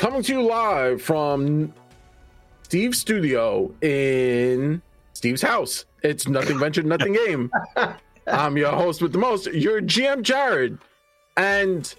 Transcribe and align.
coming 0.00 0.22
to 0.22 0.32
you 0.32 0.42
live 0.42 1.02
from 1.02 1.74
Steve's 2.62 2.98
studio 2.98 3.70
in 3.82 4.80
Steve's 5.12 5.42
house. 5.42 5.84
It's 6.02 6.26
Nothing 6.26 6.58
Ventured, 6.58 6.86
Nothing 6.86 7.12
Game. 7.12 7.52
I'm 8.26 8.56
your 8.56 8.72
host 8.72 9.02
with 9.02 9.12
the 9.12 9.18
most, 9.18 9.52
your 9.52 9.82
GM 9.82 10.22
Jared. 10.22 10.78
And 11.36 11.94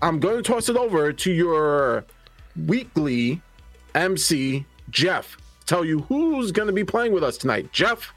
I'm 0.00 0.20
going 0.20 0.36
to 0.36 0.42
toss 0.42 0.70
it 0.70 0.76
over 0.76 1.12
to 1.12 1.30
your 1.30 2.06
weekly 2.66 3.42
MC, 3.94 4.64
Jeff. 4.88 5.36
Tell 5.66 5.84
you 5.84 6.00
who's 6.00 6.50
going 6.50 6.68
to 6.68 6.72
be 6.72 6.82
playing 6.82 7.12
with 7.12 7.22
us 7.22 7.36
tonight. 7.36 7.70
Jeff? 7.72 8.10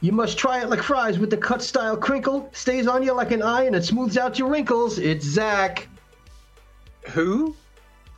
You 0.00 0.12
must 0.12 0.38
try 0.38 0.62
it 0.62 0.70
like 0.70 0.82
fries 0.82 1.18
with 1.18 1.30
the 1.30 1.36
cut 1.36 1.62
style 1.62 1.96
crinkle. 1.96 2.48
Stays 2.52 2.86
on 2.86 3.02
you 3.02 3.12
like 3.12 3.32
an 3.32 3.42
eye 3.42 3.64
and 3.64 3.74
it 3.74 3.84
smooths 3.84 4.16
out 4.16 4.38
your 4.38 4.48
wrinkles. 4.48 5.00
It's 5.00 5.26
Zach. 5.26 5.88
Who? 7.08 7.56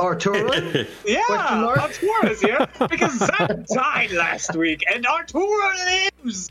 Oh, 0.01 0.07
Arturo. 0.07 0.51
Yeah, 1.05 1.23
Question? 1.27 1.65
Arturo 1.65 2.31
is 2.31 2.41
here 2.41 2.67
because 2.89 3.19
Zach 3.19 3.51
died 3.75 4.13
last 4.13 4.55
week 4.55 4.85
and 4.93 5.07
Arturo 5.07 5.73
lives. 5.87 6.51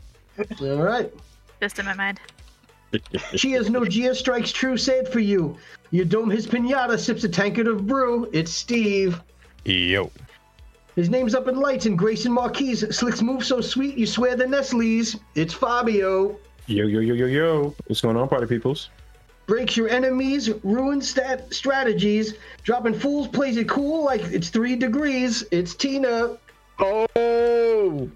All 0.60 0.76
right. 0.82 1.12
Just 1.60 1.78
in 1.78 1.86
my 1.86 1.94
mind. 1.94 2.20
she 3.36 3.52
has 3.52 3.70
no 3.70 3.84
Gia 3.84 4.14
strikes 4.14 4.52
true. 4.52 4.76
Say 4.76 4.98
it 4.98 5.08
for 5.08 5.20
you. 5.20 5.56
You 5.90 6.04
dome 6.04 6.30
his 6.30 6.46
pinata, 6.46 6.98
sips 6.98 7.24
a 7.24 7.28
tankard 7.28 7.66
of 7.66 7.86
brew. 7.86 8.28
It's 8.32 8.52
Steve. 8.52 9.20
Yo. 9.64 10.10
His 10.94 11.08
name's 11.08 11.34
up 11.34 11.48
in 11.48 11.56
lights 11.60 11.86
and 11.86 11.96
Grayson 11.98 12.32
Marquis. 12.32 12.74
Slicks 12.76 13.22
move 13.22 13.44
so 13.44 13.60
sweet, 13.60 13.96
you 13.96 14.06
swear 14.06 14.36
the 14.36 14.46
Nestle's. 14.46 15.16
It's 15.34 15.54
Fabio. 15.54 16.38
Yo, 16.66 16.86
yo, 16.86 17.00
yo, 17.00 17.14
yo, 17.14 17.26
yo. 17.26 17.74
What's 17.86 18.00
going 18.00 18.16
on, 18.16 18.28
party 18.28 18.46
peoples? 18.46 18.90
Breaks 19.48 19.78
your 19.78 19.88
enemies, 19.88 20.50
ruins 20.62 21.08
stat 21.08 21.52
strategies. 21.54 22.34
Dropping 22.64 22.92
fools 22.92 23.26
plays 23.28 23.56
it 23.56 23.66
cool 23.66 24.04
like 24.04 24.20
it's 24.20 24.50
three 24.50 24.76
degrees. 24.76 25.42
It's 25.50 25.74
Tina. 25.74 26.36
Oh, 26.78 28.10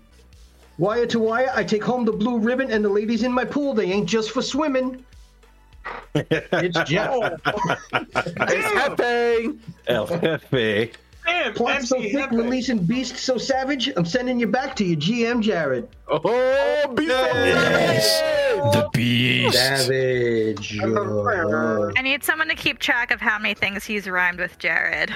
Wire 0.77 1.07
to 1.07 1.19
wire, 1.19 1.51
I 1.55 1.65
take 1.65 1.83
home 1.83 2.05
the 2.05 2.13
blue 2.13 2.39
ribbon 2.39 2.71
and 2.71 2.85
the 2.85 2.89
ladies 2.91 3.23
in 3.23 3.33
my 3.33 3.47
pool. 3.47 3.73
They 3.73 3.91
ain't 3.91 4.09
just 4.09 4.31
for 4.31 4.43
swimming. 4.43 5.05
It's 6.15 6.79
Jeff. 6.89 7.11
Oh. 7.11 7.23
it's 7.95 8.99
Hefe. 9.01 9.59
El 9.89 10.07
Jefe. 10.07 10.93
Damn, 11.27 11.55
Plot 11.55 11.83
so 11.83 12.01
thick, 12.01 12.13
Hefe. 12.13 12.31
releasing 12.33 12.79
beast 12.79 13.17
so 13.17 13.39
savage. 13.39 13.89
I'm 13.97 14.05
sending 14.05 14.41
you 14.41 14.47
back 14.49 14.75
to 14.77 14.85
your 14.85 14.97
GM, 14.99 15.41
Jared. 15.41 15.89
Oh, 16.09 16.93
beat 16.95 17.09
The 17.09 18.89
beast. 18.93 19.57
Savage. 19.57 20.79
I 20.83 22.03
need 22.03 22.25
someone 22.25 22.49
to 22.49 22.55
keep 22.55 22.79
track 22.81 23.11
of 23.13 23.21
how 23.21 23.39
many 23.39 23.55
things 23.55 23.85
he's 23.85 24.09
rhymed 24.09 24.41
with 24.41 24.59
Jared. 24.59 25.11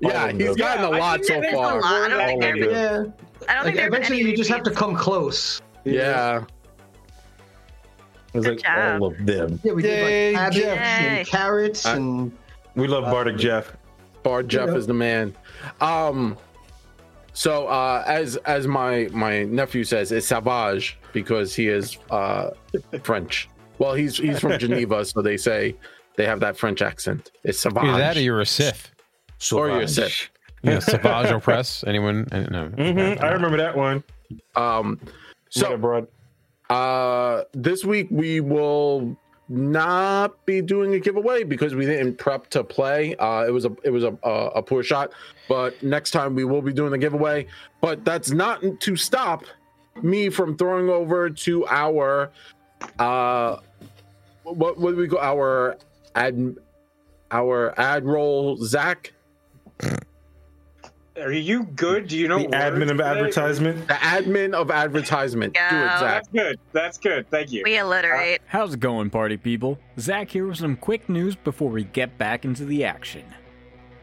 Yeah, 0.00 0.30
oh, 0.32 0.36
he's 0.36 0.54
gotten 0.56 0.84
a 0.84 0.90
Yeah, 0.90 0.96
I 0.96 0.98
lot 0.98 1.24
so 1.24 1.40
there's 1.40 1.52
a 1.54 1.56
far. 1.56 1.80
lot. 1.80 1.84
I 1.84 2.08
don't 2.08 2.26
think 2.26 2.42
All 2.44 2.50
of 2.50 2.58
there- 2.58 2.64
it. 2.64 2.70
Yeah. 2.70 3.04
I 3.48 3.54
don't 3.54 3.64
Like, 3.64 3.64
think 3.64 3.76
there 3.76 3.86
eventually, 3.88 4.20
you 4.22 4.36
just 4.36 4.50
have 4.50 4.62
to 4.64 4.70
come 4.70 4.94
close. 4.94 5.60
Yeah. 5.84 6.44
It's 8.34 8.46
like 8.46 8.62
job. 8.62 9.00
all 9.02 9.08
of 9.08 9.26
them. 9.26 9.58
Yeah, 9.64 9.72
we 9.72 9.82
Yay, 9.84 9.88
did 10.32 10.34
like 10.34 10.42
cabbage 10.52 10.62
Jeff. 10.62 10.78
and 10.78 11.26
carrots 11.26 11.86
I- 11.86 11.96
and 11.96 12.32
We 12.76 12.86
love 12.86 13.04
Bardic 13.04 13.36
uh, 13.36 13.38
Jeff. 13.38 13.72
Bar 14.22 14.42
Jeff 14.42 14.68
know. 14.68 14.76
is 14.76 14.86
the 14.86 14.92
man. 14.94 15.34
Um 15.80 16.36
so 17.32 17.66
uh 17.68 18.02
as 18.06 18.36
as 18.38 18.66
my 18.66 19.08
my 19.12 19.44
nephew 19.44 19.84
says, 19.84 20.12
it's 20.12 20.26
Savage 20.26 20.98
because 21.12 21.54
he 21.54 21.68
is 21.68 21.98
uh 22.10 22.50
French. 23.02 23.48
Well 23.78 23.94
he's 23.94 24.16
he's 24.16 24.40
from 24.40 24.58
Geneva, 24.58 25.04
so 25.04 25.22
they 25.22 25.36
say 25.36 25.76
they 26.16 26.26
have 26.26 26.40
that 26.40 26.56
French 26.56 26.82
accent. 26.82 27.30
It's 27.44 27.60
Savage. 27.60 27.84
Either 27.84 27.98
that 27.98 28.16
or 28.16 28.20
you're 28.20 28.40
a 28.40 28.46
Sith. 28.46 28.90
Or 29.52 29.68
you're 29.68 29.82
a 29.82 29.88
Sith. 29.88 30.30
Yeah, 30.62 30.80
Savage 30.80 31.30
Opress. 31.30 31.86
Anyone? 31.86 32.26
I 32.32 32.40
don't. 32.40 32.76
Mm-hmm. 32.76 33.24
I 33.24 33.28
remember 33.28 33.56
that 33.58 33.76
one. 33.76 34.02
Um 34.56 34.98
So, 35.50 35.78
so. 35.80 36.08
Uh, 36.70 37.44
this 37.54 37.84
week 37.84 38.08
we 38.10 38.40
will 38.40 39.16
not 39.48 40.44
be 40.44 40.60
doing 40.60 40.94
a 40.94 40.98
giveaway 40.98 41.42
because 41.42 41.74
we 41.74 41.86
didn't 41.86 42.16
prep 42.16 42.48
to 42.50 42.62
play. 42.62 43.16
Uh, 43.16 43.44
it 43.46 43.50
was 43.50 43.64
a 43.64 43.74
it 43.82 43.90
was 43.90 44.04
a, 44.04 44.16
a 44.22 44.30
a 44.56 44.62
poor 44.62 44.82
shot, 44.82 45.12
but 45.48 45.80
next 45.82 46.10
time 46.10 46.34
we 46.34 46.44
will 46.44 46.62
be 46.62 46.72
doing 46.72 46.90
the 46.90 46.98
giveaway. 46.98 47.46
But 47.80 48.04
that's 48.04 48.30
not 48.30 48.62
to 48.80 48.96
stop 48.96 49.44
me 50.02 50.28
from 50.28 50.56
throwing 50.56 50.88
over 50.88 51.30
to 51.30 51.66
our 51.66 52.30
uh 52.98 53.56
what 54.44 54.78
what 54.78 54.92
do 54.92 54.96
we 54.96 55.06
go 55.06 55.18
our 55.18 55.76
ad 56.14 56.56
our 57.30 57.78
ad 57.78 58.04
roll 58.04 58.56
Zach 58.56 59.12
Are 61.20 61.32
you 61.32 61.64
good? 61.64 62.08
Do 62.08 62.16
you 62.16 62.28
know 62.28 62.38
The 62.38 62.46
admin 62.48 62.82
of 62.82 62.88
today? 62.98 63.04
advertisement. 63.04 63.88
the 63.88 63.94
admin 63.94 64.54
of 64.54 64.70
advertisement. 64.70 65.54
Do 65.54 65.60
it, 65.60 65.64
Yeah. 65.64 65.98
Zach. 65.98 66.12
That's 66.14 66.28
good. 66.28 66.60
That's 66.72 66.98
good. 66.98 67.30
Thank 67.30 67.50
you. 67.52 67.62
We 67.64 67.78
alliterate. 67.78 68.40
Uh, 68.40 68.44
how's 68.46 68.74
it 68.74 68.80
going, 68.80 69.10
party 69.10 69.36
people? 69.36 69.78
Zach 69.98 70.30
here 70.30 70.46
with 70.46 70.58
some 70.58 70.76
quick 70.76 71.08
news 71.08 71.34
before 71.36 71.70
we 71.70 71.84
get 71.84 72.16
back 72.18 72.44
into 72.44 72.64
the 72.64 72.84
action. 72.84 73.24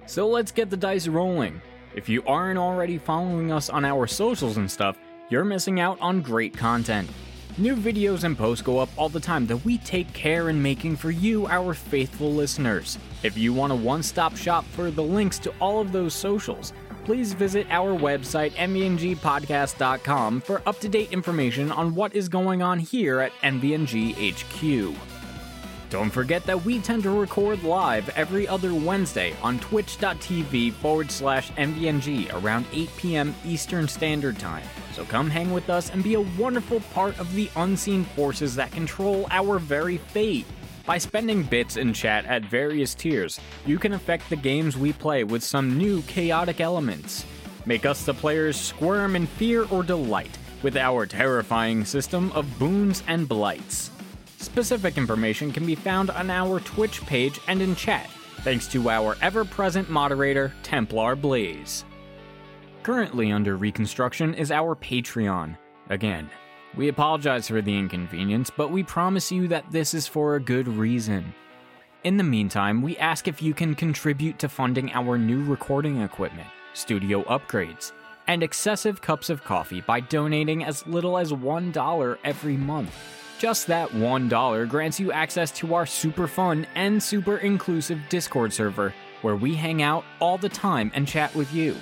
So 0.05 0.27
let's 0.27 0.51
get 0.51 0.69
the 0.69 0.77
dice 0.77 1.07
rolling. 1.07 1.61
If 1.95 2.09
you 2.09 2.21
aren't 2.27 2.59
already 2.59 2.97
following 2.97 3.51
us 3.51 3.69
on 3.69 3.85
our 3.85 4.05
socials 4.07 4.57
and 4.57 4.69
stuff, 4.69 4.97
you're 5.29 5.45
missing 5.45 5.79
out 5.79 5.99
on 6.01 6.21
great 6.21 6.55
content. 6.55 7.09
New 7.57 7.75
videos 7.77 8.25
and 8.25 8.37
posts 8.37 8.61
go 8.61 8.79
up 8.79 8.89
all 8.97 9.07
the 9.07 9.19
time 9.19 9.47
that 9.47 9.55
we 9.63 9.77
take 9.77 10.11
care 10.11 10.49
in 10.49 10.61
making 10.61 10.97
for 10.97 11.09
you, 11.09 11.47
our 11.47 11.73
faithful 11.73 12.29
listeners. 12.33 12.99
If 13.23 13.37
you 13.37 13.53
want 13.53 13.71
a 13.71 13.75
one 13.77 14.03
stop 14.03 14.35
shop 14.35 14.65
for 14.73 14.91
the 14.91 15.01
links 15.01 15.39
to 15.39 15.53
all 15.61 15.79
of 15.79 15.93
those 15.93 16.13
socials, 16.13 16.73
please 17.05 17.33
visit 17.33 17.67
our 17.69 17.97
website, 17.97 18.51
nvngpodcast.com, 18.53 20.41
for 20.41 20.61
up 20.65 20.79
to 20.79 20.89
date 20.89 21.11
information 21.13 21.71
on 21.71 21.95
what 21.95 22.13
is 22.15 22.27
going 22.27 22.61
on 22.61 22.79
here 22.79 23.19
at 23.19 23.31
NVNG 23.43 24.33
HQ. 24.33 24.97
Don't 25.91 26.09
forget 26.09 26.43
that 26.45 26.65
we 26.65 26.79
tend 26.79 27.03
to 27.03 27.11
record 27.11 27.63
live 27.63 28.09
every 28.09 28.47
other 28.47 28.73
Wednesday 28.73 29.35
on 29.43 29.59
twitch.tv 29.59 30.73
forward 30.73 31.11
slash 31.11 31.51
NVNG 31.51 32.33
around 32.33 32.65
8 32.73 32.89
p.m. 32.97 33.35
Eastern 33.45 33.87
Standard 33.87 34.39
Time. 34.39 34.65
So 34.93 35.05
come 35.05 35.29
hang 35.29 35.53
with 35.53 35.69
us 35.69 35.91
and 35.91 36.03
be 36.03 36.15
a 36.15 36.21
wonderful 36.21 36.79
part 36.93 37.17
of 37.19 37.33
the 37.35 37.49
unseen 37.55 38.03
forces 38.03 38.55
that 38.55 38.71
control 38.71 39.27
our 39.29 39.59
very 39.59 39.97
fate. 39.97 40.45
By 40.85 40.99
spending 40.99 41.41
bits 41.41 41.77
in 41.77 41.93
chat 41.93 42.25
at 42.25 42.45
various 42.45 42.93
tiers, 42.93 43.39
you 43.65 43.79
can 43.79 43.93
affect 43.93 44.29
the 44.29 44.35
games 44.35 44.77
we 44.77 44.93
play 44.93 45.23
with 45.23 45.43
some 45.43 45.79
new 45.79 46.03
chaotic 46.03 46.61
elements. 46.61 47.25
Make 47.65 47.87
us 47.87 48.05
the 48.05 48.13
players 48.13 48.55
squirm 48.55 49.15
in 49.15 49.25
fear 49.25 49.65
or 49.71 49.81
delight 49.81 50.37
with 50.61 50.77
our 50.77 51.07
terrifying 51.07 51.85
system 51.85 52.31
of 52.33 52.59
boons 52.59 53.01
and 53.07 53.27
blights. 53.27 53.89
Specific 54.37 54.95
information 54.95 55.51
can 55.51 55.65
be 55.65 55.73
found 55.73 56.11
on 56.11 56.29
our 56.29 56.59
Twitch 56.59 57.01
page 57.07 57.39
and 57.47 57.63
in 57.63 57.75
chat, 57.75 58.07
thanks 58.41 58.67
to 58.67 58.87
our 58.91 59.17
ever 59.23 59.43
present 59.43 59.89
moderator, 59.89 60.53
Templar 60.61 61.15
Blaze. 61.15 61.83
Currently 62.83 63.31
under 63.31 63.57
reconstruction 63.57 64.35
is 64.35 64.51
our 64.51 64.75
Patreon. 64.75 65.57
Again, 65.89 66.29
we 66.75 66.89
apologize 66.89 67.47
for 67.47 67.61
the 67.61 67.77
inconvenience, 67.77 68.49
but 68.49 68.71
we 68.71 68.83
promise 68.83 69.31
you 69.31 69.47
that 69.47 69.71
this 69.71 69.93
is 69.93 70.07
for 70.07 70.35
a 70.35 70.41
good 70.41 70.67
reason. 70.67 71.33
In 72.03 72.17
the 72.17 72.23
meantime, 72.23 72.81
we 72.81 72.97
ask 72.97 73.27
if 73.27 73.41
you 73.41 73.53
can 73.53 73.75
contribute 73.75 74.37
to 74.39 74.49
funding 74.49 74.91
our 74.91 75.17
new 75.17 75.43
recording 75.43 76.01
equipment, 76.01 76.47
studio 76.73 77.23
upgrades, 77.23 77.93
and 78.27 78.43
excessive 78.43 79.01
cups 79.01 79.29
of 79.29 79.43
coffee 79.43 79.81
by 79.81 80.01
donating 80.01 80.63
as 80.63 80.85
little 80.85 81.17
as 81.17 81.31
$1 81.31 82.17
every 82.23 82.57
month. 82.57 82.93
Just 83.39 83.67
that 83.67 83.89
$1 83.89 84.69
grants 84.69 84.99
you 84.99 85.11
access 85.11 85.51
to 85.51 85.73
our 85.75 85.85
super 85.85 86.27
fun 86.27 86.67
and 86.75 87.01
super 87.01 87.37
inclusive 87.37 87.99
Discord 88.09 88.53
server, 88.53 88.93
where 89.21 89.35
we 89.35 89.55
hang 89.55 89.81
out 89.81 90.05
all 90.19 90.37
the 90.37 90.49
time 90.49 90.91
and 90.93 91.07
chat 91.07 91.33
with 91.35 91.53
you. 91.53 91.75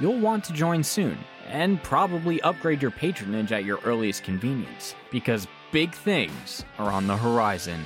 You'll 0.00 0.18
want 0.18 0.44
to 0.44 0.52
join 0.52 0.82
soon, 0.82 1.18
and 1.48 1.82
probably 1.82 2.40
upgrade 2.42 2.82
your 2.82 2.90
patronage 2.90 3.52
at 3.52 3.64
your 3.64 3.78
earliest 3.84 4.24
convenience, 4.24 4.94
because 5.10 5.46
big 5.70 5.94
things 5.94 6.64
are 6.78 6.92
on 6.92 7.06
the 7.06 7.16
horizon. 7.16 7.84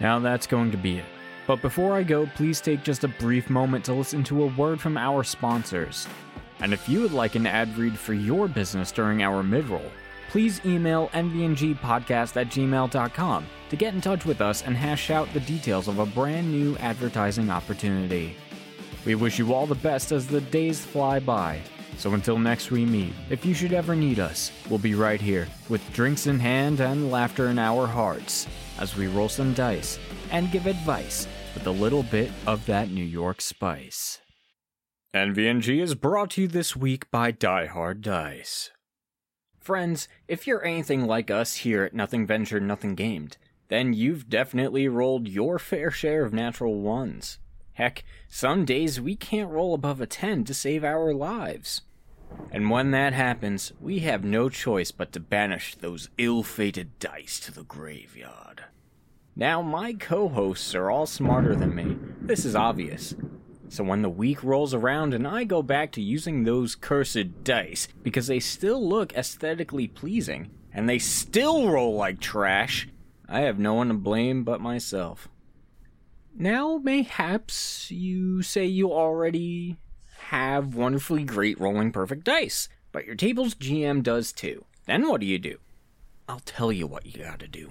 Now 0.00 0.18
that's 0.18 0.46
going 0.46 0.70
to 0.72 0.76
be 0.76 0.98
it. 0.98 1.04
But 1.46 1.60
before 1.60 1.92
I 1.94 2.02
go, 2.02 2.26
please 2.34 2.60
take 2.60 2.82
just 2.82 3.04
a 3.04 3.08
brief 3.08 3.50
moment 3.50 3.84
to 3.84 3.92
listen 3.92 4.24
to 4.24 4.44
a 4.44 4.54
word 4.54 4.80
from 4.80 4.96
our 4.96 5.22
sponsors. 5.22 6.08
And 6.60 6.72
if 6.72 6.88
you 6.88 7.02
would 7.02 7.12
like 7.12 7.34
an 7.34 7.46
ad 7.46 7.76
read 7.76 7.98
for 7.98 8.14
your 8.14 8.48
business 8.48 8.90
during 8.90 9.22
our 9.22 9.42
mid-roll, 9.42 9.90
please 10.30 10.60
email 10.64 11.08
nvngpodcast 11.08 12.40
at 12.40 12.48
gmail.com 12.48 13.46
to 13.68 13.76
get 13.76 13.94
in 13.94 14.00
touch 14.00 14.24
with 14.24 14.40
us 14.40 14.62
and 14.62 14.76
hash 14.76 15.10
out 15.10 15.32
the 15.32 15.40
details 15.40 15.86
of 15.86 15.98
a 15.98 16.06
brand 16.06 16.50
new 16.50 16.76
advertising 16.78 17.50
opportunity. 17.50 18.36
We 19.04 19.14
wish 19.14 19.38
you 19.38 19.52
all 19.52 19.66
the 19.66 19.74
best 19.74 20.12
as 20.12 20.26
the 20.26 20.40
days 20.40 20.84
fly 20.84 21.20
by. 21.20 21.60
So 21.96 22.14
until 22.14 22.38
next 22.38 22.70
we 22.70 22.84
meet, 22.84 23.12
if 23.30 23.46
you 23.46 23.54
should 23.54 23.72
ever 23.72 23.94
need 23.94 24.18
us, 24.18 24.50
we'll 24.68 24.78
be 24.78 24.94
right 24.94 25.20
here 25.20 25.48
with 25.68 25.92
drinks 25.92 26.26
in 26.26 26.38
hand 26.38 26.80
and 26.80 27.10
laughter 27.10 27.48
in 27.48 27.58
our 27.58 27.86
hearts 27.86 28.46
as 28.78 28.96
we 28.96 29.06
roll 29.06 29.28
some 29.28 29.54
dice 29.54 29.98
and 30.30 30.50
give 30.50 30.66
advice 30.66 31.26
with 31.54 31.66
a 31.66 31.70
little 31.70 32.02
bit 32.02 32.30
of 32.46 32.66
that 32.66 32.90
New 32.90 33.04
York 33.04 33.40
spice. 33.40 34.20
NVNG 35.14 35.80
is 35.80 35.94
brought 35.94 36.30
to 36.30 36.42
you 36.42 36.48
this 36.48 36.74
week 36.74 37.08
by 37.10 37.30
Die 37.30 37.66
Hard 37.66 38.02
Dice. 38.02 38.72
Friends, 39.60 40.08
if 40.26 40.46
you're 40.46 40.64
anything 40.64 41.06
like 41.06 41.30
us 41.30 41.56
here 41.56 41.84
at 41.84 41.94
Nothing 41.94 42.26
Ventured, 42.26 42.64
Nothing 42.64 42.96
Gamed, 42.96 43.38
then 43.68 43.94
you've 43.94 44.28
definitely 44.28 44.88
rolled 44.88 45.28
your 45.28 45.58
fair 45.58 45.90
share 45.90 46.24
of 46.24 46.32
natural 46.32 46.80
ones. 46.80 47.38
Heck, 47.74 48.04
some 48.28 48.64
days 48.64 49.00
we 49.00 49.16
can't 49.16 49.50
roll 49.50 49.74
above 49.74 50.00
a 50.00 50.06
10 50.06 50.44
to 50.44 50.54
save 50.54 50.84
our 50.84 51.12
lives. 51.12 51.82
And 52.50 52.70
when 52.70 52.90
that 52.92 53.12
happens, 53.12 53.72
we 53.80 54.00
have 54.00 54.24
no 54.24 54.48
choice 54.48 54.90
but 54.90 55.12
to 55.12 55.20
banish 55.20 55.74
those 55.74 56.08
ill 56.18 56.42
fated 56.42 56.98
dice 56.98 57.38
to 57.40 57.52
the 57.52 57.64
graveyard. 57.64 58.64
Now, 59.36 59.62
my 59.62 59.92
co 59.94 60.28
hosts 60.28 60.74
are 60.74 60.90
all 60.90 61.06
smarter 61.06 61.56
than 61.56 61.74
me. 61.74 61.96
This 62.20 62.44
is 62.44 62.54
obvious. 62.54 63.14
So 63.68 63.82
when 63.82 64.02
the 64.02 64.08
week 64.08 64.44
rolls 64.44 64.72
around 64.72 65.14
and 65.14 65.26
I 65.26 65.42
go 65.42 65.60
back 65.60 65.90
to 65.92 66.00
using 66.00 66.44
those 66.44 66.76
cursed 66.76 67.42
dice 67.42 67.88
because 68.02 68.28
they 68.28 68.38
still 68.38 68.88
look 68.88 69.12
aesthetically 69.14 69.88
pleasing 69.88 70.50
and 70.72 70.88
they 70.88 71.00
still 71.00 71.68
roll 71.68 71.96
like 71.96 72.20
trash, 72.20 72.88
I 73.28 73.40
have 73.40 73.58
no 73.58 73.74
one 73.74 73.88
to 73.88 73.94
blame 73.94 74.44
but 74.44 74.60
myself. 74.60 75.28
Now, 76.36 76.80
mayhaps 76.82 77.92
you 77.92 78.42
say 78.42 78.66
you 78.66 78.92
already 78.92 79.76
have 80.30 80.74
wonderfully 80.74 81.22
great 81.22 81.60
rolling 81.60 81.92
perfect 81.92 82.24
dice, 82.24 82.68
but 82.90 83.06
your 83.06 83.14
table's 83.14 83.54
GM 83.54 84.02
does 84.02 84.32
too. 84.32 84.64
Then 84.86 85.08
what 85.08 85.20
do 85.20 85.28
you 85.28 85.38
do? 85.38 85.58
I'll 86.28 86.40
tell 86.40 86.72
you 86.72 86.88
what 86.88 87.06
you 87.06 87.22
gotta 87.22 87.46
do. 87.46 87.70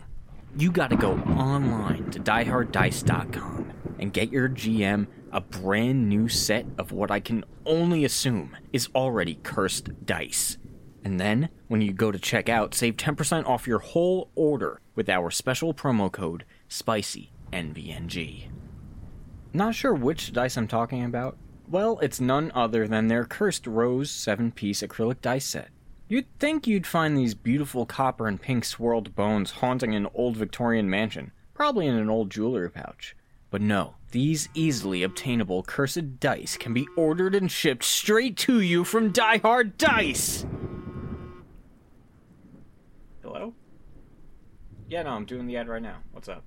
You 0.55 0.71
gotta 0.71 0.95
go 0.95 1.13
online 1.37 2.09
to 2.11 2.19
dieharddice.com 2.21 3.73
and 3.99 4.13
get 4.13 4.31
your 4.31 4.47
GM 4.47 5.07
a 5.33 5.41
brand 5.41 6.07
new 6.07 6.29
set 6.29 6.65
of 6.77 6.93
what 6.93 7.11
I 7.11 7.19
can 7.19 7.43
only 7.65 8.05
assume 8.05 8.55
is 8.71 8.87
already 8.95 9.39
cursed 9.43 10.05
dice. 10.05 10.57
And 11.03 11.19
then, 11.19 11.49
when 11.67 11.81
you 11.81 11.91
go 11.91 12.13
to 12.13 12.19
check 12.19 12.47
out, 12.47 12.73
save 12.73 12.95
10% 12.95 13.45
off 13.45 13.67
your 13.67 13.79
whole 13.79 14.31
order 14.35 14.79
with 14.95 15.09
our 15.09 15.31
special 15.31 15.73
promo 15.73 16.09
code 16.09 16.45
SPICYNVNG. 17.53 18.47
Not 19.53 19.75
sure 19.75 19.93
which 19.93 20.33
dice 20.33 20.57
I'm 20.57 20.67
talking 20.67 21.03
about? 21.03 21.37
Well, 21.69 21.99
it's 21.99 22.19
none 22.19 22.51
other 22.55 22.87
than 22.87 23.07
their 23.07 23.25
Cursed 23.25 23.67
Rose 23.67 24.09
7 24.09 24.51
piece 24.51 24.81
acrylic 24.81 25.21
dice 25.21 25.45
set. 25.45 25.69
You'd 26.07 26.27
think 26.39 26.67
you'd 26.67 26.87
find 26.87 27.15
these 27.15 27.33
beautiful 27.33 27.85
copper 27.85 28.27
and 28.27 28.41
pink 28.41 28.65
swirled 28.65 29.15
bones 29.15 29.51
haunting 29.51 29.95
an 29.95 30.07
old 30.13 30.35
Victorian 30.35 30.89
mansion, 30.89 31.31
probably 31.53 31.87
in 31.87 31.95
an 31.95 32.09
old 32.09 32.29
jewelry 32.29 32.69
pouch. 32.69 33.15
But 33.49 33.61
no, 33.61 33.95
these 34.11 34.49
easily 34.55 35.03
obtainable 35.03 35.63
cursed 35.63 36.19
dice 36.19 36.57
can 36.57 36.73
be 36.73 36.87
ordered 36.97 37.35
and 37.35 37.51
shipped 37.51 37.83
straight 37.83 38.35
to 38.37 38.59
you 38.61 38.83
from 38.83 39.11
Die 39.11 39.37
Hard 39.37 39.77
Dice! 39.77 40.45
Hello? 43.21 43.53
Yeah, 44.89 45.03
no, 45.03 45.11
I'm 45.11 45.25
doing 45.25 45.47
the 45.47 45.57
ad 45.57 45.67
right 45.67 45.81
now. 45.81 45.99
What's 46.11 46.27
up? 46.27 46.43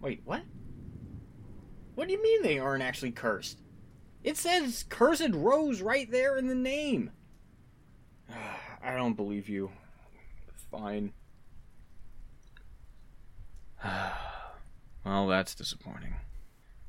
Wait, 0.00 0.22
what? 0.24 0.42
What 1.94 2.08
do 2.08 2.14
you 2.14 2.22
mean 2.22 2.42
they 2.42 2.58
aren't 2.58 2.82
actually 2.82 3.12
cursed? 3.12 3.60
It 4.22 4.36
says 4.36 4.84
Cursed 4.88 5.30
Rose 5.32 5.82
right 5.82 6.10
there 6.10 6.36
in 6.36 6.46
the 6.46 6.54
name. 6.54 7.10
I 8.82 8.96
don't 8.96 9.14
believe 9.14 9.48
you. 9.48 9.70
Fine. 10.70 11.12
well, 15.04 15.26
that's 15.26 15.54
disappointing. 15.54 16.16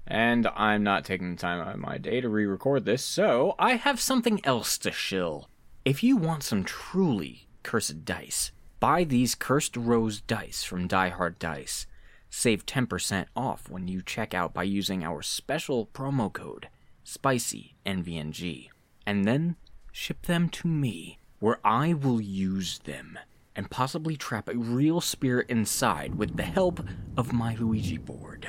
And 0.07 0.47
I'm 0.55 0.83
not 0.83 1.05
taking 1.05 1.31
the 1.31 1.41
time 1.41 1.59
out 1.59 1.73
of 1.73 1.79
my 1.79 1.97
day 1.97 2.21
to 2.21 2.29
re 2.29 2.45
record 2.45 2.85
this, 2.85 3.03
so 3.03 3.55
I 3.57 3.75
have 3.75 3.99
something 3.99 4.39
else 4.45 4.77
to 4.79 4.91
shill. 4.91 5.49
If 5.85 6.03
you 6.03 6.17
want 6.17 6.43
some 6.43 6.63
truly 6.63 7.47
cursed 7.63 8.05
dice, 8.05 8.51
buy 8.79 9.03
these 9.03 9.35
Cursed 9.35 9.77
Rose 9.77 10.21
dice 10.21 10.63
from 10.63 10.87
Die 10.87 11.09
Hard 11.09 11.39
Dice. 11.39 11.87
Save 12.33 12.65
10% 12.65 13.25
off 13.35 13.69
when 13.69 13.89
you 13.89 14.01
check 14.01 14.33
out 14.33 14.53
by 14.53 14.63
using 14.63 15.03
our 15.03 15.21
special 15.21 15.87
promo 15.87 16.31
code 16.31 16.69
SPICYNVNG. 17.05 18.69
And 19.05 19.25
then 19.25 19.57
ship 19.91 20.25
them 20.25 20.47
to 20.49 20.67
me, 20.67 21.19
where 21.39 21.59
I 21.63 21.93
will 21.93 22.21
use 22.21 22.79
them 22.79 23.19
and 23.53 23.69
possibly 23.69 24.15
trap 24.15 24.47
a 24.47 24.57
real 24.57 25.01
spirit 25.01 25.49
inside 25.49 26.15
with 26.15 26.37
the 26.37 26.43
help 26.43 26.79
of 27.17 27.33
my 27.33 27.55
Luigi 27.55 27.97
board. 27.97 28.47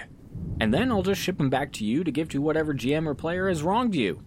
And 0.61 0.73
then 0.73 0.93
I'll 0.93 1.02
just 1.02 1.20
ship 1.20 1.38
them 1.38 1.50
back 1.50 1.73
to 1.73 1.85
you 1.85 2.05
to 2.05 2.12
give 2.12 2.28
to 2.31 2.40
whatever 2.40 2.73
GM 2.73 3.06
or 3.06 3.17
player 3.17 3.49
has 3.49 3.64
wronged 3.64 3.96
you. 3.96 4.23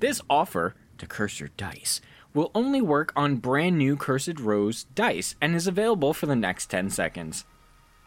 This 0.00 0.20
offer, 0.28 0.74
to 0.98 1.06
curse 1.06 1.38
your 1.38 1.50
dice, 1.56 2.00
will 2.34 2.50
only 2.56 2.80
work 2.80 3.12
on 3.14 3.36
brand 3.36 3.78
new 3.78 3.96
Cursed 3.96 4.40
Rose 4.40 4.84
dice 4.96 5.36
and 5.40 5.54
is 5.54 5.68
available 5.68 6.12
for 6.12 6.26
the 6.26 6.34
next 6.34 6.70
10 6.70 6.90
seconds. 6.90 7.44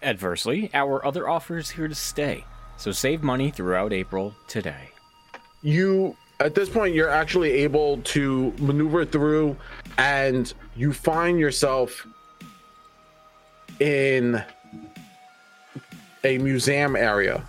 Adversely, 0.03 0.69
our 0.73 1.05
other 1.05 1.29
offer 1.29 1.57
is 1.57 1.69
here 1.69 1.87
to 1.87 1.95
stay, 1.95 2.43
so 2.75 2.91
save 2.91 3.23
money 3.23 3.49
throughout 3.49 3.93
April 3.93 4.35
today. 4.47 4.89
you 5.61 6.15
at 6.41 6.55
this 6.55 6.67
point 6.67 6.93
you're 6.93 7.09
actually 7.09 7.51
able 7.51 7.99
to 7.99 8.53
maneuver 8.59 9.05
through 9.05 9.55
and 9.97 10.53
you 10.75 10.91
find 10.91 11.39
yourself 11.39 12.05
in 13.79 14.43
a 16.25 16.37
museum 16.39 16.95
area. 16.97 17.41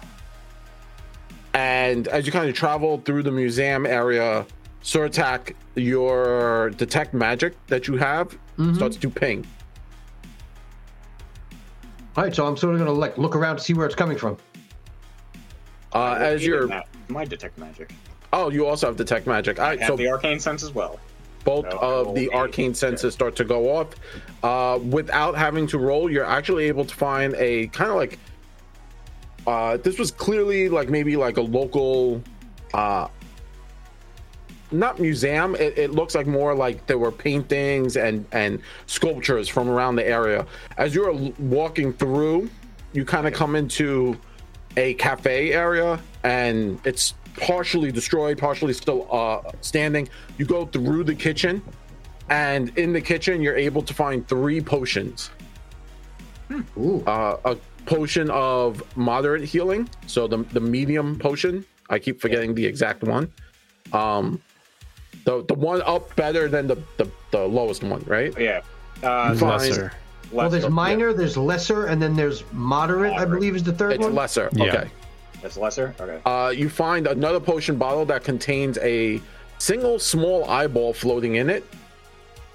And 1.54 2.06
as 2.08 2.24
you 2.24 2.32
kind 2.32 2.48
of 2.48 2.54
travel 2.54 2.98
through 3.04 3.24
the 3.24 3.32
museum 3.32 3.84
area 3.84 4.46
Surtak, 4.82 5.54
your 5.74 6.70
detect 6.70 7.14
magic 7.14 7.54
that 7.66 7.88
you 7.88 7.96
have 7.96 8.28
mm-hmm. 8.28 8.74
starts 8.74 8.96
to 8.98 9.10
ping 9.10 9.44
All 12.16 12.22
right, 12.24 12.34
so 12.34 12.46
I'm 12.46 12.56
sort 12.56 12.74
of 12.74 12.78
gonna 12.78 12.92
like 12.92 13.18
look 13.18 13.34
around 13.34 13.56
to 13.56 13.62
see 13.62 13.74
where 13.74 13.86
it's 13.86 13.94
coming 13.94 14.16
from. 14.16 14.36
uh, 15.92 16.16
as 16.18 16.44
you're 16.44 16.68
my 17.08 17.24
detect 17.24 17.58
magic. 17.58 17.92
oh 18.32 18.50
you 18.50 18.66
also 18.66 18.86
have 18.86 18.96
detect 18.96 19.26
magic 19.26 19.58
all 19.58 19.66
I 19.66 19.68
right 19.70 19.80
have 19.80 19.88
so 19.88 19.96
the 19.96 20.08
arcane 20.08 20.40
sense 20.40 20.62
as 20.62 20.72
well. 20.74 20.98
both 21.44 21.66
So 21.70 21.78
of 21.78 22.06
roll 22.06 22.14
the 22.14 22.24
eight. 22.24 22.32
arcane 22.34 22.74
senses 22.74 23.12
start 23.14 23.36
to 23.36 23.44
go 23.44 23.68
off. 23.76 23.88
Uh, 24.42 24.78
without 24.90 25.36
having 25.36 25.66
to 25.68 25.78
roll, 25.78 26.10
you're 26.10 26.24
actually 26.24 26.64
able 26.64 26.84
to 26.84 26.94
find 26.94 27.34
a 27.36 27.66
kind 27.68 27.90
of 27.90 27.96
like. 27.96 28.18
Uh, 29.46 29.76
this 29.78 29.98
was 29.98 30.10
clearly 30.10 30.70
like 30.70 30.88
maybe 30.88 31.16
like 31.16 31.36
a 31.36 31.42
local, 31.42 32.22
uh, 32.72 33.08
not 34.72 34.98
museum. 34.98 35.54
It, 35.54 35.78
it 35.78 35.90
looks 35.92 36.14
like 36.14 36.26
more 36.26 36.54
like 36.54 36.86
there 36.86 36.98
were 36.98 37.12
paintings 37.12 37.96
and 37.96 38.26
and 38.32 38.60
sculptures 38.86 39.48
from 39.48 39.68
around 39.68 39.96
the 39.96 40.06
area. 40.06 40.46
As 40.76 40.94
you're 40.94 41.12
walking 41.38 41.92
through, 41.92 42.50
you 42.92 43.04
kind 43.04 43.26
of 43.26 43.32
come 43.32 43.56
into 43.56 44.16
a 44.76 44.94
cafe 44.94 45.52
area, 45.52 46.00
and 46.22 46.80
it's 46.84 47.14
partially 47.36 47.92
destroyed, 47.92 48.38
partially 48.38 48.72
still 48.72 49.08
uh, 49.10 49.50
standing. 49.60 50.08
You 50.38 50.46
go 50.46 50.66
through 50.66 51.04
the 51.04 51.14
kitchen, 51.14 51.62
and 52.28 52.76
in 52.78 52.92
the 52.92 53.00
kitchen, 53.00 53.42
you're 53.42 53.56
able 53.56 53.82
to 53.82 53.94
find 53.94 54.26
three 54.28 54.60
potions. 54.60 55.30
Ooh. 56.76 57.02
Uh, 57.06 57.38
a 57.44 57.56
potion 57.86 58.30
of 58.30 58.82
moderate 58.96 59.44
healing, 59.44 59.88
so 60.06 60.26
the 60.26 60.38
the 60.52 60.60
medium 60.60 61.18
potion. 61.18 61.64
I 61.90 61.98
keep 61.98 62.20
forgetting 62.20 62.54
the 62.54 62.64
exact 62.64 63.02
one. 63.02 63.30
Um, 63.92 64.40
the 65.24 65.44
the 65.44 65.54
one 65.54 65.82
up 65.82 66.14
better 66.16 66.48
than 66.48 66.66
the 66.66 66.76
the, 66.96 67.10
the 67.30 67.40
lowest 67.40 67.82
one, 67.82 68.02
right? 68.06 68.32
Yeah. 68.38 68.60
Uh, 69.02 69.34
Fine. 69.34 69.48
Lesser. 69.50 69.92
Well, 70.32 70.50
there's 70.50 70.64
lesser. 70.64 70.74
minor, 70.74 71.12
there's 71.12 71.36
lesser, 71.36 71.86
and 71.86 72.00
then 72.00 72.16
there's 72.16 72.42
moderate. 72.52 73.12
I 73.12 73.24
believe 73.24 73.54
is 73.54 73.62
the 73.62 73.72
third 73.72 73.92
It's 73.92 74.02
one. 74.02 74.14
lesser. 74.14 74.48
Yeah. 74.52 74.64
Okay. 74.64 74.90
That's 75.42 75.56
lesser. 75.56 75.94
Okay. 76.00 76.20
Uh, 76.24 76.50
you 76.50 76.68
find 76.68 77.06
another 77.06 77.38
potion 77.40 77.76
bottle 77.76 78.04
that 78.06 78.24
contains 78.24 78.78
a 78.78 79.20
single 79.58 79.98
small 79.98 80.48
eyeball 80.48 80.92
floating 80.94 81.36
in 81.36 81.50
it. 81.50 81.64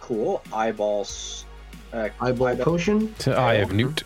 Cool. 0.02 0.42
Eyeballs. 0.52 1.46
Uh, 1.94 2.10
Eyeball 2.20 2.56
potion. 2.58 3.14
To 3.20 3.36
Eye 3.36 3.56
of 3.56 3.72
Newt. 3.74 4.04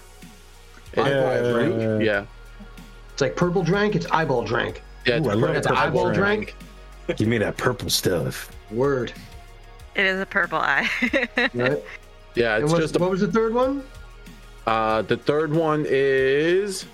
Yeah. 0.96 2.00
Yeah. 2.00 2.26
It's 3.14 3.22
like 3.22 3.36
purple 3.36 3.64
drank. 3.64 3.96
It's 3.96 4.06
eyeball 4.12 4.44
drank. 4.44 4.82
Yeah, 5.06 5.16
it's 5.18 5.28
Ooh, 5.28 5.32
I 5.32 5.34
love 5.34 5.56
It's 5.56 5.68
purple 5.68 5.82
eyeball 5.82 6.12
drank. 6.12 6.56
Drank. 7.06 7.18
Give 7.18 7.28
me 7.28 7.38
that 7.40 7.58
purple 7.58 7.90
stuff. 7.90 8.52
Word. 8.72 9.14
It 9.96 10.06
is 10.06 10.20
a 10.20 10.26
purple 10.26 10.60
eye. 10.60 10.90
Right. 11.54 11.84
Yeah, 12.36 12.58
it's 12.58 12.72
what, 12.72 12.82
just 12.82 12.96
a, 12.96 13.00
what 13.00 13.12
was 13.12 13.22
the 13.22 13.32
third 13.32 13.54
one? 13.54 13.84
uh 14.66 15.02
the 15.02 15.18
third 15.18 15.54
one 15.54 15.86
is 15.88 16.86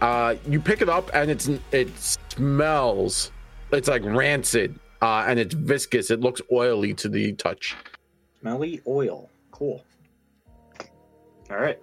uh 0.00 0.34
you 0.48 0.60
pick 0.60 0.82
it 0.82 0.88
up 0.88 1.08
and 1.14 1.30
it's 1.30 1.48
it 1.70 1.88
smells 1.96 3.30
it's 3.70 3.86
like 3.86 4.02
rancid 4.04 4.76
uh 5.00 5.24
and 5.28 5.38
it's 5.38 5.54
viscous 5.54 6.10
it 6.10 6.18
looks 6.20 6.40
oily 6.50 6.92
to 6.92 7.08
the 7.08 7.32
touch 7.34 7.76
Smelly 8.40 8.80
oil. 8.86 9.30
Cool. 9.52 9.84
All 11.50 11.56
right. 11.56 11.78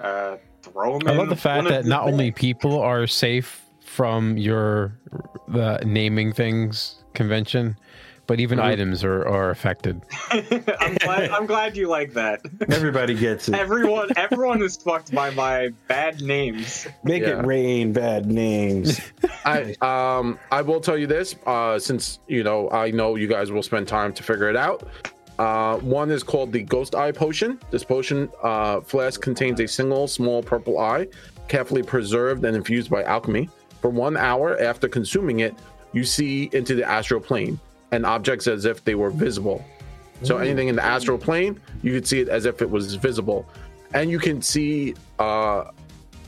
Uh, 0.00 0.36
throw 0.62 0.98
them 0.98 1.08
I 1.08 1.12
in. 1.12 1.18
love 1.18 1.28
the 1.28 1.36
fact 1.36 1.68
that 1.68 1.84
not 1.84 2.04
only 2.04 2.30
people 2.30 2.80
are 2.80 3.06
safe 3.06 3.61
from 3.92 4.38
your 4.38 4.96
the 5.48 5.78
naming 5.84 6.32
things 6.32 7.04
convention, 7.12 7.76
but 8.26 8.40
even 8.40 8.58
Mhm. 8.58 8.62
items 8.64 9.04
are, 9.04 9.28
are 9.28 9.50
affected. 9.50 10.00
I'm 10.30 10.94
glad. 10.94 11.30
I'm 11.30 11.44
glad 11.46 11.76
you 11.76 11.88
like 11.88 12.14
that. 12.14 12.40
Everybody 12.70 13.12
gets 13.14 13.50
it. 13.50 13.54
Everyone, 13.54 14.08
everyone 14.16 14.62
is 14.62 14.78
fucked 14.78 15.12
by 15.14 15.28
my 15.30 15.70
bad 15.88 16.22
names. 16.22 16.86
Make 17.04 17.22
Yeah. 17.22 17.40
it 17.40 17.46
rain 17.46 17.92
bad 17.92 18.24
names. 18.30 18.98
I 19.44 19.74
um 19.82 20.38
I 20.50 20.62
will 20.62 20.80
tell 20.80 20.96
you 20.96 21.06
this, 21.06 21.34
uh, 21.46 21.78
since 21.78 22.18
you 22.28 22.44
know 22.44 22.70
I 22.70 22.90
know 22.92 23.16
you 23.16 23.26
guys 23.28 23.52
will 23.52 23.62
spend 23.62 23.88
time 23.88 24.14
to 24.14 24.22
figure 24.22 24.48
it 24.48 24.56
out. 24.56 24.88
Uh, 25.38 25.76
one 25.78 26.10
is 26.10 26.22
called 26.22 26.52
the 26.52 26.62
Ghost 26.62 26.94
Eye 26.94 27.12
Potion. 27.12 27.58
This 27.70 27.84
potion 27.84 28.30
uh, 28.42 28.80
flask 28.80 29.20
contains 29.20 29.60
a 29.60 29.66
single 29.68 30.06
small 30.06 30.42
purple 30.42 30.78
eye, 30.78 31.08
carefully 31.48 31.82
preserved 31.82 32.44
and 32.44 32.54
infused 32.56 32.88
by 32.90 33.02
alchemy. 33.02 33.48
For 33.82 33.90
one 33.90 34.16
hour 34.16 34.58
after 34.62 34.88
consuming 34.88 35.40
it, 35.40 35.54
you 35.92 36.04
see 36.04 36.48
into 36.52 36.74
the 36.74 36.84
astral 36.88 37.20
plane 37.20 37.58
and 37.90 38.06
objects 38.06 38.46
as 38.46 38.64
if 38.64 38.82
they 38.84 38.94
were 38.94 39.10
visible. 39.10 39.62
So 40.22 40.38
anything 40.38 40.68
in 40.68 40.76
the 40.76 40.84
astral 40.84 41.18
plane, 41.18 41.60
you 41.82 41.92
could 41.92 42.06
see 42.06 42.20
it 42.20 42.28
as 42.28 42.46
if 42.46 42.62
it 42.62 42.70
was 42.70 42.94
visible, 42.94 43.44
and 43.92 44.08
you 44.08 44.20
can 44.20 44.40
see 44.40 44.94
uh, 45.18 45.64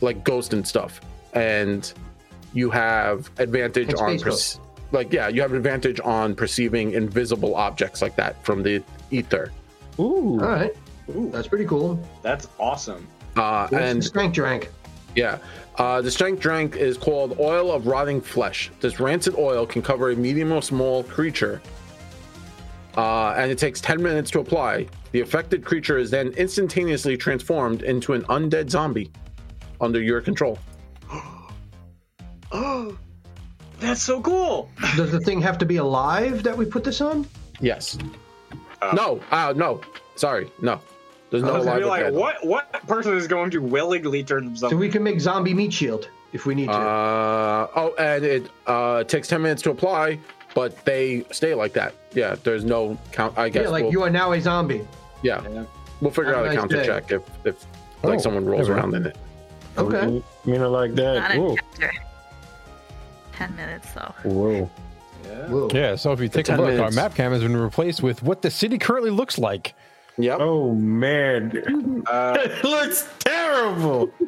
like 0.00 0.25
ghost 0.25 0.52
and 0.52 0.66
stuff. 0.66 1.00
And 1.32 1.90
you 2.52 2.70
have 2.70 3.30
advantage 3.38 3.88
Like 3.92 4.00
on 4.02 4.18
space 4.18 4.56
perce- 4.56 4.61
like 4.90 5.12
yeah, 5.12 5.28
you 5.28 5.40
have 5.42 5.52
advantage 5.52 6.00
on 6.00 6.34
perceiving 6.34 6.92
invisible 6.92 7.54
objects 7.54 8.02
like 8.02 8.16
that 8.16 8.44
from 8.44 8.64
the 8.64 8.82
ether. 9.12 9.52
Ooh. 10.00 10.40
All 10.42 10.49
right, 10.49 10.73
Ooh, 11.11 11.30
that's 11.32 11.46
pretty 11.46 11.64
cool. 11.64 11.99
that's 12.23 12.49
awesome. 12.58 13.06
Uh, 13.37 13.68
What's 13.68 13.70
the 13.70 13.80
and 13.90 14.04
strength 14.04 14.34
drank? 14.34 14.70
Yeah, 15.14 15.38
uh, 15.76 16.00
the 16.00 16.11
strength 16.11 16.40
drink 16.40 16.76
is 16.76 16.97
called 16.97 17.38
oil 17.38 17.73
of 17.73 17.87
rotting 17.87 18.21
flesh. 18.21 18.71
This 18.80 19.00
rancid 19.00 19.35
oil 19.37 19.66
can 19.66 19.83
cover 19.83 20.11
a 20.11 20.16
medium 20.16 20.52
or 20.52 20.62
small 20.62 21.02
creature, 21.04 21.61
uh, 22.97 23.30
and 23.37 23.50
it 23.50 23.59
takes 23.59 23.80
10 23.80 24.02
minutes 24.02 24.30
to 24.33 24.40
apply. 24.40 24.87
The 25.12 25.21
affected 25.21 25.64
creature 25.64 25.99
is 25.99 26.11
then 26.11 26.28
instantaneously 26.33 27.16
transformed 27.16 27.83
into 27.83 28.14
an 28.14 28.23
undead 28.25 28.71
zombie 28.71 29.11
under 29.80 30.00
your 30.00 30.21
control. 30.21 30.59
Oh, 32.52 32.97
that's 33.80 34.02
so 34.02 34.21
cool. 34.21 34.71
Does 34.97 35.12
the 35.12 35.21
thing 35.21 35.40
have 35.40 35.59
to 35.59 35.66
be 35.66 35.76
alive 35.76 36.42
that 36.42 36.56
we 36.56 36.64
put 36.64 36.85
this 36.85 37.00
on? 37.00 37.26
Yes. 37.61 37.99
Uh, 38.83 38.92
no. 38.94 39.21
Uh, 39.30 39.52
no. 39.56 39.80
Sorry. 40.16 40.50
No. 40.62 40.80
There's 41.34 41.42
I 41.42 41.48
no 41.48 41.54
was 41.56 41.64
gonna 41.64 41.80
be 41.80 41.84
like, 41.86 42.12
what? 42.12 42.46
What 42.46 42.72
person 42.86 43.16
is 43.16 43.26
going 43.26 43.50
to 43.50 43.58
willingly 43.58 44.22
turn 44.22 44.44
themselves? 44.44 44.72
So 44.72 44.76
we 44.76 44.88
can 44.88 45.02
make 45.02 45.18
zombie 45.20 45.52
meat 45.52 45.72
shield 45.72 46.08
if 46.32 46.46
we 46.46 46.54
need 46.54 46.66
to. 46.66 46.72
Uh, 46.72 47.66
oh, 47.74 47.92
and 47.98 48.24
it 48.24 48.50
uh, 48.68 49.02
takes 49.02 49.26
10 49.26 49.42
minutes 49.42 49.60
to 49.62 49.70
apply, 49.70 50.20
but 50.54 50.84
they 50.84 51.24
stay 51.32 51.52
like 51.54 51.72
that. 51.72 51.92
Yeah, 52.12 52.36
there's 52.44 52.64
no 52.64 52.96
count. 53.10 53.36
I 53.36 53.48
guess. 53.48 53.64
yeah, 53.64 53.68
like 53.70 53.82
we'll, 53.82 53.92
you 53.92 54.02
are 54.04 54.10
now 54.10 54.30
a 54.32 54.40
zombie. 54.40 54.86
yeah, 55.22 55.42
Yeah. 55.50 55.64
we'll 56.00 56.12
figure 56.12 56.34
Have 56.34 56.44
out 56.44 56.46
a 56.46 56.50
a 56.50 56.52
nice 56.52 56.58
counter 56.60 56.76
day. 56.76 56.86
check 56.86 57.10
if, 57.10 57.22
if 57.44 57.66
like 58.04 58.18
Oh, 58.18 58.22
someone 58.22 58.44
rolls 58.44 58.68
there 58.68 58.76
around 58.76 58.94
in 58.94 59.06
it. 59.06 59.16
Okay. 59.76 60.22
You 60.44 60.58
know, 60.58 60.70
like 60.70 60.92
Not 60.92 60.96
that. 60.96 61.34
a 61.36 61.40
Whoa. 61.40 61.56
Ten 63.32 63.56
minutes 63.56 63.92
though. 63.92 64.14
Whoa. 64.22 64.70
Yeah. 65.24 65.48
Whoa. 65.48 65.68
Yeah, 65.72 65.96
so 65.96 66.12
if 66.12 66.20
you 66.20 66.28
take 66.28 66.48
a 66.48 66.52
look, 66.56 66.66
minutes. 66.66 66.80
our 66.80 66.90
map 66.92 67.14
cam 67.16 67.32
has 67.32 67.42
been 67.42 67.56
replaced 67.56 68.02
with 68.02 68.22
what 68.22 68.42
the 68.42 68.50
city 68.50 68.78
currently 68.78 69.10
looks 69.10 69.38
like. 69.38 69.74
Yep. 70.18 70.38
Oh 70.40 70.75
man. 70.75 72.02
Uh, 72.06 72.37
it 72.40 72.64
looks 72.64 73.09
terrible. 73.21 74.11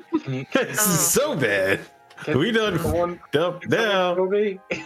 This 0.52 0.85
is 0.87 0.99
so 1.00 1.37
bad. 1.37 1.81
can 2.25 2.38
We 2.38 2.50
done 2.50 2.78
someone, 2.81 3.21
up 3.38 3.61
can 3.62 3.71
someone 3.71 4.25
show 4.25 4.28
me? 4.28 4.61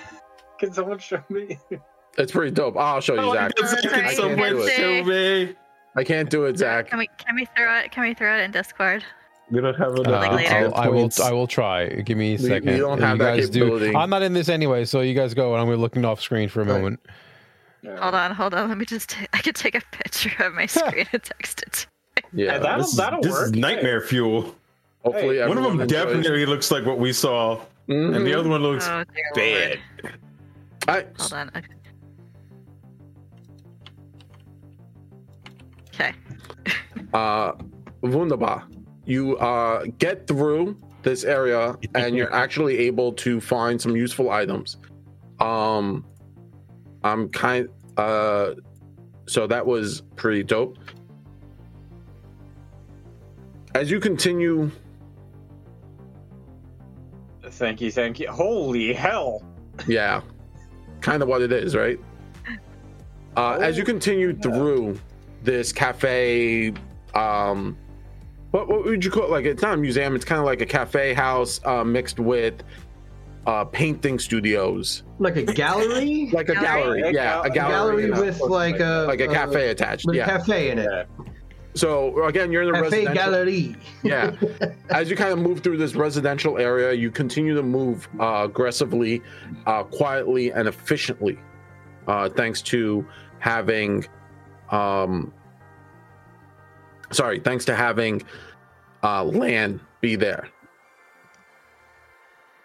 Can 0.59 0.73
someone 0.75 0.99
show 0.99 1.23
me? 1.30 1.59
It's 2.19 2.33
pretty 2.33 2.50
dope. 2.50 2.76
I'll 2.76 3.00
show 3.00 3.14
you, 3.14 3.21
Oh, 3.21 3.33
Zach. 3.33 3.52
I 3.57 3.61
guess 3.62 3.80
can 3.80 4.14
someone 4.14 4.37
can't 4.37 4.71
show 4.73 5.04
me. 5.04 5.54
I 5.97 6.04
can't 6.04 6.28
do 6.28 6.45
it, 6.45 6.59
Zach. 6.59 6.88
Can 6.90 6.99
we 6.99 7.09
can 7.16 7.35
we 7.35 7.47
throw 7.57 7.78
it? 7.78 7.90
Can 7.92 8.02
we 8.02 8.12
throw 8.12 8.37
it 8.37 8.42
in 8.42 8.50
Discord? 8.50 9.02
We 9.50 9.61
don't 9.62 9.75
have 9.76 9.92
Uh, 9.99 10.02
enough. 10.02 10.21
Like 10.23 10.33
later. 10.33 10.54
I'll, 10.54 10.75
I 10.75 10.88
will. 10.88 11.09
I 11.25 11.33
will 11.33 11.47
try. 11.47 11.87
Give 11.88 12.19
me 12.19 12.35
a 12.35 12.37
We- 12.37 12.42
we 12.42 12.49
second. 12.50 12.78
don't 12.78 13.00
have 13.00 13.16
you 13.16 13.25
that 13.25 13.37
guys 13.37 13.49
do- 13.49 13.61
capability. 13.61 13.97
I'm 13.97 14.11
not 14.11 14.21
in 14.23 14.35
this 14.35 14.50
anyway, 14.50 14.85
so 14.85 15.00
you 15.00 15.14
guys 15.14 15.33
go, 15.33 15.52
and 15.54 15.61
I'm 15.62 15.66
gonna 15.66 15.76
be 15.78 15.80
looking 15.80 16.04
off 16.04 16.21
screen 16.21 16.50
for 16.50 16.61
a 16.61 16.64
Right. 16.66 16.75
moment. 16.75 17.00
Hold 17.87 18.14
on, 18.14 18.32
hold 18.32 18.54
on. 18.54 18.68
Let 18.68 18.76
me 18.78 18.84
just. 18.84 19.10
ta- 19.10 19.26
I 19.32 19.38
could 19.38 19.54
take 19.54 19.75
a 19.75 19.80
picture 19.92 20.44
of 20.44 20.52
my 20.54 20.66
screen 20.66 21.06
and 21.12 21.22
text 21.22 21.62
it. 21.62 21.87
Yeah. 22.32 22.58
that'll 22.58 22.78
this 22.82 22.90
is, 22.90 22.96
that'll 22.96 23.22
this 23.22 23.32
work. 23.32 23.46
is 23.46 23.52
nightmare 23.52 24.00
fuel. 24.02 24.54
Hopefully, 25.04 25.38
Hey, 25.38 25.49
One 25.49 25.56
of 25.56 25.64
them 25.64 25.80
enjoys. 25.80 25.88
definitely 25.88 26.44
looks 26.46 26.70
like 26.70 26.84
what 26.84 26.99
we 26.99 27.12
saw, 27.12 27.58
Mhm. 27.88 28.14
and 28.16 28.26
the 28.26 28.34
other 28.34 28.49
one 28.50 28.62
looks 28.62 28.87
Oh 28.87 29.02
bad. 29.34 29.78
Lord. 30.04 30.14
I- 30.88 31.06
Hold 31.18 31.32
on. 31.32 31.50
Okay. 31.56 31.66
Okay. 35.94 36.12
uh 37.14 37.52
wunderbar 38.02 38.66
you 39.04 39.37
uh 39.38 39.84
get 39.99 40.26
through 40.26 40.76
this 41.02 41.25
area 41.25 41.76
and 41.94 42.14
you're 42.16 42.32
actually 42.32 42.78
able 42.78 43.12
to 43.12 43.40
find 43.40 43.80
some 43.80 43.96
useful 43.96 44.30
items 44.30 44.76
um 45.40 46.04
i'm 47.02 47.28
kind 47.28 47.69
uh 47.97 48.52
so 49.30 49.47
that 49.47 49.64
was 49.64 50.02
pretty 50.16 50.42
dope. 50.42 50.76
As 53.76 53.88
you 53.88 54.00
continue. 54.00 54.73
Thank 57.45 57.80
you, 57.80 57.92
thank 57.92 58.19
you. 58.19 58.28
Holy 58.28 58.92
hell! 58.92 59.45
yeah. 59.87 60.23
Kind 61.00 61.23
of 61.23 61.28
what 61.28 61.42
it 61.42 61.52
is 61.52 61.76
right? 61.76 62.00
Uh 63.37 63.59
as 63.62 63.78
you 63.78 63.85
continue 63.85 64.37
through 64.37 64.99
this 65.45 65.73
cafe 65.73 66.75
um 67.14 67.76
what, 68.50 68.66
what 68.66 68.85
would 68.85 69.04
you 69.04 69.12
call 69.12 69.25
it? 69.25 69.30
Like 69.30 69.45
it's 69.45 69.62
not 69.62 69.75
a 69.75 69.76
museum 69.76 70.16
it's 70.16 70.25
kind 70.25 70.40
of 70.40 70.45
like 70.45 70.61
a 70.61 70.66
cafe 70.66 71.14
house 71.14 71.61
uh 71.64 71.85
mixed 71.85 72.19
with 72.19 72.64
uh 73.47 73.64
painting 73.64 74.18
studios 74.18 75.02
Like 75.18 75.37
a 75.37 75.44
gallery? 75.44 76.28
like 76.32 76.49
a 76.49 76.54
Gallery? 76.54 77.00
gallery 77.02 77.14
yeah 77.14 77.38
a 77.40 77.42
a 77.44 77.50
gallery, 77.50 78.09
gallery 78.09 78.26
with 78.28 78.40
like 78.40 78.80
a 78.80 79.04
like 79.09 79.20
a 79.20 79.28
uh, 79.28 79.32
cafe 79.32 79.70
attached 79.70 80.06
with 80.06 80.14
a 80.16 80.18
yeah 80.18 80.26
cafe 80.26 80.70
in 80.70 80.78
it. 80.78 80.85
Yeah. 80.90 81.04
so 81.75 82.25
again 82.26 82.52
you're 82.52 82.62
in 82.62 82.68
the 82.68 82.75
Cafe 82.75 83.06
residential 83.06 83.14
gallery. 83.14 83.76
yeah 84.02 84.35
as 84.90 85.09
you 85.09 85.16
kind 85.16 85.32
of 85.32 85.38
move 85.38 85.61
through 85.61 85.78
this 85.78 85.94
residential 85.94 86.59
area 86.59 86.92
you 86.92 87.11
continue 87.11 87.54
to 87.54 87.62
move 87.62 88.09
uh, 88.20 88.42
aggressively 88.44 89.23
uh, 89.66 89.82
quietly 89.85 90.52
and 90.52 90.68
efficiently 90.68 91.38
uh, 92.09 92.28
thanks 92.28 92.61
to 92.61 93.06
having 93.38 94.04
um 94.70 95.32
sorry 97.11 97.40
thanks 97.40 97.64
to 97.64 97.75
having 97.75 98.23
uh, 99.02 99.25
land 99.25 99.80
be 100.02 100.14
there 100.16 100.49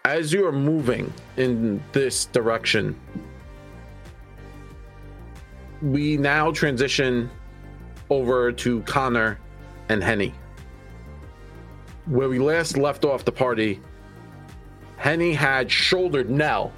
as 0.06 0.32
you 0.32 0.46
are 0.46 0.52
moving 0.52 1.12
in 1.36 1.82
this 1.92 2.26
direction 2.26 2.98
we 5.82 6.16
now 6.16 6.50
transition 6.50 7.28
over 8.08 8.50
to 8.50 8.80
connor 8.82 9.38
and 9.88 10.02
henny 10.02 10.32
where 12.06 12.28
we 12.28 12.38
last 12.38 12.76
left 12.76 13.04
off 13.04 13.24
the 13.24 13.32
party, 13.32 13.80
Henny 14.96 15.34
had 15.34 15.70
shouldered 15.70 16.30
Nell 16.30 16.72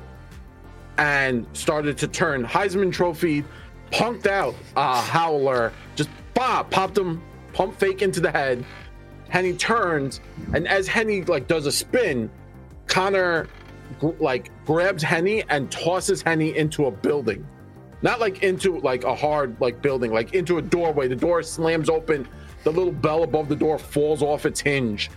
and 0.96 1.46
started 1.52 1.96
to 1.98 2.08
turn 2.08 2.44
Heisman 2.44 2.92
Trophy, 2.92 3.44
punked 3.92 4.26
out 4.26 4.54
uh, 4.74 5.00
Howler, 5.02 5.72
just 5.94 6.10
bop, 6.34 6.70
popped 6.70 6.98
him, 6.98 7.22
pump 7.52 7.78
fake 7.78 8.02
into 8.02 8.20
the 8.20 8.30
head. 8.30 8.64
Henny 9.28 9.52
turns, 9.52 10.20
and 10.54 10.66
as 10.66 10.88
Henny 10.88 11.22
like 11.24 11.46
does 11.46 11.66
a 11.66 11.72
spin, 11.72 12.30
Connor 12.88 13.48
like 14.18 14.50
grabs 14.66 15.02
Henny 15.02 15.44
and 15.48 15.70
tosses 15.70 16.22
Henny 16.22 16.56
into 16.56 16.86
a 16.86 16.90
building. 16.90 17.46
Not 18.02 18.20
like 18.20 18.42
into 18.42 18.78
like 18.80 19.04
a 19.04 19.14
hard 19.14 19.56
like 19.60 19.82
building, 19.82 20.12
like 20.12 20.34
into 20.34 20.58
a 20.58 20.62
doorway. 20.62 21.08
The 21.08 21.16
door 21.16 21.42
slams 21.42 21.88
open. 21.88 22.28
The 22.64 22.70
little 22.70 22.92
bell 22.92 23.22
above 23.22 23.48
the 23.48 23.56
door 23.56 23.78
falls 23.78 24.22
off 24.22 24.44
its 24.44 24.60
hinge, 24.60 25.10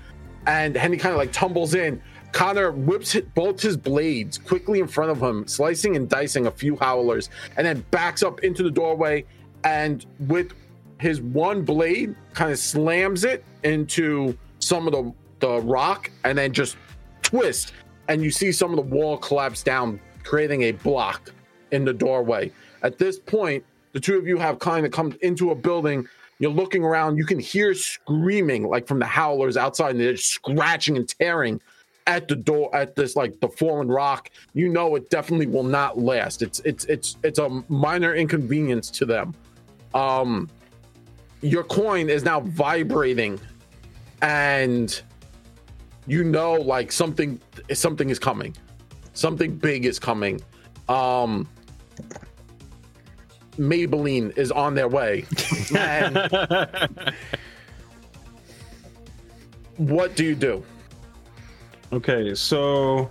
and 0.48 0.76
Henny 0.76 0.98
kind 0.98 1.14
of 1.14 1.18
like 1.18 1.32
tumbles 1.32 1.74
in. 1.74 2.02
Connor 2.32 2.72
whips 2.72 3.18
both 3.36 3.60
his 3.62 3.76
blades 3.76 4.38
quickly 4.38 4.80
in 4.80 4.88
front 4.88 5.12
of 5.12 5.22
him, 5.22 5.48
slicing 5.48 5.96
and 5.96 6.08
dicing 6.08 6.48
a 6.48 6.52
few 6.52 6.78
howlers, 6.78 7.30
and 7.58 7.68
then 7.68 7.84
backs 7.92 8.24
up 8.24 8.40
into 8.42 8.64
the 8.64 8.72
doorway. 8.72 9.26
And 9.64 10.06
with 10.28 10.54
his 11.00 11.22
one 11.22 11.64
blade, 11.64 12.16
kind 12.34 12.52
of 12.52 12.58
slams 12.60 13.26
it 13.26 13.44
into 13.64 14.38
some 14.60 14.88
of 14.88 14.94
the, 14.94 15.14
the 15.40 15.62
rock, 15.62 16.10
and 16.24 16.38
then 16.38 16.54
just 16.54 16.78
twist. 17.32 17.74
And 18.08 18.22
you 18.22 18.30
see 18.30 18.52
some 18.52 18.72
of 18.72 18.76
the 18.76 18.96
wall 18.96 19.18
collapse 19.18 19.64
down, 19.64 20.00
creating 20.24 20.64
a 20.64 20.72
block 20.72 21.32
in 21.72 21.86
the 21.86 21.94
doorway. 21.94 22.52
At 22.84 22.98
this 22.98 23.18
point, 23.18 23.64
the 23.94 24.00
two 24.00 24.18
of 24.18 24.28
you 24.28 24.38
have 24.38 24.60
kind 24.60 24.86
of 24.86 24.92
come 24.92 25.18
into 25.22 25.52
a 25.52 25.56
building. 25.56 26.08
You're 26.40 26.52
looking 26.52 26.84
around. 26.84 27.18
You 27.18 27.26
can 27.26 27.40
hear 27.40 27.74
screaming 27.74 28.68
like 28.68 28.88
from 28.88 29.00
the 29.00 29.06
howlers 29.06 29.58
outside, 29.58 29.92
and 29.92 30.00
they're 30.00 30.18
scratching 30.18 30.98
and 30.98 31.08
tearing 31.08 31.62
at 32.08 32.28
the 32.28 32.36
door 32.36 32.76
at 32.76 32.96
this 32.96 33.16
like 33.16 33.40
the 33.42 33.48
fallen 33.48 33.88
rock 33.88 34.32
you 34.54 34.68
know 34.68 34.96
it 34.96 35.08
definitely 35.12 35.46
will 35.46 35.64
not 35.64 36.00
last 36.00 36.42
it's 36.42 36.60
it's 36.62 36.84
it's 36.86 37.16
it's 37.24 37.38
a 37.38 37.64
minor 37.70 38.16
inconvenience 38.16 38.90
to 38.90 39.06
them 39.06 39.36
um 39.94 40.50
your 41.42 41.64
coin 41.64 42.10
is 42.10 42.24
now 42.24 42.40
vibrating 42.40 43.40
and 44.24 45.04
you 46.08 46.24
know 46.24 46.54
like 46.54 46.92
something 46.92 47.40
something 47.74 48.10
is 48.10 48.20
coming 48.20 48.56
something 49.14 49.56
big 49.56 49.86
is 49.86 50.00
coming 50.00 50.42
um 50.90 51.48
maybelline 53.58 54.36
is 54.38 54.52
on 54.52 54.74
their 54.74 54.88
way 54.88 55.26
and 55.78 56.18
what 59.78 60.16
do 60.16 60.26
you 60.26 60.36
do 60.36 60.64
Okay, 61.94 62.34
so 62.34 63.10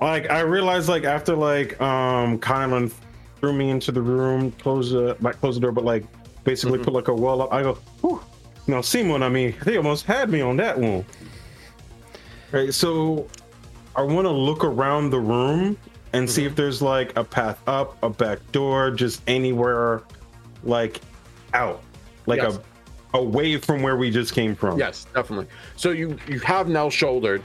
like 0.00 0.28
I 0.28 0.40
realized 0.40 0.88
like 0.88 1.04
after 1.04 1.36
like 1.36 1.80
um 1.80 2.36
Kylan 2.40 2.92
threw 3.38 3.52
me 3.52 3.70
into 3.70 3.92
the 3.92 4.02
room, 4.02 4.50
close 4.50 4.90
the 4.90 5.16
like 5.20 5.38
close 5.38 5.54
the 5.54 5.60
door, 5.60 5.70
but 5.70 5.84
like 5.84 6.04
basically 6.42 6.80
Mhm. 6.80 6.82
put 6.82 6.94
like 6.94 7.06
a 7.06 7.14
wall 7.14 7.42
up. 7.42 7.52
I 7.52 7.62
go, 7.62 7.74
whew. 8.00 8.20
No, 8.66 8.82
Simon, 8.82 9.22
I 9.22 9.28
mean, 9.28 9.54
they 9.64 9.76
almost 9.76 10.04
had 10.04 10.30
me 10.30 10.40
on 10.40 10.56
that 10.56 10.76
one. 10.76 11.04
Right, 12.52 12.72
so 12.72 13.26
I 13.96 14.02
want 14.02 14.26
to 14.26 14.30
look 14.30 14.62
around 14.64 15.10
the 15.10 15.18
room 15.18 15.76
and 16.12 16.28
see 16.30 16.44
if 16.44 16.54
there's 16.54 16.82
like 16.82 17.16
a 17.16 17.24
path 17.24 17.58
up, 17.66 17.96
a 18.02 18.10
back 18.10 18.38
door, 18.52 18.90
just 18.90 19.22
anywhere 19.26 20.02
like 20.62 21.00
out, 21.54 21.82
like 22.26 22.40
Yes. 22.40 22.56
a 22.56 22.62
away 23.14 23.56
from 23.58 23.82
where 23.82 23.96
we 23.96 24.10
just 24.10 24.34
came 24.34 24.54
from. 24.54 24.78
Yes, 24.78 25.06
definitely. 25.14 25.46
So 25.76 25.90
you 25.90 26.18
you 26.28 26.40
have 26.40 26.68
now 26.68 26.88
shouldered. 26.88 27.42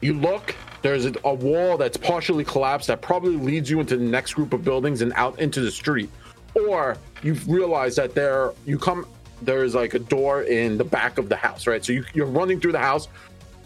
You 0.00 0.14
look. 0.14 0.54
There's 0.82 1.04
a, 1.04 1.12
a 1.24 1.34
wall 1.34 1.76
that's 1.76 1.98
partially 1.98 2.42
collapsed 2.42 2.86
that 2.86 3.02
probably 3.02 3.36
leads 3.36 3.68
you 3.68 3.80
into 3.80 3.98
the 3.98 4.04
next 4.04 4.32
group 4.32 4.54
of 4.54 4.64
buildings 4.64 5.02
and 5.02 5.12
out 5.14 5.38
into 5.38 5.60
the 5.60 5.70
street. 5.70 6.08
Or 6.54 6.96
you've 7.22 7.46
realized 7.48 7.98
that 7.98 8.14
there 8.14 8.52
you 8.64 8.78
come. 8.78 9.06
There 9.42 9.62
is 9.64 9.74
like 9.74 9.92
a 9.92 9.98
door 9.98 10.42
in 10.44 10.78
the 10.78 10.84
back 10.84 11.18
of 11.18 11.28
the 11.28 11.36
house, 11.36 11.66
right? 11.66 11.84
So 11.84 11.92
you, 11.92 12.04
you're 12.14 12.26
running 12.26 12.60
through 12.60 12.72
the 12.72 12.78
house 12.78 13.08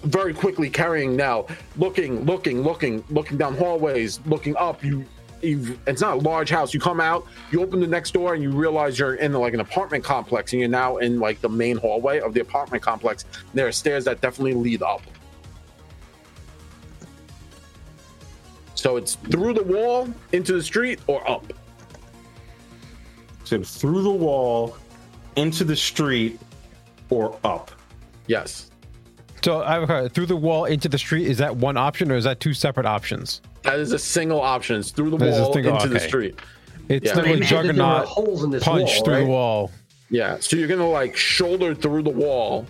very 0.04 0.34
quickly, 0.34 0.70
carrying 0.70 1.16
now, 1.16 1.46
looking, 1.76 2.25
looking, 2.25 2.62
looking, 2.62 3.04
looking 3.11 3.37
down 3.37 3.56
hallways, 3.56 4.20
looking 4.26 4.56
up. 4.56 4.84
You 4.84 5.04
you've 5.42 5.78
it's 5.87 6.00
not 6.00 6.14
a 6.14 6.20
large 6.20 6.50
house. 6.50 6.73
You 6.73 6.80
come 6.80 7.00
out, 7.00 7.26
you 7.50 7.62
open 7.62 7.80
the 7.80 7.87
next 7.87 8.12
door, 8.12 8.34
and 8.34 8.42
you 8.42 8.50
realize 8.50 8.99
you're 8.99 9.16
in 9.16 9.32
like 9.32 9.54
an 9.54 9.61
apartment 9.61 10.04
complex, 10.04 10.52
and 10.52 10.61
you're 10.61 10.68
now 10.68 10.99
in 10.99 11.20
like 11.20 11.40
the 11.40 11.49
main 11.49 11.76
hallway 11.76 12.20
of 12.20 12.34
the 12.34 12.40
apartment 12.40 12.82
complex. 12.82 13.25
There 13.52 13.66
are 13.66 13.73
stairs 13.73 14.04
that 14.04 14.20
definitely 14.20 14.54
lead 14.54 14.82
up. 14.82 15.02
So 18.75 18.96
it's 18.96 19.14
through 19.14 19.54
the 19.54 19.62
wall 19.62 20.08
into 20.32 20.52
the 20.52 20.62
street 20.62 21.00
or 21.06 21.28
up. 21.30 21.52
So 23.44 23.62
through 23.62 24.02
the 24.02 24.11
wall, 24.11 24.76
into 25.37 25.64
the 25.64 25.76
street, 25.76 26.40
or 27.11 27.38
up. 27.44 27.70
Yes, 28.26 28.70
So 29.45 29.63
I 29.63 29.75
have 29.75 29.91
a 29.91 30.09
through 30.09 30.25
the 30.27 30.37
wall 30.37 30.65
into 30.65 30.89
the 30.89 30.97
street. 30.97 31.27
Is 31.27 31.37
that 31.39 31.55
one 31.57 31.77
option 31.77 32.11
or 32.11 32.17
is 32.17 32.25
that 32.25 32.41
two 32.41 32.55
separate 32.55 32.87
options? 32.87 33.43
that 33.63 33.79
is 33.79 33.93
a 33.93 33.99
single 33.99 34.41
option. 34.43 34.77
It's 34.77 34.91
through 34.91 35.09
the 35.11 35.17
That 35.19 35.29
is 35.29 35.39
a 35.39 35.43
wall 35.43 35.53
single- 35.55 35.75
into 35.77 35.89
the 35.89 35.97
okay. 35.97 36.07
street. 36.07 36.39
It's 36.91 37.07
Yeah. 37.07 37.15
literally 37.15 37.37
Imagine 37.39 37.49
there 37.49 37.63
were 37.63 37.69
juggernaut 37.73 38.05
holes 38.07 38.45
in 38.45 38.51
this 38.51 38.63
punch 38.65 38.91
wall, 38.91 39.05
through 39.05 39.15
right? 39.15 39.21
the 39.25 39.27
wall. 39.27 39.71
Yeah, 40.11 40.37
so 40.41 40.57
you're 40.57 40.69
gonna 40.69 40.89
like 40.89 41.17
shoulder 41.17 41.75
through 41.75 42.03
the 42.03 42.11
wall, 42.11 42.67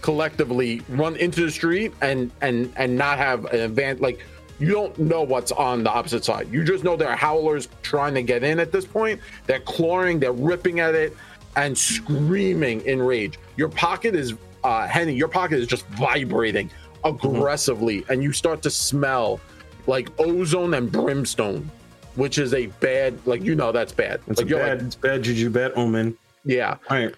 collectively 0.00 0.80
run 0.88 1.16
into 1.16 1.44
the 1.44 1.50
street, 1.50 1.92
and 2.00 2.30
and 2.40 2.72
and 2.76 2.96
not 2.96 3.18
have 3.18 3.44
an 3.46 3.60
advantage. 3.60 4.00
Like 4.00 4.20
you 4.60 4.70
don't 4.72 4.96
know 4.98 5.22
what's 5.22 5.52
on 5.52 5.82
the 5.84 5.90
opposite 5.90 6.24
side. 6.24 6.48
You 6.52 6.64
just 6.64 6.82
know 6.84 6.96
there 6.96 7.08
are 7.10 7.16
howlers 7.16 7.68
trying 7.82 8.14
to 8.14 8.22
get 8.22 8.42
in 8.44 8.58
at 8.60 8.70
this 8.72 8.84
point. 8.84 9.20
They're 9.46 9.60
clawing, 9.60 10.18
they're 10.20 10.32
ripping 10.32 10.80
at 10.80 10.94
it, 10.96 11.16
and 11.56 11.76
screaming 11.78 12.80
in 12.82 13.00
rage. 13.02 13.38
Your 13.56 13.68
pocket 13.68 14.14
is, 14.16 14.34
uh, 14.64 14.86
Henny, 14.86 15.14
your 15.14 15.28
pocket 15.28 15.58
is 15.58 15.66
just 15.66 15.86
vibrating 15.88 16.70
aggressively, 17.04 18.04
and 18.08 18.22
you 18.22 18.32
start 18.32 18.62
to 18.62 18.70
smell 18.70 19.40
like 19.86 20.10
ozone 20.18 20.74
and 20.74 20.90
brimstone, 20.90 21.70
which 22.16 22.38
is 22.38 22.52
a 22.54 22.66
bad, 22.66 23.18
like 23.26 23.42
you 23.42 23.54
know 23.54 23.72
that's 23.72 23.92
bad. 23.92 24.20
It's 24.26 24.40
like 24.40 24.50
bad, 24.50 24.78
like, 24.78 24.86
it's 24.86 24.96
bad 24.96 25.22
juju, 25.22 25.50
bad 25.50 25.72
omen. 25.76 26.16
yeah 26.44 26.76
All 26.90 26.96
right. 26.98 27.14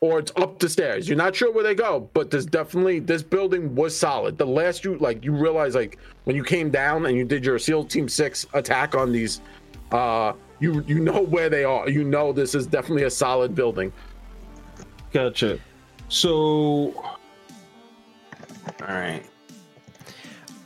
or 0.00 0.18
it's 0.18 0.32
up 0.36 0.58
the 0.58 0.68
stairs. 0.68 1.08
You're 1.08 1.18
not 1.18 1.36
sure 1.36 1.52
where 1.52 1.64
they 1.64 1.74
go, 1.74 2.08
but 2.14 2.30
there's 2.30 2.46
definitely 2.46 2.98
this 3.00 3.22
building 3.22 3.74
was 3.74 3.96
solid. 3.96 4.38
The 4.38 4.46
last 4.46 4.84
you 4.84 4.96
like 4.98 5.24
you 5.24 5.32
realize 5.32 5.74
like 5.74 5.98
when 6.24 6.34
you 6.34 6.44
came 6.44 6.70
down 6.70 7.06
and 7.06 7.16
you 7.16 7.24
did 7.24 7.44
your 7.44 7.58
SEAL 7.58 7.84
Team 7.84 8.08
Six 8.08 8.46
attack 8.54 8.94
on 8.94 9.12
these, 9.12 9.40
uh, 9.92 10.32
you 10.60 10.82
you 10.86 10.98
know 10.98 11.22
where 11.22 11.48
they 11.48 11.64
are. 11.64 11.88
You 11.88 12.04
know 12.04 12.32
this 12.32 12.54
is 12.54 12.66
definitely 12.66 13.04
a 13.04 13.10
solid 13.10 13.54
building. 13.54 13.92
Gotcha. 15.12 15.58
So, 16.08 16.94
all 16.96 17.14
right. 18.80 19.22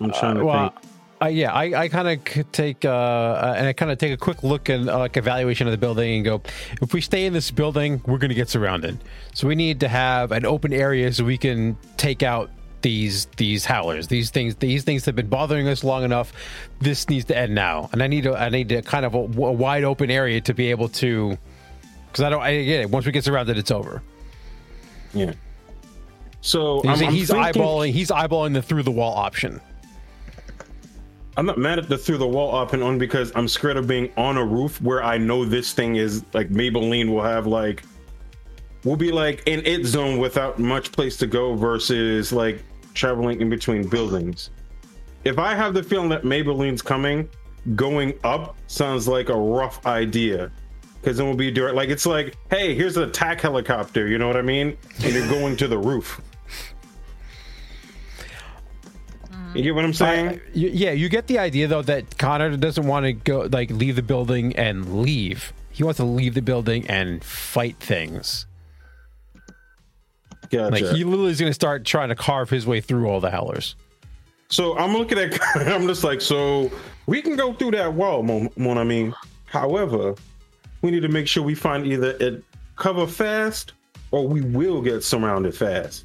I'm 0.00 0.12
trying 0.12 0.36
to 0.36 0.44
well, 0.44 0.70
think. 0.70 0.92
uh, 1.22 1.26
yeah, 1.26 1.52
I, 1.52 1.82
I 1.82 1.88
kind 1.88 2.08
of 2.08 2.52
take 2.52 2.84
uh, 2.84 2.90
uh, 2.90 3.54
and 3.56 3.66
I 3.66 3.72
kind 3.72 3.90
of 3.90 3.98
take 3.98 4.12
a 4.12 4.16
quick 4.16 4.42
look 4.42 4.68
and 4.68 4.88
uh, 4.88 4.98
like 4.98 5.16
evaluation 5.16 5.66
of 5.66 5.72
the 5.72 5.78
building 5.78 6.14
and 6.14 6.24
go, 6.24 6.42
if 6.80 6.94
we 6.94 7.00
stay 7.00 7.26
in 7.26 7.32
this 7.32 7.50
building, 7.50 8.00
we're 8.06 8.18
going 8.18 8.30
to 8.30 8.34
get 8.34 8.48
surrounded. 8.48 8.98
So 9.34 9.46
we 9.46 9.54
need 9.54 9.80
to 9.80 9.88
have 9.88 10.32
an 10.32 10.46
open 10.46 10.72
area 10.72 11.12
so 11.12 11.24
we 11.24 11.38
can 11.38 11.76
take 11.96 12.22
out 12.22 12.50
these 12.82 13.26
these 13.36 13.64
howlers. 13.64 14.08
These 14.08 14.30
things 14.30 14.56
these 14.56 14.84
things 14.84 15.04
have 15.06 15.16
been 15.16 15.28
bothering 15.28 15.68
us 15.68 15.82
long 15.84 16.04
enough. 16.04 16.32
This 16.80 17.08
needs 17.08 17.24
to 17.26 17.36
end 17.36 17.54
now, 17.54 17.88
and 17.92 18.02
I 18.02 18.06
need 18.06 18.24
to 18.24 18.34
I 18.34 18.48
need 18.48 18.68
to 18.70 18.82
kind 18.82 19.04
of 19.04 19.14
a, 19.14 19.18
a 19.18 19.52
wide 19.52 19.84
open 19.84 20.10
area 20.10 20.40
to 20.42 20.54
be 20.54 20.70
able 20.70 20.88
to 20.88 21.38
because 22.08 22.24
I 22.24 22.30
don't 22.30 22.42
I 22.42 22.62
get 22.62 22.80
it. 22.80 22.90
Once 22.90 23.06
we 23.06 23.12
get 23.12 23.24
surrounded, 23.24 23.56
it's 23.56 23.70
over. 23.70 24.02
Yeah. 25.14 25.32
So 26.40 26.80
He's, 26.82 27.02
I'm, 27.02 27.08
I'm 27.08 27.14
thinking- 27.14 27.36
eyeballing 27.36 27.92
he's 27.92 28.08
eyeballing 28.10 28.52
the 28.54 28.62
through 28.62 28.82
the 28.82 28.90
wall 28.90 29.14
option. 29.14 29.60
I'm 31.36 31.46
not 31.46 31.56
mad 31.56 31.78
at 31.78 31.88
the 31.88 31.96
through 31.96 32.18
the 32.18 32.28
wall 32.28 32.54
option 32.54 32.82
on 32.82 32.98
because 32.98 33.32
I'm 33.34 33.48
scared 33.48 33.76
of 33.78 33.86
being 33.86 34.12
on 34.18 34.36
a 34.36 34.44
roof 34.44 34.80
where 34.82 35.02
I 35.02 35.16
know 35.16 35.44
this 35.46 35.72
thing 35.72 35.96
is 35.96 36.24
like 36.34 36.50
Maybelline 36.50 37.08
will 37.08 37.22
have 37.22 37.46
like 37.46 37.82
will 38.84 38.96
be 38.96 39.12
like 39.12 39.42
in 39.46 39.64
its 39.64 39.88
zone 39.88 40.18
without 40.18 40.58
much 40.58 40.92
place 40.92 41.16
to 41.18 41.26
go 41.26 41.54
versus 41.54 42.32
like 42.32 42.62
traveling 42.94 43.40
in 43.40 43.48
between 43.48 43.88
buildings. 43.88 44.50
If 45.24 45.38
I 45.38 45.54
have 45.54 45.72
the 45.72 45.82
feeling 45.82 46.08
that 46.10 46.24
Maybelline's 46.24 46.82
coming, 46.82 47.28
going 47.76 48.12
up 48.24 48.56
sounds 48.66 49.06
like 49.08 49.28
a 49.30 49.36
rough 49.36 49.86
idea. 49.86 50.50
Cause 51.02 51.16
then 51.16 51.26
we'll 51.26 51.34
be 51.36 51.50
direct 51.50 51.74
like 51.74 51.88
it's 51.88 52.06
like, 52.06 52.36
hey, 52.48 52.74
here's 52.76 52.96
an 52.96 53.02
attack 53.02 53.40
helicopter, 53.40 54.06
you 54.06 54.18
know 54.18 54.28
what 54.28 54.36
I 54.36 54.42
mean? 54.42 54.76
And 55.02 55.12
you're 55.12 55.28
going 55.28 55.56
to 55.56 55.66
the 55.66 55.76
roof. 55.78 56.20
You 59.54 59.62
get 59.62 59.74
what 59.74 59.84
I'm 59.84 59.92
saying? 59.92 60.28
I- 60.28 60.40
yeah, 60.54 60.92
you 60.92 61.08
get 61.08 61.26
the 61.26 61.38
idea 61.38 61.66
though 61.66 61.82
that 61.82 62.16
Connor 62.18 62.56
doesn't 62.56 62.86
want 62.86 63.04
to 63.04 63.12
go 63.12 63.48
like 63.52 63.70
leave 63.70 63.96
the 63.96 64.02
building 64.02 64.56
and 64.56 65.02
leave. 65.02 65.52
He 65.72 65.82
wants 65.82 65.98
to 65.98 66.04
leave 66.04 66.34
the 66.34 66.42
building 66.42 66.86
and 66.88 67.22
fight 67.24 67.76
things. 67.78 68.46
Gotcha. 70.50 70.70
Like 70.70 70.84
he 70.94 71.04
literally 71.04 71.32
is 71.32 71.40
going 71.40 71.50
to 71.50 71.54
start 71.54 71.84
trying 71.84 72.10
to 72.10 72.14
carve 72.14 72.48
his 72.50 72.66
way 72.66 72.80
through 72.80 73.08
all 73.08 73.20
the 73.20 73.30
howlers. 73.30 73.74
So 74.48 74.76
I'm 74.78 74.92
looking 74.92 75.18
at, 75.18 75.38
I'm 75.56 75.86
just 75.86 76.04
like, 76.04 76.20
so 76.20 76.70
we 77.06 77.22
can 77.22 77.36
go 77.36 77.52
through 77.54 77.70
that 77.72 77.92
wall, 77.92 78.22
mon, 78.22 78.50
mon 78.56 78.78
ami. 78.78 79.12
However, 79.46 80.14
we 80.82 80.90
need 80.90 81.00
to 81.00 81.08
make 81.08 81.26
sure 81.28 81.42
we 81.42 81.54
find 81.54 81.86
either 81.86 82.10
it 82.20 82.44
cover 82.76 83.06
fast 83.06 83.72
or 84.10 84.26
we 84.28 84.40
will 84.42 84.82
get 84.82 85.02
surrounded 85.02 85.54
fast. 85.54 86.04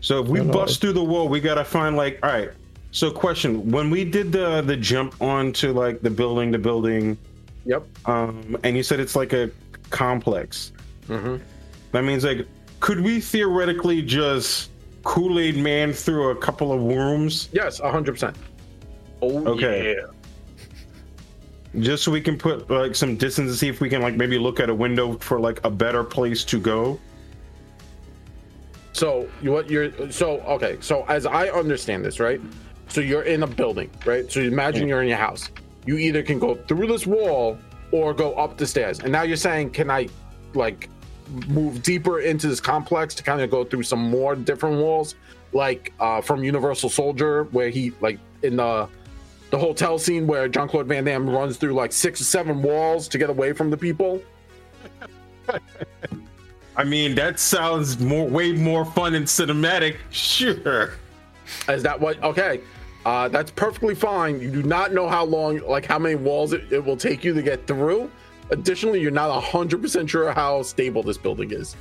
So 0.00 0.22
if 0.22 0.28
we 0.28 0.40
know. 0.40 0.52
bust 0.52 0.80
through 0.80 0.92
the 0.92 1.04
wall, 1.04 1.28
we 1.28 1.40
gotta 1.40 1.64
find 1.64 1.96
like, 1.96 2.18
all 2.22 2.30
right. 2.30 2.50
So 2.92 3.10
question: 3.10 3.70
When 3.70 3.90
we 3.90 4.04
did 4.04 4.30
the 4.32 4.60
the 4.62 4.76
jump 4.76 5.20
onto 5.20 5.72
like 5.72 6.00
the 6.02 6.10
building, 6.10 6.50
the 6.52 6.58
building, 6.58 7.18
Yep. 7.66 7.84
um, 8.06 8.56
and 8.62 8.76
you 8.76 8.82
said 8.82 9.00
it's 9.00 9.16
like 9.16 9.32
a 9.32 9.50
complex. 9.90 10.72
hmm 11.06 11.36
That 11.92 12.04
means 12.04 12.24
like, 12.24 12.46
could 12.80 13.00
we 13.00 13.20
theoretically 13.20 14.02
just 14.02 14.70
Kool 15.02 15.38
Aid 15.40 15.56
Man 15.56 15.92
through 15.92 16.30
a 16.30 16.36
couple 16.36 16.72
of 16.72 16.82
rooms? 16.82 17.48
Yes, 17.52 17.80
hundred 17.80 18.12
percent. 18.12 18.36
Oh, 19.22 19.44
Okay. 19.48 19.94
yeah. 19.96 20.06
Just 21.80 22.04
so 22.04 22.12
we 22.12 22.20
can 22.20 22.38
put 22.38 22.70
like 22.70 22.94
some 22.94 23.16
distance 23.16 23.50
to 23.50 23.56
see 23.56 23.68
if 23.68 23.80
we 23.80 23.88
can 23.88 24.02
like 24.02 24.14
maybe 24.14 24.38
look 24.38 24.60
at 24.60 24.70
a 24.70 24.74
window 24.74 25.18
for 25.18 25.40
like 25.40 25.64
a 25.64 25.70
better 25.70 26.04
place 26.04 26.44
to 26.44 26.60
go. 26.60 26.98
So 28.92 29.28
what 29.42 29.68
you're 29.68 30.10
so 30.12 30.40
okay. 30.42 30.78
So 30.80 31.04
as 31.08 31.26
I 31.26 31.48
understand 31.48 32.04
this, 32.04 32.20
right? 32.20 32.40
So 32.88 33.00
you're 33.00 33.22
in 33.22 33.42
a 33.42 33.46
building, 33.46 33.90
right? 34.06 34.30
So 34.30 34.40
imagine 34.40 34.86
you're 34.86 35.02
in 35.02 35.08
your 35.08 35.18
house. 35.18 35.50
You 35.84 35.98
either 35.98 36.22
can 36.22 36.38
go 36.38 36.54
through 36.54 36.86
this 36.86 37.06
wall 37.06 37.58
or 37.90 38.14
go 38.14 38.34
up 38.34 38.56
the 38.56 38.66
stairs. 38.66 39.00
And 39.00 39.10
now 39.10 39.22
you're 39.22 39.36
saying, 39.36 39.70
can 39.70 39.90
I 39.90 40.08
like 40.54 40.88
move 41.48 41.82
deeper 41.82 42.20
into 42.20 42.46
this 42.48 42.60
complex 42.60 43.14
to 43.16 43.22
kind 43.22 43.40
of 43.40 43.50
go 43.50 43.64
through 43.64 43.82
some 43.82 43.98
more 43.98 44.36
different 44.36 44.76
walls 44.76 45.16
like 45.52 45.92
uh, 46.00 46.20
from 46.20 46.44
Universal 46.44 46.90
Soldier, 46.90 47.44
where 47.44 47.70
he 47.70 47.92
like 48.00 48.18
in 48.42 48.56
the 48.56 48.88
the 49.50 49.58
hotel 49.58 49.98
scene 49.98 50.26
where 50.26 50.48
Jean-Claude 50.48 50.86
Van 50.86 51.04
Damme 51.04 51.28
runs 51.28 51.56
through 51.56 51.74
like 51.74 51.92
six 51.92 52.20
or 52.20 52.24
seven 52.24 52.62
walls 52.62 53.08
to 53.08 53.18
get 53.18 53.30
away 53.30 53.52
from 53.52 53.70
the 53.70 53.76
people. 53.76 54.20
I 56.76 56.84
mean, 56.84 57.14
that 57.14 57.38
sounds 57.38 58.00
more 58.00 58.26
way 58.26 58.52
more 58.52 58.84
fun 58.84 59.14
and 59.14 59.26
cinematic. 59.26 59.96
Sure. 60.10 60.94
Is 61.68 61.82
that 61.82 62.00
what? 62.00 62.20
Okay, 62.22 62.60
uh, 63.04 63.28
that's 63.28 63.50
perfectly 63.50 63.94
fine. 63.94 64.40
You 64.40 64.50
do 64.50 64.62
not 64.62 64.92
know 64.92 65.08
how 65.08 65.24
long, 65.24 65.58
like 65.58 65.84
how 65.86 65.98
many 65.98 66.16
walls 66.16 66.52
it, 66.52 66.72
it 66.72 66.84
will 66.84 66.96
take 66.96 67.22
you 67.22 67.32
to 67.34 67.42
get 67.42 67.66
through. 67.66 68.10
Additionally, 68.50 69.00
you're 69.00 69.10
not 69.10 69.40
hundred 69.40 69.82
percent 69.82 70.10
sure 70.10 70.32
how 70.32 70.62
stable 70.62 71.02
this 71.02 71.18
building 71.18 71.52
is. 71.52 71.76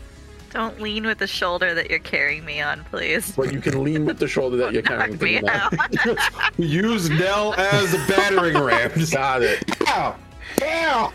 Don't 0.53 0.79
lean 0.79 1.07
with 1.07 1.17
the 1.17 1.25
shoulder 1.25 1.73
that 1.73 1.89
you're 1.89 1.97
carrying 1.97 2.45
me 2.45 2.61
on, 2.61 2.83
please. 2.91 3.31
But 3.35 3.51
you 3.51 3.59
can 3.59 3.83
lean 3.83 4.05
with 4.05 4.19
the 4.19 4.27
shoulder 4.27 4.55
that 4.57 4.71
you're 4.71 4.83
carrying. 4.83 5.13
Me 5.13 5.39
things 5.39 5.49
out. 5.49 5.73
out. 6.07 6.53
Use 6.59 7.09
Nell 7.09 7.55
as 7.55 7.95
a 7.95 7.97
battering 8.07 8.61
ram. 8.61 8.91
Got 9.11 9.41
it. 9.41 9.63
Ow! 9.87 10.15
Ow! 10.61 11.13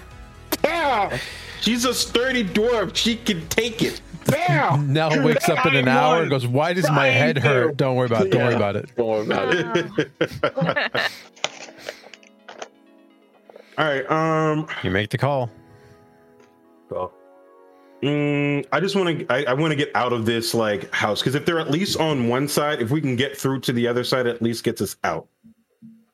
Ow! 0.66 1.18
She's 1.61 1.85
a 1.85 1.94
sturdy 1.94 2.42
dwarf. 2.42 2.96
She 2.96 3.14
can 3.14 3.46
take 3.48 3.81
it. 3.81 4.01
Ow! 4.51 4.74
Nell 4.83 5.22
wakes 5.22 5.48
up 5.48 5.64
in 5.66 5.77
an 5.77 5.87
hour 5.87 6.22
and 6.22 6.31
goes, 6.31 6.44
"Why 6.44 6.72
does 6.72 6.90
my 6.90 7.07
head 7.07 7.38
hurt?" 7.38 7.77
Don't 7.77 7.94
worry 7.94 8.07
about 8.07 8.27
it. 8.27 8.33
Don't 8.33 8.42
worry 8.42 8.55
about 8.57 8.74
it. 8.74 8.90
Don't 8.96 9.07
worry 9.07 9.24
about 9.24 9.55
it. 9.55 11.11
All 13.79 13.85
right. 13.85 14.11
Um. 14.11 14.66
You 14.83 14.90
make 14.90 15.11
the 15.11 15.18
call. 15.18 15.48
Mm, 18.02 18.64
I 18.70 18.78
just 18.78 18.94
want 18.94 19.18
to. 19.18 19.26
I, 19.32 19.50
I 19.50 19.52
want 19.54 19.72
to 19.72 19.76
get 19.76 19.90
out 19.96 20.12
of 20.12 20.24
this 20.24 20.54
like 20.54 20.92
house 20.92 21.20
because 21.20 21.34
if 21.34 21.44
they're 21.44 21.58
at 21.58 21.70
least 21.70 21.98
on 21.98 22.28
one 22.28 22.46
side, 22.46 22.80
if 22.80 22.90
we 22.90 23.00
can 23.00 23.16
get 23.16 23.37
through 23.37 23.61
to 23.61 23.72
the 23.72 23.88
other 23.88 24.04
side, 24.04 24.26
at 24.26 24.40
least 24.40 24.62
gets 24.62 24.80
us 24.80 24.96
out. 25.02 25.26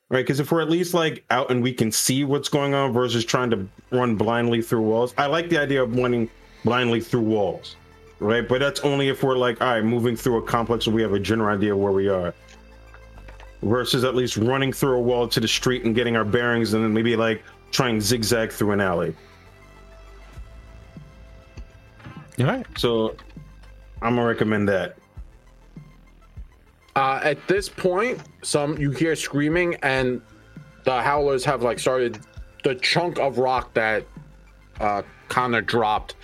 Right? 0.09 0.21
Because 0.21 0.41
if 0.41 0.51
we're 0.51 0.63
at 0.63 0.71
least 0.71 0.95
like 0.95 1.25
out 1.31 1.51
and 1.51 1.63
we 1.63 1.75
can 1.75 1.93
see 1.93 2.25
what's 2.25 2.49
going 2.49 2.73
on 2.73 2.93
versus 2.93 3.25
trying 3.25 3.51
to 3.51 3.69
run 3.91 4.17
blindly 4.17 4.63
through 4.63 4.83
walls, 4.83 5.13
I 5.19 5.27
like 5.27 5.51
the 5.51 5.59
idea 5.59 5.83
of 5.83 5.95
running 5.95 6.31
blindly 6.65 7.01
through 7.01 7.23
walls. 7.23 7.77
Right? 8.19 8.49
But 8.49 8.61
that's 8.61 8.81
only 8.81 9.09
if 9.09 9.23
we're 9.23 9.37
like, 9.37 9.61
all 9.61 9.69
right, 9.69 9.85
moving 9.85 10.17
through 10.17 10.39
a 10.39 10.43
complex 10.43 10.87
where 10.87 10.97
we 10.97 11.03
have 11.03 11.13
a 11.13 11.19
general 11.19 11.55
idea 11.55 11.77
where 11.77 11.93
we 11.93 12.09
are. 12.09 12.33
Versus 13.61 14.05
at 14.05 14.15
least 14.15 14.39
running 14.39 14.73
through 14.73 14.97
a 14.97 15.01
wall 15.01 15.29
to 15.29 15.41
the 15.41 15.49
street 15.49 15.85
and 15.85 15.95
getting 15.95 16.17
our 16.17 16.25
bearings 16.25 16.73
and 16.73 16.83
then 16.83 16.95
maybe 16.95 17.15
like 17.17 17.43
trying 17.73 18.01
zigzag 18.01 18.53
through 18.53 18.71
an 18.71 18.81
alley. 18.81 19.15
All 22.39 22.47
right. 22.47 22.67
So 22.77 23.17
I'm 24.03 24.17
gonna 24.17 24.27
recommend 24.27 24.69
that. 24.69 24.97
Uh, 26.97 27.21
at 27.23 27.47
this 27.49 27.69
point, 27.69 28.21
some 28.43 28.79
you 28.79 28.91
hear 28.91 29.17
screaming, 29.17 29.75
and 29.83 30.21
the 30.85 31.03
howlers 31.03 31.45
have 31.45 31.63
like 31.63 31.79
started 31.79 32.21
the 32.63 32.75
chunk 32.77 33.19
of 33.19 33.39
rock 33.39 33.75
that 33.75 34.07
uh, 34.81 35.03
Connor 35.29 35.61
dropped. 35.61 36.17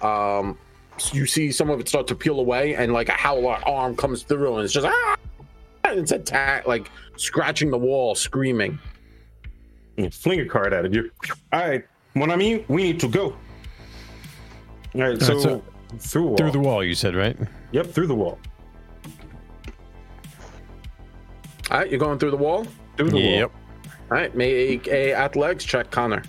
Um, 0.00 0.58
you 1.12 1.26
see 1.26 1.50
some 1.50 1.70
of 1.70 1.80
it 1.80 1.88
start 1.88 2.06
to 2.08 2.14
peel 2.14 2.38
away, 2.38 2.74
and 2.74 2.92
like 2.92 3.08
a 3.08 3.12
howler 3.12 3.58
arm 3.66 3.96
comes 3.96 4.22
through, 4.22 4.56
and 4.56 4.64
it's 4.64 4.72
just 4.72 4.86
ah! 4.86 5.16
and 5.84 5.98
it's 5.98 6.12
attack 6.12 6.66
like 6.66 6.90
scratching 7.16 7.70
the 7.70 7.78
wall, 7.78 8.14
screaming. 8.14 8.78
Yeah, 9.96 10.08
Fling 10.10 10.40
a 10.40 10.46
card 10.46 10.72
at 10.72 10.84
it. 10.84 10.94
You. 10.94 11.10
All 11.52 11.60
right, 11.60 11.84
mon 12.14 12.30
ami, 12.30 12.64
we 12.68 12.82
need 12.82 13.00
to 13.00 13.08
go. 13.08 13.36
All 14.94 15.00
right, 15.00 15.20
so, 15.20 15.38
so 15.40 15.62
through 15.98 16.22
wall. 16.26 16.36
Through 16.36 16.50
the 16.52 16.58
wall, 16.60 16.84
you 16.84 16.94
said, 16.94 17.14
right? 17.14 17.36
Yep, 17.72 17.86
through 17.88 18.06
the 18.08 18.14
wall. 18.14 18.38
All 21.70 21.78
right, 21.78 21.90
you're 21.90 21.98
going 22.00 22.18
through 22.18 22.32
the 22.32 22.36
wall. 22.36 22.66
Through 22.96 23.10
the 23.10 23.18
Yep. 23.20 23.50
wall. 23.50 23.60
All 24.10 24.18
right, 24.18 24.34
make 24.36 24.86
a 24.88 25.14
athletics 25.14 25.64
check, 25.64 25.90
Connor, 25.90 26.22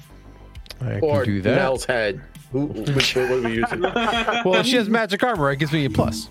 I 0.82 1.00
or 1.00 1.24
can 1.26 1.34
do 1.34 1.42
that. 1.42 1.56
Nell's 1.56 1.84
head. 1.86 2.22
Who? 2.52 2.68
Which 2.68 3.16
what 3.16 3.32
are 3.32 3.42
we 3.42 3.56
using? 3.56 3.82
Well, 4.46 4.56
if 4.56 4.66
she 4.68 4.76
has 4.78 4.90
magic 4.90 5.24
armor, 5.24 5.52
it 5.52 5.58
gives 5.58 5.74
me 5.74 5.86
a 5.86 5.90
plus. 5.90 6.30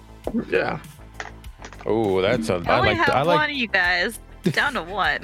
yeah. 0.48 0.78
Oh, 1.84 2.20
that's 2.22 2.48
a. 2.48 2.62
I 2.66 2.74
I 2.74 2.78
only 2.78 2.88
like. 2.90 2.96
have 2.98 3.08
I 3.10 3.22
one 3.24 3.50
of 3.50 3.56
you 3.56 3.66
guys. 3.66 4.18
Down 4.44 4.74
to 4.74 4.82
one. 4.82 5.18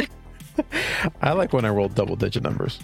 I 1.22 1.32
like 1.32 1.52
when 1.52 1.64
I 1.64 1.68
roll 1.70 1.88
double 1.88 2.16
digit 2.16 2.42
numbers. 2.42 2.80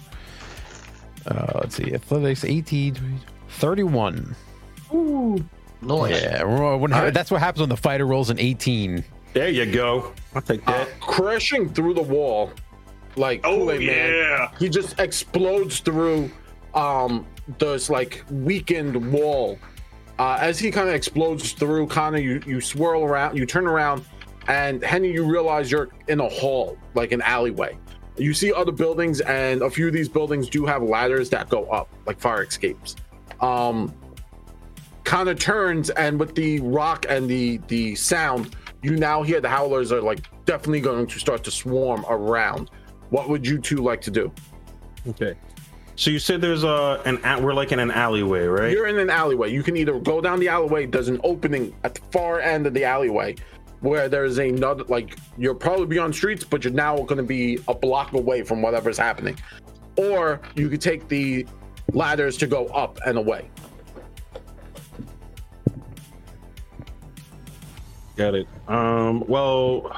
Uh, 1.27 1.59
let's 1.61 1.75
see. 1.75 1.93
Athletics 1.93 2.45
18, 2.45 3.19
31. 3.55 4.35
Nice. 5.81 6.21
Yeah, 6.21 6.43
well, 6.43 6.77
when- 6.79 6.93
Alright. 6.93 7.13
that's 7.13 7.29
what 7.31 7.41
happens 7.41 7.61
when 7.61 7.69
the 7.69 7.77
fighter 7.77 8.05
rolls 8.05 8.29
an 8.29 8.39
18. 8.39 9.03
There 9.33 9.49
you 9.49 9.65
go. 9.65 10.13
I'll 10.33 10.41
take 10.41 10.67
Uh, 10.67 10.71
that. 10.71 10.99
crashing 11.01 11.69
through 11.69 11.93
the 11.95 12.01
wall, 12.01 12.51
like 13.17 13.41
Oh 13.43 13.57
Kool-Aid 13.57 13.81
Man. 13.81 14.13
yeah. 14.13 14.47
he 14.59 14.69
just 14.69 14.99
explodes 14.99 15.79
through 15.79 16.29
um 16.73 17.25
this 17.59 17.89
like 17.89 18.23
weakened 18.29 19.11
wall 19.13 19.57
uh 20.19 20.37
as 20.41 20.59
he 20.59 20.69
kind 20.71 20.89
of 20.89 20.95
explodes 20.95 21.53
through 21.53 21.87
connor 21.87 22.17
you 22.17 22.41
you 22.45 22.59
swirl 22.59 23.03
around 23.05 23.37
you 23.37 23.45
turn 23.45 23.65
around 23.67 24.03
and 24.49 24.83
henny 24.83 25.09
you 25.11 25.23
realize 25.23 25.71
you're 25.71 25.87
in 26.09 26.19
a 26.19 26.27
hall 26.27 26.75
like 26.95 27.13
an 27.13 27.21
alleyway 27.21 27.77
you 28.17 28.33
see 28.33 28.51
other 28.51 28.73
buildings 28.73 29.21
and 29.21 29.61
a 29.61 29.69
few 29.69 29.87
of 29.87 29.93
these 29.93 30.09
buildings 30.09 30.49
do 30.49 30.65
have 30.65 30.83
ladders 30.83 31.29
that 31.29 31.47
go 31.49 31.63
up 31.69 31.87
like 32.05 32.19
fire 32.19 32.43
escapes 32.43 32.95
um 33.41 33.93
kind 35.03 35.29
of 35.29 35.37
turns 35.37 35.89
and 35.91 36.19
with 36.19 36.35
the 36.35 36.59
rock 36.61 37.05
and 37.09 37.29
the 37.29 37.57
the 37.67 37.95
sound 37.95 38.55
you 38.81 38.95
now 38.95 39.21
hear 39.21 39.39
the 39.39 39.49
howlers 39.49 39.91
are 39.91 40.01
like 40.01 40.19
definitely 40.45 40.81
going 40.81 41.05
to 41.05 41.19
start 41.19 41.43
to 41.43 41.51
swarm 41.51 42.05
around 42.09 42.71
what 43.09 43.29
would 43.29 43.45
you 43.45 43.57
two 43.59 43.77
like 43.77 44.01
to 44.01 44.11
do 44.11 44.31
Okay. 45.07 45.35
So 45.97 46.11
you 46.11 46.19
said 46.19 46.41
there's 46.41 46.63
a 46.63 47.01
an 47.05 47.43
we're 47.43 47.53
like 47.53 47.71
in 47.71 47.79
an 47.79 47.91
alleyway, 47.91 48.45
right? 48.45 48.71
You're 48.71 48.87
in 48.87 48.99
an 48.99 49.09
alleyway. 49.09 49.51
You 49.51 49.63
can 49.63 49.77
either 49.77 49.97
go 49.99 50.19
down 50.19 50.39
the 50.39 50.49
alleyway. 50.49 50.85
There's 50.87 51.07
an 51.07 51.21
opening 51.23 51.73
at 51.83 51.95
the 51.95 52.01
far 52.11 52.41
end 52.41 52.67
of 52.67 52.73
the 52.73 52.83
alleyway 52.83 53.35
where 53.79 54.09
there's 54.09 54.37
another. 54.37 54.83
Like 54.85 55.17
you'll 55.37 55.55
probably 55.55 55.85
be 55.85 55.97
on 55.97 56.11
streets, 56.11 56.43
but 56.43 56.63
you're 56.63 56.73
now 56.73 56.97
going 56.97 57.17
to 57.17 57.23
be 57.23 57.59
a 57.69 57.73
block 57.73 58.13
away 58.13 58.43
from 58.43 58.61
whatever's 58.61 58.97
happening. 58.97 59.37
Or 59.95 60.41
you 60.55 60.67
could 60.67 60.81
take 60.81 61.07
the 61.07 61.47
ladders 61.93 62.37
to 62.37 62.47
go 62.47 62.65
up 62.67 62.99
and 63.05 63.17
away. 63.17 63.49
Got 68.15 68.35
it. 68.35 68.47
Um. 68.67 69.25
Well, 69.27 69.95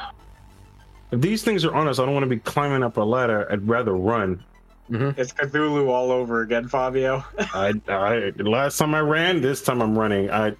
if 1.11 1.21
these 1.21 1.43
things 1.43 1.63
are 1.65 1.73
on 1.75 1.87
us, 1.87 1.99
I 1.99 2.05
don't 2.05 2.13
want 2.13 2.23
to 2.23 2.29
be 2.29 2.39
climbing 2.39 2.83
up 2.83 2.97
a 2.97 3.01
ladder. 3.01 3.51
I'd 3.51 3.67
rather 3.67 3.95
run. 3.95 4.43
It's 4.89 5.33
Cthulhu 5.33 5.89
all 5.89 6.11
over 6.11 6.41
again, 6.41 6.67
Fabio. 6.69 7.23
I, 7.37 7.73
I 7.89 8.31
last 8.37 8.77
time 8.77 8.95
I 8.95 9.01
ran, 9.01 9.41
this 9.41 9.61
time 9.61 9.81
I'm 9.81 9.99
running. 9.99 10.31
I 10.31 10.55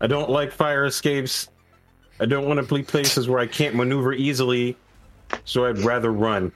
I 0.00 0.06
don't 0.08 0.28
like 0.28 0.50
fire 0.50 0.86
escapes. 0.86 1.48
I 2.18 2.26
don't 2.26 2.46
want 2.46 2.66
to 2.66 2.74
be 2.74 2.82
places 2.82 3.28
where 3.28 3.38
I 3.38 3.46
can't 3.46 3.76
maneuver 3.76 4.12
easily, 4.12 4.76
so 5.44 5.66
I'd 5.66 5.78
rather 5.78 6.12
run. 6.12 6.52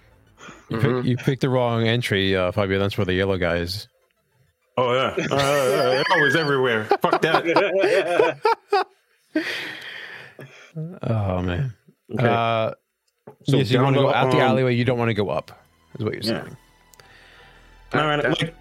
You, 0.75 0.81
pick, 0.81 1.05
you 1.05 1.17
picked 1.17 1.41
the 1.43 1.49
wrong 1.49 1.87
entry, 1.87 2.35
uh, 2.37 2.53
Fabio. 2.53 2.79
That's 2.79 2.97
where 2.99 3.05
the 3.05 3.15
yellow 3.15 3.37
guy 3.39 3.57
is. 3.57 3.89
Oh 4.77 4.93
yeah, 4.93 5.15
uh, 5.31 5.37
they're 5.37 6.05
always 6.13 6.35
everywhere. 6.37 6.85
Fuck 7.01 7.21
that. 7.23 8.39
Oh, 11.03 11.41
man. 11.43 11.73
Okay. 12.13 12.27
Uh, 12.27 12.73
So 13.47 13.57
yeah, 13.59 13.65
so 13.65 13.71
you 13.75 13.81
want 13.83 13.95
to 13.97 14.03
go 14.03 14.09
the- 14.09 14.17
out 14.17 14.31
the 14.33 14.39
um, 14.39 14.43
alleyway. 14.43 14.75
You 14.75 14.85
don't 14.85 14.99
want 14.99 15.09
to 15.11 15.15
go 15.15 15.29
up, 15.31 15.51
is 15.99 16.05
what 16.05 16.15
you're 16.15 16.23
Yeah. 16.23 16.43
saying. 16.43 16.57
All 17.93 18.07
right, 18.09 18.25
like, 18.29 18.55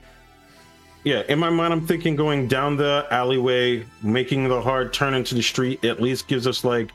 yeah, 1.04 1.24
in 1.28 1.40
my 1.40 1.50
mind, 1.50 1.74
I'm 1.74 1.88
thinking 1.88 2.16
going 2.16 2.48
down 2.48 2.78
the 2.78 3.08
alleyway, 3.10 3.84
making 4.04 4.48
the 4.48 4.62
hard 4.62 4.94
turn 4.94 5.16
into 5.16 5.34
the 5.34 5.42
street, 5.42 5.84
at 5.84 6.00
least 6.02 6.28
gives 6.28 6.46
us 6.46 6.64
like 6.64 6.92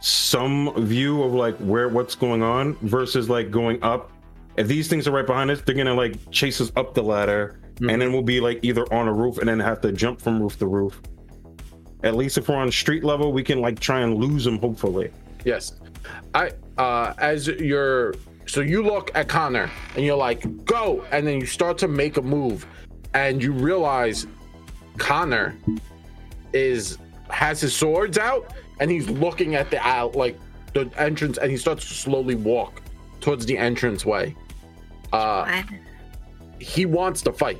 some 0.00 0.72
view 0.86 1.22
of 1.22 1.32
like 1.32 1.56
where 1.56 1.88
what's 1.88 2.14
going 2.14 2.42
on 2.42 2.74
versus 2.82 3.30
like 3.30 3.50
going 3.50 3.82
up. 3.82 4.10
If 4.56 4.68
these 4.68 4.88
things 4.88 5.06
are 5.08 5.12
right 5.12 5.26
behind 5.26 5.50
us, 5.50 5.60
they're 5.62 5.74
gonna 5.74 5.94
like 5.94 6.14
chase 6.30 6.60
us 6.60 6.72
up 6.76 6.94
the 6.94 7.02
ladder, 7.02 7.60
and 7.80 8.00
then 8.00 8.12
we'll 8.12 8.22
be 8.22 8.40
like 8.40 8.60
either 8.62 8.82
on 8.92 9.08
a 9.08 9.12
roof 9.12 9.38
and 9.38 9.48
then 9.48 9.58
have 9.60 9.80
to 9.82 9.92
jump 9.92 10.20
from 10.20 10.42
roof 10.42 10.58
to 10.58 10.66
roof. 10.66 11.00
At 12.02 12.16
least 12.16 12.38
if 12.38 12.48
we're 12.48 12.56
on 12.56 12.70
street 12.70 13.04
level, 13.04 13.32
we 13.32 13.42
can 13.42 13.60
like 13.60 13.78
try 13.78 14.00
and 14.00 14.14
lose 14.16 14.44
them. 14.44 14.58
Hopefully, 14.58 15.10
Yes. 15.44 15.72
I 16.34 16.50
uh 16.78 17.14
as 17.18 17.46
you're 17.46 18.14
so 18.46 18.60
you 18.60 18.82
look 18.82 19.10
at 19.14 19.28
Connor 19.28 19.70
and 19.94 20.04
you're 20.04 20.16
like, 20.16 20.64
go, 20.64 21.04
and 21.12 21.26
then 21.26 21.40
you 21.40 21.46
start 21.46 21.78
to 21.78 21.88
make 21.88 22.16
a 22.16 22.22
move, 22.22 22.66
and 23.14 23.42
you 23.42 23.52
realize 23.52 24.26
Connor 24.98 25.56
is 26.52 26.98
has 27.30 27.60
his 27.60 27.74
swords 27.74 28.18
out 28.18 28.52
and 28.80 28.90
he's 28.90 29.08
looking 29.08 29.54
at 29.54 29.70
the 29.70 29.78
out 29.86 30.16
like 30.16 30.36
the 30.72 30.90
entrance 30.96 31.38
and 31.38 31.50
he 31.50 31.56
starts 31.56 31.86
to 31.88 31.94
slowly 31.94 32.34
walk 32.34 32.82
towards 33.20 33.46
the 33.46 33.56
entrance 33.56 34.04
way. 34.04 34.34
Uh 35.12 35.62
he 36.60 36.86
wants 36.86 37.22
to 37.22 37.32
fight. 37.32 37.58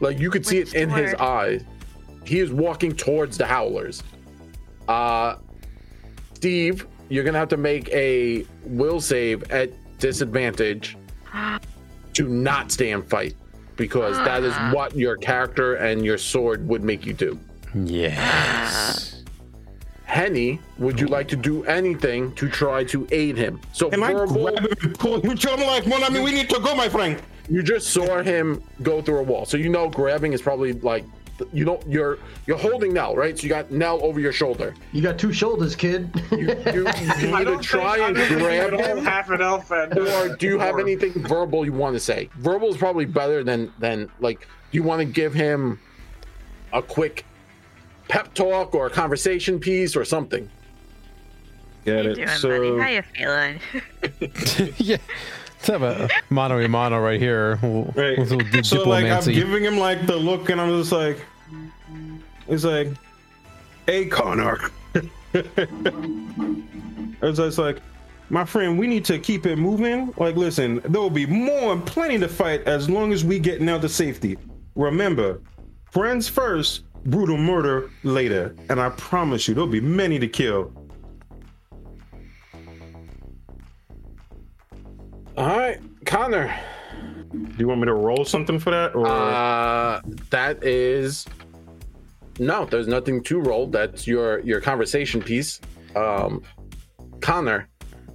Like 0.00 0.18
you 0.18 0.30
could 0.30 0.46
see 0.46 0.60
Which 0.60 0.74
it 0.74 0.82
in 0.82 0.90
his 0.90 1.14
eyes. 1.14 1.64
He 2.24 2.38
is 2.40 2.52
walking 2.52 2.94
towards 2.94 3.38
the 3.38 3.46
howlers. 3.46 4.02
Uh 4.88 5.36
Steve, 6.34 6.86
you're 7.08 7.24
gonna 7.24 7.38
have 7.38 7.48
to 7.48 7.56
make 7.56 7.88
a 7.90 8.44
will 8.64 9.00
save 9.00 9.50
at 9.50 9.70
disadvantage 9.98 10.96
to 12.14 12.28
not 12.28 12.70
stay 12.72 12.92
and 12.92 13.08
fight 13.08 13.34
because 13.76 14.16
that 14.18 14.42
is 14.42 14.54
what 14.74 14.96
your 14.96 15.16
character 15.16 15.74
and 15.74 16.04
your 16.04 16.18
sword 16.18 16.66
would 16.68 16.82
make 16.82 17.04
you 17.06 17.12
do. 17.12 17.38
Yes. 17.74 19.05
Henny, 20.16 20.58
would 20.78 20.98
you 20.98 21.08
like 21.08 21.28
to 21.28 21.36
do 21.36 21.62
anything 21.64 22.32
to 22.36 22.48
try 22.48 22.82
to 22.84 23.06
aid 23.10 23.36
him? 23.36 23.60
So 23.74 23.90
Can 23.90 24.02
I 24.02 24.14
verbal, 24.14 24.44
grab 24.44 24.60
him 24.60 24.78
and 24.80 24.98
pull 24.98 25.20
him? 25.20 25.30
I'm 25.30 25.60
like, 25.60 25.86
Mon 25.86 26.02
ami, 26.02 26.20
we 26.20 26.32
need 26.32 26.48
to 26.48 26.58
go, 26.58 26.74
my 26.74 26.88
friend. 26.88 27.20
you 27.50 27.62
just 27.62 27.88
saw 27.88 28.22
him 28.22 28.62
go 28.82 29.02
through 29.02 29.18
a 29.18 29.22
wall, 29.22 29.44
so 29.44 29.58
you 29.58 29.68
know 29.68 29.90
grabbing 29.90 30.32
is 30.32 30.40
probably 30.40 30.72
like 30.72 31.04
you 31.52 31.66
know 31.66 31.78
you're 31.86 32.18
you're 32.46 32.56
holding 32.56 32.94
Nell, 32.94 33.14
right? 33.14 33.36
So 33.36 33.42
you 33.42 33.50
got 33.50 33.70
Nell 33.70 34.02
over 34.02 34.18
your 34.18 34.32
shoulder. 34.32 34.74
You 34.90 35.02
got 35.02 35.18
two 35.18 35.34
shoulders, 35.34 35.76
kid. 35.76 36.08
You, 36.30 36.48
you, 36.72 36.88
you 37.20 37.34
either 37.34 37.58
try 37.58 37.98
and 37.98 38.16
don't 38.16 38.38
grab 38.38 38.72
him, 38.72 39.04
half 39.04 39.28
an 39.28 39.42
elf 39.42 39.70
and 39.70 39.98
or 39.98 40.34
do 40.36 40.46
you 40.46 40.58
have 40.58 40.78
anything 40.78 41.12
verbal 41.12 41.66
you 41.66 41.74
want 41.74 41.94
to 41.94 42.00
say? 42.00 42.30
Verbal 42.36 42.70
is 42.70 42.78
probably 42.78 43.04
better 43.04 43.44
than 43.44 43.70
than 43.80 44.10
like. 44.20 44.48
Do 44.72 44.78
you 44.78 44.82
want 44.82 45.00
to 45.00 45.04
give 45.04 45.34
him 45.34 45.78
a 46.72 46.80
quick 46.80 47.26
pep 48.08 48.32
talk 48.34 48.74
or 48.74 48.86
a 48.86 48.90
conversation 48.90 49.58
piece 49.60 49.96
or 49.96 50.04
something? 50.04 50.48
Get 51.84 52.04
you 52.04 52.10
it. 52.10 52.14
doing, 52.16 52.28
so, 52.28 52.48
buddy? 52.48 52.78
How 52.82 52.88
you 52.88 53.02
feeling? 53.02 53.60
yeah. 54.78 54.96
Let's 55.56 55.66
have 55.68 55.82
a 55.82 56.08
mano 56.30 56.58
a 56.62 56.68
mano 56.68 57.00
right 57.00 57.20
here. 57.20 57.58
We'll- 57.62 57.92
Right. 57.96 58.18
with 58.18 58.30
a 58.32 58.36
little 58.36 58.62
So 58.64 58.88
like 58.88 59.06
I'm 59.06 59.24
giving 59.24 59.64
him 59.64 59.78
like 59.78 60.06
the 60.06 60.16
look, 60.16 60.48
and 60.50 60.60
I'm 60.60 60.78
just 60.78 60.92
like, 60.92 61.18
it's 62.48 62.64
like, 62.64 62.88
hey 63.86 64.06
Connor. 64.06 64.58
it's 67.22 67.38
just 67.38 67.58
like, 67.58 67.78
my 68.30 68.44
friend, 68.44 68.78
we 68.78 68.86
need 68.86 69.04
to 69.06 69.18
keep 69.18 69.46
it 69.46 69.56
moving. 69.56 70.12
Like, 70.16 70.36
listen, 70.36 70.80
there 70.84 71.00
will 71.00 71.10
be 71.10 71.26
more 71.26 71.72
and 71.72 71.84
plenty 71.86 72.18
to 72.18 72.28
fight 72.28 72.62
as 72.62 72.88
long 72.90 73.12
as 73.12 73.24
we 73.24 73.38
get 73.38 73.60
now 73.60 73.78
to 73.78 73.88
safety. 73.88 74.36
Remember, 74.74 75.40
friends 75.90 76.28
first, 76.28 76.82
brutal 77.06 77.36
murder 77.36 77.90
later, 78.02 78.54
and 78.68 78.80
I 78.80 78.90
promise 78.90 79.48
you, 79.48 79.54
there'll 79.54 79.68
be 79.68 79.80
many 79.80 80.18
to 80.18 80.28
kill. 80.28 80.72
All 85.36 85.46
right, 85.58 85.78
Connor. 86.06 86.54
Do 87.32 87.54
you 87.58 87.68
want 87.68 87.80
me 87.80 87.86
to 87.86 87.94
roll 87.94 88.24
something 88.24 88.58
for 88.58 88.70
that, 88.70 88.94
or 88.94 89.06
Uh, 89.06 90.00
that 90.30 90.62
is 90.64 91.26
no. 92.38 92.64
There's 92.64 92.88
nothing 92.88 93.22
to 93.24 93.40
roll. 93.40 93.66
That's 93.66 94.06
your 94.06 94.40
your 94.40 94.60
conversation 94.60 95.20
piece. 95.20 95.60
Um, 95.94 96.42
Connor, 97.20 97.68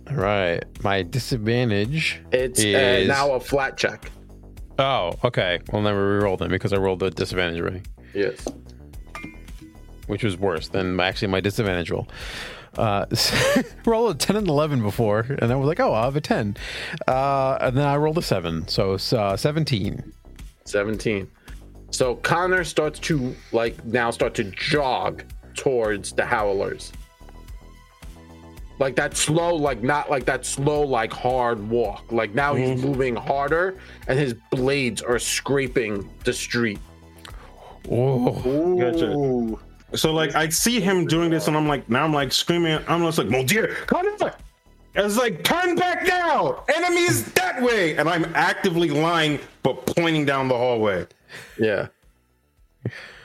All 0.09 0.15
right. 0.15 0.63
My 0.83 1.01
disadvantage 1.03 2.21
it's 2.31 2.63
uh, 2.63 3.03
now 3.07 3.31
a 3.33 3.39
flat 3.39 3.77
check. 3.77 4.09
Oh, 4.79 5.13
okay. 5.23 5.59
We'll 5.71 5.81
never 5.81 6.17
re-roll 6.17 6.37
them 6.37 6.49
because 6.49 6.73
I 6.73 6.77
rolled 6.77 6.99
the 6.99 7.09
disadvantage 7.11 7.59
already, 7.59 7.81
Yes. 8.13 8.47
Which 10.11 10.25
was 10.25 10.37
worse 10.37 10.67
than 10.67 10.99
actually 10.99 11.29
my 11.29 11.39
disadvantage 11.39 11.89
roll. 11.89 12.05
Uh, 12.77 13.05
rolled 13.85 14.13
a 14.13 14.17
10 14.17 14.35
and 14.35 14.47
11 14.49 14.81
before, 14.81 15.21
and 15.39 15.53
I 15.53 15.55
was 15.55 15.67
like, 15.67 15.79
oh, 15.79 15.93
I 15.93 16.03
have 16.03 16.17
a 16.17 16.21
10. 16.21 16.57
Uh, 17.07 17.57
and 17.61 17.77
then 17.77 17.87
I 17.87 17.95
rolled 17.95 18.17
a 18.17 18.21
7, 18.21 18.67
so 18.67 18.95
uh, 19.17 19.37
17. 19.37 20.13
17. 20.65 21.31
So 21.91 22.15
Connor 22.15 22.65
starts 22.65 22.99
to 22.99 23.33
like 23.53 23.83
now 23.85 24.11
start 24.11 24.33
to 24.35 24.43
jog 24.43 25.23
towards 25.53 26.11
the 26.11 26.25
howlers. 26.25 26.91
Like 28.79 28.97
that 28.97 29.15
slow, 29.15 29.55
like 29.55 29.81
not 29.81 30.09
like 30.09 30.25
that 30.25 30.45
slow, 30.45 30.81
like 30.81 31.13
hard 31.13 31.69
walk. 31.69 32.11
Like 32.11 32.35
now 32.35 32.53
he's 32.55 32.83
moving 32.83 33.15
harder 33.15 33.77
and 34.07 34.19
his 34.19 34.33
blades 34.49 35.01
are 35.01 35.19
scraping 35.19 36.09
the 36.25 36.33
street. 36.33 36.79
Oh, 37.89 38.33
Gotcha. 38.77 39.70
So 39.95 40.13
like 40.13 40.35
I 40.35 40.49
see 40.49 40.79
him 40.79 41.05
doing 41.05 41.29
this, 41.29 41.47
and 41.47 41.57
I'm 41.57 41.67
like, 41.67 41.89
now 41.89 42.03
I'm 42.03 42.13
like 42.13 42.31
screaming. 42.31 42.79
I'm 42.87 43.01
just 43.01 43.17
like, 43.17 43.27
mon 43.27 43.45
dieu, 43.45 43.67
Connor! 43.87 44.33
It's 44.93 45.17
like, 45.17 45.43
turn 45.43 45.75
back 45.75 46.05
now! 46.05 46.65
Enemies 46.73 47.31
that 47.33 47.61
way! 47.61 47.95
And 47.95 48.09
I'm 48.09 48.25
actively 48.35 48.89
lying, 48.89 49.39
but 49.63 49.85
pointing 49.85 50.25
down 50.25 50.47
the 50.47 50.57
hallway. 50.57 51.07
Yeah. 51.59 51.87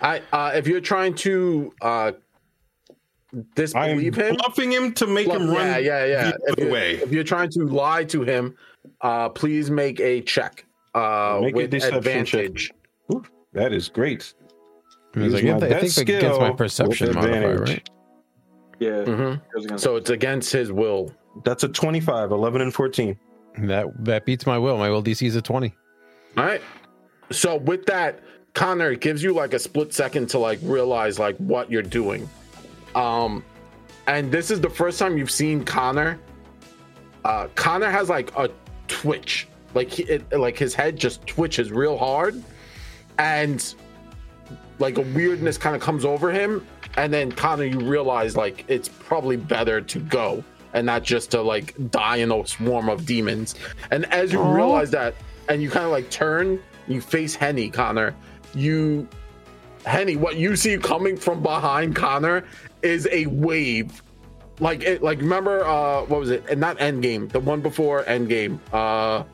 I 0.01 0.23
uh 0.33 0.53
if 0.55 0.67
you're 0.67 0.81
trying 0.81 1.15
to 1.17 1.73
uh 1.81 2.13
I'm 3.33 3.47
disbelieve 3.55 4.15
him, 4.15 4.37
bluffing 4.37 4.71
him 4.71 4.93
to 4.95 5.07
make 5.07 5.27
him 5.27 5.49
run. 5.49 5.67
yeah, 5.67 5.79
yeah, 5.79 6.05
yeah. 6.05 6.33
If 6.47 6.59
you're, 6.59 6.71
way. 6.71 6.95
if 6.97 7.11
you're 7.11 7.25
trying 7.25 7.51
to 7.51 7.65
lie 7.65 8.05
to 8.05 8.23
him, 8.23 8.55
uh 9.01 9.29
please 9.31 9.71
make 9.71 9.99
a 10.01 10.21
check. 10.23 10.65
Uh 10.95 11.39
Make 11.43 11.55
a 11.55 11.57
with 11.57 11.75
advantage. 11.75 12.71
Ooh, 13.13 13.25
that 13.53 13.73
is 13.73 13.89
great. 13.89 14.35
I, 15.17 15.21
was 15.21 15.35
like, 15.35 15.45
my 15.45 15.55
I 15.55 15.61
think 15.61 15.71
best 15.81 15.99
against 15.99 16.41
my 16.41 16.51
perception 16.51 17.15
modifier, 17.15 17.59
right? 17.63 17.91
Yeah. 18.79 19.05
Mhm. 19.05 19.81
So 19.81 19.97
it's 19.97 20.11
against 20.11 20.53
his 20.53 20.71
will. 20.71 21.13
That's 21.45 21.65
a 21.65 21.69
25, 21.69 22.31
11 22.31 22.61
and 22.61 22.75
14. 22.75 23.19
That 23.59 23.87
that 24.05 24.27
beats 24.27 24.47
my 24.47 24.59
will. 24.59 24.77
My 24.77 24.91
will 24.91 25.03
DC 25.03 25.27
is 25.27 25.35
a 25.37 25.43
20. 25.43 25.73
All 26.37 26.45
right. 26.45 26.61
So 27.31 27.57
with 27.57 27.87
that, 27.87 28.21
Connor 28.53 28.93
it 28.93 29.01
gives 29.01 29.23
you 29.23 29.33
like 29.33 29.55
a 29.55 29.59
split 29.59 29.95
second 29.95 30.29
to 30.31 30.39
like 30.39 30.59
realize 30.63 31.19
like 31.19 31.37
what 31.39 31.71
you're 31.71 31.83
doing. 31.83 32.29
Um 32.95 33.43
and 34.07 34.31
this 34.31 34.51
is 34.51 34.61
the 34.61 34.71
first 34.71 34.99
time 34.99 35.17
you've 35.17 35.31
seen 35.31 35.65
Connor. 35.65 36.19
Uh 37.25 37.49
Connor 37.55 37.91
has 37.91 38.11
like 38.11 38.37
a 38.37 38.51
twitch. 38.89 39.49
Like 39.75 39.91
he, 39.91 40.03
it, 40.05 40.31
like 40.33 40.59
his 40.59 40.75
head 40.75 40.97
just 40.97 41.27
twitches 41.27 41.73
real 41.73 41.97
hard 41.97 42.43
and 43.19 43.75
like 44.79 44.99
a 44.99 45.03
weirdness 45.03 45.59
kind 45.59 45.75
of 45.75 45.83
comes 45.83 46.05
over 46.05 46.31
him 46.31 46.67
and 46.97 47.13
then 47.13 47.33
Connor 47.33 47.65
you 47.65 47.81
realize 47.81 48.37
like 48.37 48.65
it's 48.69 48.89
probably 48.89 49.37
better 49.37 49.81
to 49.81 49.99
go 50.01 50.43
and 50.73 50.85
not 50.87 51.03
just 51.03 51.31
to 51.31 51.41
like 51.41 51.75
die 51.91 52.17
in 52.17 52.31
a 52.31 52.47
swarm 52.47 52.89
of 52.89 53.07
demons. 53.07 53.55
And 53.91 54.05
as 54.13 54.33
you 54.33 54.43
realize 54.43 54.91
that 54.91 55.15
and 55.49 55.63
you 55.63 55.71
kind 55.71 55.85
of 55.85 55.91
like 55.91 56.11
turn, 56.11 56.61
you 56.89 57.01
face 57.01 57.35
Henny, 57.35 57.71
Connor. 57.71 58.15
You 58.55 59.09
Henny, 59.85 60.17
what 60.17 60.37
you 60.37 60.57
see 60.57 60.77
coming 60.79 61.17
from 61.17 61.43
behind 61.43 61.95
Connor 61.97 62.45
is 62.83 63.09
a 63.11 63.27
wave. 63.27 64.03
Like 64.59 64.83
it 64.83 65.03
like 65.03 65.19
remember 65.21 65.65
uh 65.65 66.03
what 66.03 66.21
was 66.21 66.31
it? 66.31 66.45
And 66.51 66.61
not 66.61 66.79
Endgame, 66.79 67.31
the 67.31 67.41
one 67.41 67.61
before 67.61 68.05
Endgame. 68.05 68.59
Uh 68.73 69.25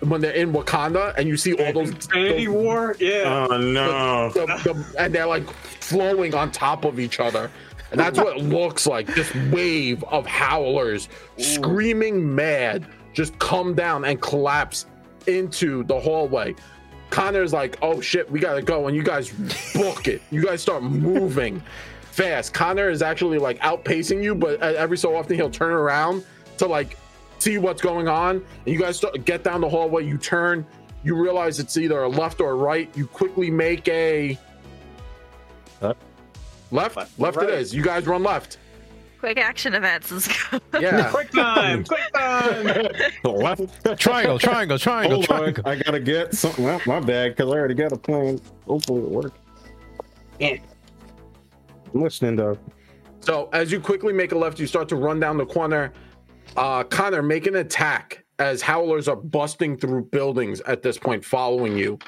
when 0.00 0.20
they're 0.20 0.32
in 0.32 0.52
Wakanda 0.52 1.14
and 1.16 1.28
you 1.28 1.36
see 1.36 1.52
all 1.54 1.72
those, 1.72 1.90
Infinity 1.90 2.46
those- 2.46 2.54
War? 2.54 2.96
Yeah. 2.98 3.46
Oh 3.50 3.56
no. 3.56 4.30
the, 4.30 4.46
the, 4.64 4.94
and 5.02 5.14
they're 5.14 5.26
like 5.26 5.48
flowing 5.80 6.34
on 6.34 6.50
top 6.50 6.84
of 6.84 6.98
each 7.00 7.20
other. 7.20 7.50
And 7.92 8.00
that's 8.00 8.18
what 8.18 8.36
it 8.36 8.42
looks 8.44 8.86
like. 8.86 9.06
This 9.14 9.32
wave 9.52 10.02
of 10.04 10.26
howlers 10.26 11.08
screaming 11.38 12.34
mad 12.34 12.86
just 13.12 13.38
come 13.38 13.74
down 13.74 14.04
and 14.04 14.20
collapse 14.20 14.86
into 15.26 15.82
the 15.84 15.98
hallway. 15.98 16.54
Connor's 17.10 17.52
like, 17.52 17.78
oh 17.82 18.00
shit, 18.00 18.30
we 18.30 18.40
gotta 18.40 18.60
go. 18.62 18.88
And 18.88 18.96
you 18.96 19.02
guys 19.02 19.30
book 19.74 20.08
it. 20.08 20.20
You 20.30 20.44
guys 20.44 20.60
start 20.60 20.82
moving 20.82 21.62
fast. 22.10 22.52
Connor 22.52 22.90
is 22.90 23.00
actually 23.02 23.38
like 23.38 23.58
outpacing 23.60 24.22
you, 24.22 24.34
but 24.34 24.60
uh, 24.62 24.66
every 24.76 24.98
so 24.98 25.14
often 25.16 25.36
he'll 25.36 25.50
turn 25.50 25.72
around 25.72 26.24
to 26.58 26.66
like 26.66 26.96
see 27.46 27.58
what's 27.58 27.80
going 27.80 28.08
on. 28.08 28.36
And 28.64 28.74
you 28.74 28.78
guys 28.78 28.96
start, 28.96 29.24
get 29.24 29.44
down 29.44 29.60
the 29.60 29.68
hallway. 29.68 30.04
You 30.04 30.18
turn, 30.18 30.66
you 31.04 31.14
realize 31.14 31.60
it's 31.60 31.76
either 31.76 32.02
a 32.02 32.08
left 32.08 32.40
or 32.40 32.50
a 32.50 32.54
right. 32.56 32.90
You 32.96 33.06
quickly 33.06 33.50
make 33.50 33.86
a 33.88 34.36
Left. 35.80 36.00
left. 36.72 36.96
Left 36.96 37.18
Left, 37.20 37.36
right? 37.36 37.50
is. 37.50 37.72
You 37.74 37.82
guys 37.82 38.06
run 38.06 38.22
left. 38.24 38.58
Quick 39.20 39.38
action 39.38 39.74
events. 39.74 40.10
Let's 40.10 40.28
go. 40.50 40.58
Yeah. 40.80 41.10
Quick 41.12 41.30
time! 41.30 41.84
Quick 41.84 42.12
time! 42.12 42.64
Left. 43.24 43.98
Triangle, 43.98 44.38
triangle, 44.38 44.78
triangle, 44.78 45.22
Hold 45.22 45.30
on. 45.30 45.38
triangle. 45.38 45.62
I 45.66 45.76
gotta 45.76 46.00
get 46.00 46.34
something. 46.34 46.66
out 46.66 46.84
my 46.86 46.98
bad, 47.00 47.36
because 47.36 47.50
I 47.52 47.56
already 47.56 47.74
got 47.74 47.92
a 47.92 47.96
plan. 47.96 48.40
Hopefully 48.66 49.02
it 49.02 49.08
works. 49.08 49.38
Yeah. 50.40 50.56
I'm 51.94 52.02
listening 52.02 52.36
though. 52.36 52.58
So 53.20 53.48
as 53.52 53.70
you 53.72 53.80
quickly 53.80 54.12
make 54.12 54.32
a 54.32 54.38
left, 54.38 54.58
you 54.60 54.66
start 54.66 54.88
to 54.90 54.96
run 54.96 55.18
down 55.20 55.36
the 55.38 55.46
corner. 55.46 55.92
Uh, 56.56 56.84
Connor, 56.84 57.22
make 57.22 57.46
an 57.46 57.56
attack 57.56 58.24
as 58.38 58.62
howlers 58.62 59.08
are 59.08 59.16
busting 59.16 59.76
through 59.76 60.04
buildings 60.06 60.60
at 60.62 60.82
this 60.82 60.98
point, 60.98 61.24
following 61.24 61.76
you. 61.76 61.98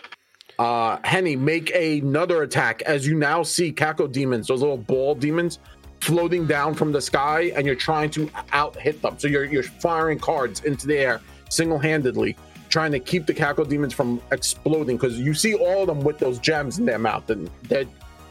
Uh, 0.58 0.98
Henny, 1.04 1.36
make 1.36 1.70
another 1.74 2.42
attack 2.42 2.82
as 2.82 3.06
you 3.06 3.16
now 3.16 3.42
see 3.42 3.72
Kako 3.72 4.10
demons, 4.10 4.48
those 4.48 4.60
little 4.60 4.76
ball 4.76 5.14
demons, 5.14 5.58
floating 6.00 6.46
down 6.46 6.74
from 6.74 6.92
the 6.92 7.00
sky, 7.00 7.52
and 7.54 7.66
you're 7.66 7.76
trying 7.76 8.10
to 8.10 8.28
out 8.52 8.76
hit 8.76 9.00
them. 9.02 9.18
So 9.18 9.28
you're 9.28 9.44
you're 9.44 9.62
firing 9.62 10.18
cards 10.18 10.64
into 10.64 10.86
the 10.86 10.98
air 10.98 11.20
single 11.48 11.78
handedly, 11.78 12.36
trying 12.70 12.92
to 12.92 12.98
keep 12.98 13.26
the 13.26 13.34
Kako 13.34 13.68
demons 13.68 13.94
from 13.94 14.20
exploding 14.32 14.96
because 14.96 15.18
you 15.18 15.32
see 15.34 15.54
all 15.54 15.82
of 15.82 15.86
them 15.86 16.00
with 16.00 16.18
those 16.18 16.38
gems 16.38 16.78
in 16.78 16.86
their 16.86 16.98
mouth, 16.98 17.28
and 17.30 17.48
they're 17.64 17.86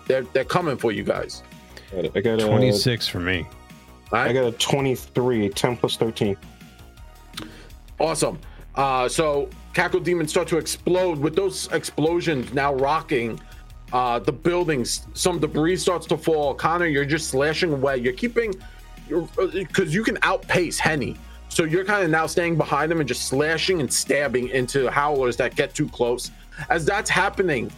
they're 0.07 0.23
they're 0.23 0.43
coming 0.43 0.77
for 0.77 0.91
you 0.91 1.03
guys. 1.03 1.43
I 1.93 2.19
got 2.19 2.41
a 2.41 2.45
26 2.45 3.07
for 3.07 3.19
me. 3.21 3.47
All 4.11 4.19
I 4.19 4.33
got 4.33 4.45
a 4.45 4.51
23, 4.53 5.49
10 5.49 5.77
plus 5.77 5.97
13. 5.97 6.37
Awesome. 7.99 8.39
Uh, 8.75 9.09
so 9.09 9.49
Cackle 9.73 9.99
Demons 9.99 10.29
start 10.29 10.47
to 10.49 10.57
explode 10.57 11.17
with 11.17 11.35
those 11.35 11.67
explosions 11.71 12.53
now 12.53 12.73
rocking 12.73 13.39
uh, 13.91 14.19
the 14.19 14.31
buildings. 14.31 15.07
Some 15.13 15.39
debris 15.39 15.77
starts 15.77 16.05
to 16.07 16.17
fall. 16.17 16.53
Connor, 16.53 16.85
you're 16.85 17.05
just 17.05 17.29
slashing 17.29 17.73
away. 17.73 17.97
You're 17.97 18.13
keeping, 18.13 18.53
because 19.07 19.93
you 19.93 20.03
can 20.03 20.17
outpace 20.23 20.79
Henny. 20.79 21.17
So 21.49 21.63
you're 21.63 21.85
kind 21.85 22.03
of 22.03 22.09
now 22.09 22.27
staying 22.27 22.57
behind 22.57 22.91
him 22.91 22.99
and 22.99 23.07
just 23.07 23.27
slashing 23.27 23.79
and 23.79 23.91
stabbing 23.91 24.49
into 24.49 24.89
howlers 24.91 25.37
that 25.37 25.55
get 25.55 25.73
too 25.73 25.87
close. 25.87 26.31
As 26.69 26.85
that's 26.85 27.09
happening, 27.09 27.71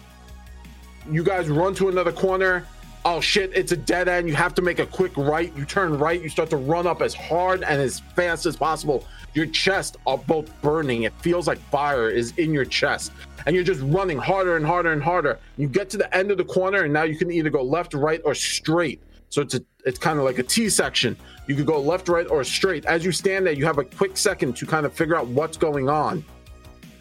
you 1.10 1.24
guys 1.24 1.48
run 1.48 1.74
to 1.76 1.89
another 1.89 2.12
corner. 2.12 2.65
Oh 3.06 3.22
shit, 3.22 3.52
it's 3.56 3.72
a 3.72 3.78
dead 3.78 4.10
end. 4.10 4.28
You 4.28 4.36
have 4.36 4.54
to 4.56 4.62
make 4.62 4.80
a 4.80 4.86
quick 4.86 5.16
right. 5.16 5.56
You 5.56 5.64
turn 5.64 5.98
right. 5.98 6.22
You 6.22 6.28
start 6.28 6.50
to 6.50 6.58
run 6.58 6.86
up 6.86 7.02
as 7.02 7.14
hard 7.14 7.64
and 7.64 7.82
as 7.82 8.00
fast 8.00 8.46
as 8.46 8.58
possible. 8.58 9.06
Your 9.34 9.46
chest 9.46 9.98
are 10.06 10.18
both 10.18 10.50
burning. 10.62 11.04
It 11.04 11.14
feels 11.22 11.48
like 11.48 11.60
fire 11.70 12.10
is 12.10 12.34
in 12.38 12.54
your 12.54 12.66
chest. 12.66 13.14
And 13.46 13.56
you're 13.56 13.64
just 13.64 13.82
running 13.82 14.18
harder 14.18 14.58
and 14.58 14.66
harder 14.66 14.92
and 14.92 15.02
harder. 15.02 15.40
You 15.58 15.70
get 15.70 15.90
to 15.92 15.98
the 15.98 16.14
end 16.16 16.30
of 16.30 16.38
the 16.38 16.44
corner, 16.44 16.84
and 16.84 16.94
now 16.94 17.04
you 17.04 17.18
can 17.18 17.32
either 17.32 17.50
go 17.50 17.64
left, 17.64 17.94
right, 17.94 18.22
or 18.26 18.36
straight. 18.36 19.02
So 19.30 19.42
it's 19.42 19.54
a, 19.54 19.62
it's 19.86 20.00
kind 20.00 20.20
of 20.20 20.26
like 20.26 20.40
a 20.40 20.44
T 20.44 20.70
section. 20.70 21.16
You 21.48 21.56
could 21.56 21.68
go 21.68 21.80
left, 21.80 22.10
right, 22.10 22.28
or 22.28 22.44
straight. 22.44 22.86
As 22.86 23.06
you 23.06 23.12
stand 23.14 23.46
there, 23.46 23.54
you 23.54 23.66
have 23.66 23.78
a 23.78 23.86
quick 23.86 24.18
second 24.18 24.58
to 24.58 24.66
kind 24.66 24.86
of 24.86 24.94
figure 24.94 25.16
out 25.16 25.28
what's 25.28 25.56
going 25.56 25.88
on 25.88 26.24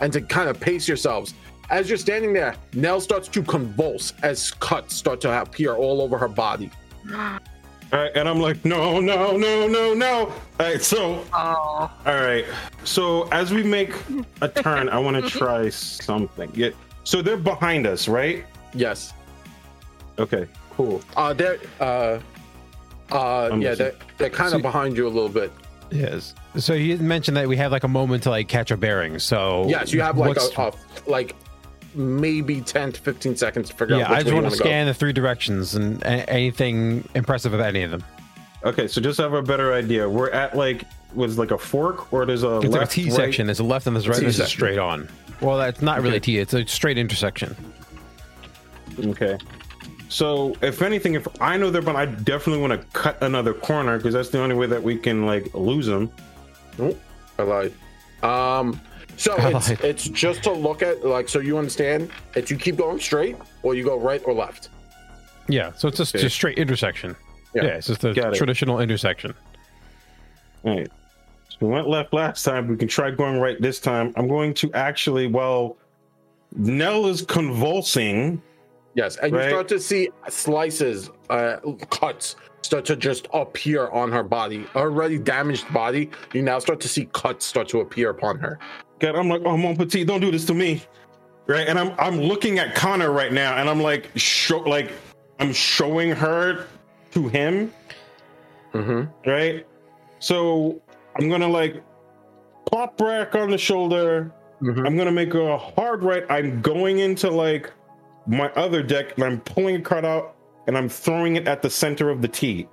and 0.00 0.12
to 0.12 0.20
kind 0.20 0.48
of 0.48 0.60
pace 0.60 0.86
yourselves. 0.86 1.34
As 1.70 1.88
you're 1.88 1.98
standing 1.98 2.32
there, 2.32 2.54
Nell 2.72 3.00
starts 3.00 3.28
to 3.28 3.42
convulse 3.42 4.14
as 4.22 4.52
cuts 4.52 4.94
start 4.94 5.20
to 5.22 5.42
appear 5.42 5.74
all 5.74 6.00
over 6.00 6.16
her 6.16 6.28
body. 6.28 6.70
All 7.12 7.98
right, 8.00 8.10
and 8.14 8.28
I'm 8.28 8.38
like, 8.40 8.62
no, 8.64 9.00
no, 9.00 9.36
no, 9.36 9.66
no, 9.66 9.94
no. 9.94 10.14
All 10.26 10.32
right, 10.60 10.82
so, 10.82 11.24
Oh. 11.32 11.36
all 11.36 11.90
right. 12.06 12.44
So 12.84 13.28
as 13.28 13.52
we 13.52 13.62
make 13.62 13.92
a 14.42 14.48
turn, 14.48 14.88
I 14.88 14.98
want 14.98 15.22
to 15.22 15.30
try 15.38 15.68
something. 15.70 16.50
Yeah. 16.54 16.70
So 17.04 17.22
they're 17.22 17.36
behind 17.38 17.86
us, 17.86 18.08
right? 18.08 18.44
Yes. 18.74 19.12
Okay, 20.18 20.46
cool. 20.74 21.00
Uh, 21.16 21.32
they're 21.32 21.58
uh, 21.80 22.18
uh, 23.10 23.48
I'm 23.52 23.62
yeah, 23.62 23.70
just- 23.70 23.78
they're, 23.78 23.94
they're 24.18 24.30
kind 24.30 24.48
of 24.54 24.58
So- 24.58 24.62
behind 24.62 24.96
you 24.96 25.06
a 25.06 25.08
little 25.10 25.28
bit. 25.30 25.52
Yes. 25.90 26.34
So 26.56 26.74
you 26.74 26.98
mentioned 26.98 27.36
that 27.38 27.48
we 27.48 27.56
have 27.56 27.72
like 27.72 27.84
a 27.84 27.88
moment 27.88 28.22
to 28.24 28.30
like 28.30 28.48
catch 28.48 28.70
our 28.70 28.76
bearings. 28.76 29.22
So 29.22 29.66
Yes, 29.68 29.90
you 29.92 30.02
have 30.02 30.18
like 30.18 30.36
what's- 30.36 30.54
a, 30.58 30.60
a 30.60 30.72
like 31.10 31.34
maybe 31.98 32.60
10 32.60 32.92
to 32.92 33.00
15 33.00 33.36
seconds 33.36 33.68
to 33.68 33.76
figure 33.76 33.96
yeah. 33.96 34.04
out. 34.04 34.10
Which 34.10 34.18
I 34.18 34.22
just 34.22 34.34
want 34.34 34.44
to 34.44 34.50
wanna 34.50 34.56
go. 34.58 34.64
scan 34.64 34.86
the 34.86 34.94
three 34.94 35.12
directions 35.12 35.74
and 35.74 36.00
a- 36.02 36.30
anything 36.30 37.06
impressive 37.14 37.52
of 37.52 37.60
any 37.60 37.82
of 37.82 37.90
them. 37.90 38.04
Okay, 38.64 38.88
so 38.88 39.00
just 39.00 39.16
to 39.18 39.22
have 39.24 39.34
a 39.34 39.42
better 39.42 39.72
idea. 39.74 40.08
We're 40.08 40.30
at 40.30 40.56
like 40.56 40.84
was 41.14 41.38
like 41.38 41.50
a 41.50 41.58
fork 41.58 42.12
or 42.12 42.26
there's 42.26 42.42
a 42.42 42.56
It's 42.56 42.64
like 42.66 42.74
a 42.74 42.78
left, 42.80 42.92
T 42.92 43.04
right? 43.04 43.12
section. 43.12 43.46
There's 43.46 43.60
a 43.60 43.64
left 43.64 43.86
and 43.86 43.94
there's 43.96 44.06
a 44.06 44.10
right. 44.10 44.18
and 44.18 44.24
There's 44.26 44.36
a 44.38 44.42
T-section. 44.44 44.58
straight 44.58 44.78
on. 44.78 45.08
Well, 45.40 45.56
that's 45.58 45.80
not 45.82 46.02
really. 46.02 46.20
T. 46.20 46.38
It's 46.38 46.54
a 46.54 46.66
straight 46.66 46.98
intersection. 46.98 47.54
Okay. 48.98 49.38
So 50.08 50.56
if 50.62 50.82
anything, 50.82 51.14
if 51.14 51.26
I 51.40 51.56
know 51.56 51.70
they're, 51.70 51.82
but 51.82 51.94
I 51.96 52.06
definitely 52.06 52.66
want 52.66 52.80
to 52.80 52.86
cut 52.98 53.22
another 53.22 53.52
corner 53.54 53.98
because 53.98 54.14
that's 54.14 54.30
the 54.30 54.40
only 54.40 54.56
way 54.56 54.66
that 54.66 54.82
we 54.82 54.96
can 54.96 55.26
like 55.26 55.52
lose 55.54 55.86
them. 55.86 56.10
Oh, 56.78 56.96
I 57.38 57.42
lied. 57.42 57.72
Um, 58.22 58.80
so 59.18 59.34
it's 59.38 59.68
lied. 59.70 59.80
it's 59.84 60.08
just 60.08 60.42
to 60.44 60.52
look 60.52 60.82
at 60.82 61.04
like 61.04 61.28
so 61.28 61.40
you 61.40 61.58
understand. 61.58 62.10
that 62.34 62.50
you 62.50 62.56
keep 62.56 62.76
going 62.76 62.98
straight 63.00 63.36
or 63.62 63.74
you 63.74 63.84
go 63.84 63.98
right 63.98 64.22
or 64.24 64.32
left. 64.32 64.70
Yeah. 65.48 65.72
So 65.76 65.88
it's 65.88 65.96
just 65.98 66.14
Okay. 66.14 66.26
a 66.26 66.30
straight 66.30 66.58
intersection. 66.58 67.16
Yeah. 67.54 67.64
Yeah. 67.64 67.68
it's 67.76 67.86
just 67.88 68.04
a 68.04 68.12
Got 68.14 68.34
it. 68.34 68.36
traditional 68.36 68.80
intersection. 68.80 69.34
All 70.64 70.76
right. 70.76 70.88
So 71.48 71.56
we 71.60 71.68
went 71.68 71.88
left 71.88 72.12
last 72.12 72.44
time. 72.44 72.68
We 72.68 72.76
can 72.76 72.88
try 72.88 73.10
going 73.10 73.38
right 73.40 73.60
this 73.60 73.80
time. 73.80 74.12
I'm 74.16 74.28
going 74.28 74.54
to 74.54 74.72
actually, 74.74 75.26
well, 75.26 75.76
Nell 76.56 77.06
is 77.06 77.22
convulsing, 77.22 78.40
Yes, 78.94 79.16
and 79.18 79.32
Right. 79.32 79.44
you 79.44 79.50
start 79.50 79.68
to 79.68 79.78
see 79.78 80.08
slices, 80.28 81.10
uh, 81.30 81.58
cuts 81.90 82.34
start 82.62 82.84
to 82.86 82.96
just 82.96 83.28
appear 83.32 83.88
on 83.90 84.10
her 84.10 84.24
body. 84.24 84.66
Already 84.74 85.18
damaged 85.18 85.72
body, 85.72 86.10
you 86.32 86.42
now 86.42 86.58
start 86.58 86.80
to 86.80 86.88
see 86.88 87.08
cuts 87.12 87.46
start 87.46 87.68
to 87.68 87.80
appear 87.80 88.10
upon 88.10 88.38
her. 88.40 88.58
God, 88.98 89.14
I'm 89.16 89.28
like, 89.28 89.42
oh, 89.44 89.56
mon 89.56 89.76
petit, 89.76 90.04
don't 90.04 90.20
do 90.20 90.30
this 90.30 90.44
to 90.46 90.54
me, 90.54 90.82
right? 91.46 91.68
And 91.68 91.78
I'm 91.78 91.92
I'm 91.98 92.20
looking 92.20 92.58
at 92.58 92.74
Connor 92.74 93.10
right 93.12 93.32
now, 93.32 93.56
and 93.56 93.68
I'm 93.68 93.80
like, 93.80 94.10
show 94.16 94.58
like, 94.60 94.92
I'm 95.38 95.52
showing 95.52 96.10
her 96.10 96.66
to 97.12 97.28
him, 97.28 97.72
Mm-hmm. 98.74 99.28
right? 99.30 99.66
So 100.18 100.80
I'm 101.18 101.28
gonna 101.28 101.48
like 101.48 101.82
plop 102.66 102.96
back 102.98 103.34
on 103.34 103.50
the 103.50 103.58
shoulder. 103.58 104.32
Mhm. 104.60 104.86
I'm 104.86 104.96
gonna 104.96 105.12
make 105.12 105.34
a 105.34 105.56
hard 105.56 106.02
right. 106.02 106.24
I'm 106.28 106.60
going 106.60 106.98
into 106.98 107.30
like 107.30 107.72
my 108.26 108.48
other 108.50 108.82
deck, 108.82 109.14
and 109.16 109.24
I'm 109.24 109.40
pulling 109.40 109.76
a 109.76 109.80
card 109.80 110.04
out, 110.04 110.36
and 110.66 110.76
I'm 110.76 110.88
throwing 110.88 111.36
it 111.36 111.48
at 111.48 111.62
the 111.62 111.70
center 111.70 112.10
of 112.10 112.20
the 112.20 112.28
T, 112.28 112.68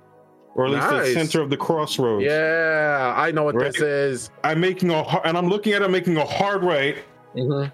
or 0.56 0.66
at 0.66 0.72
least 0.72 0.90
Nice. 0.90 1.06
the 1.08 1.12
center 1.14 1.40
of 1.42 1.50
the 1.50 1.56
crossroads. 1.56 2.24
Yeah, 2.24 3.14
I 3.16 3.30
know 3.30 3.44
what 3.44 3.54
Right. 3.54 3.72
this 3.72 3.80
is. 3.80 4.30
I'm 4.42 4.58
making 4.60 4.90
a 4.90 5.02
har- 5.02 5.22
and 5.24 5.36
I'm 5.38 5.48
looking 5.48 5.72
at 5.74 5.82
it, 5.82 5.90
making 5.90 6.16
a 6.16 6.24
hard 6.24 6.64
right. 6.64 6.96
Mhm. 7.36 7.70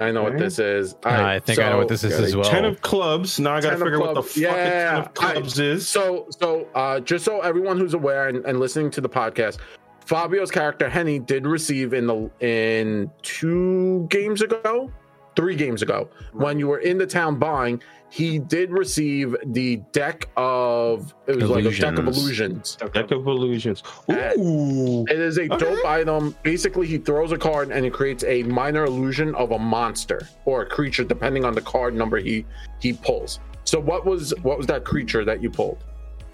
I 0.00 0.10
know 0.10 0.24
what 0.24 0.36
this 0.36 0.58
is. 0.58 0.94
All 1.04 1.12
I 1.12 1.22
right, 1.22 1.44
think 1.44 1.60
I 1.60 1.70
know 1.70 1.78
what 1.78 1.86
this 1.86 2.02
is 2.02 2.12
as 2.18 2.34
well. 2.34 2.44
Ten 2.50 2.64
of 2.64 2.80
clubs. 2.82 3.38
Now 3.38 3.54
I 3.54 3.60
gotta 3.60 3.76
figure 3.76 3.94
out 3.94 4.00
what 4.00 4.08
the 4.08 4.22
clubs. 4.22 4.34
fuck 4.34 4.50
a 4.50 4.54
ten 4.54 4.96
of 4.96 5.14
clubs 5.14 5.58
is. 5.60 5.88
So, 5.88 6.26
so 6.30 6.66
uh, 6.74 6.98
just 6.98 7.24
so 7.24 7.40
everyone 7.42 7.78
who's 7.78 7.94
aware 7.94 8.26
and, 8.28 8.44
and 8.44 8.58
listening 8.58 8.90
to 8.90 9.00
the 9.00 9.08
podcast, 9.08 9.58
Fabio's 10.04 10.50
character 10.50 10.88
Henny 10.88 11.20
did 11.20 11.46
receive 11.46 11.94
in 11.94 12.08
the 12.08 12.28
in 12.40 13.08
two 13.22 14.06
games 14.10 14.42
ago, 14.42 14.90
three 15.36 15.54
games 15.54 15.80
ago, 15.80 16.08
when 16.32 16.58
you 16.58 16.66
were 16.66 16.78
in 16.80 16.98
the 16.98 17.06
town 17.06 17.36
buying, 17.38 17.80
he 18.14 18.38
did 18.38 18.70
receive 18.70 19.34
the 19.46 19.76
deck 19.90 20.28
of 20.36 21.12
it 21.26 21.34
was 21.34 21.50
like 21.50 21.64
a 21.64 21.70
deck 21.76 21.98
of 21.98 22.06
Illusions. 22.06 22.76
illusions. 22.78 22.92
Deck 22.94 23.10
of 23.10 23.26
illusions. 23.26 23.82
Ooh. 24.08 25.04
It 25.08 25.18
is 25.18 25.36
a 25.38 25.52
Okay. 25.52 25.58
dope 25.58 25.84
item. 25.84 26.36
Basically, 26.44 26.86
he 26.86 26.98
throws 26.98 27.32
a 27.32 27.36
card 27.38 27.72
and 27.72 27.84
it 27.84 27.92
creates 27.92 28.22
a 28.22 28.44
minor 28.44 28.84
illusion 28.84 29.34
of 29.34 29.50
a 29.50 29.58
monster 29.58 30.28
or 30.44 30.62
a 30.62 30.66
creature, 30.66 31.02
depending 31.02 31.44
on 31.44 31.54
the 31.54 31.60
card 31.60 31.92
number 31.94 32.18
he 32.18 32.44
he 32.78 32.92
pulls. 32.92 33.40
So, 33.64 33.80
what 33.80 34.06
was 34.06 34.32
what 34.42 34.58
was 34.58 34.68
that 34.68 34.84
creature 34.84 35.24
that 35.24 35.42
you 35.42 35.50
pulled? 35.50 35.78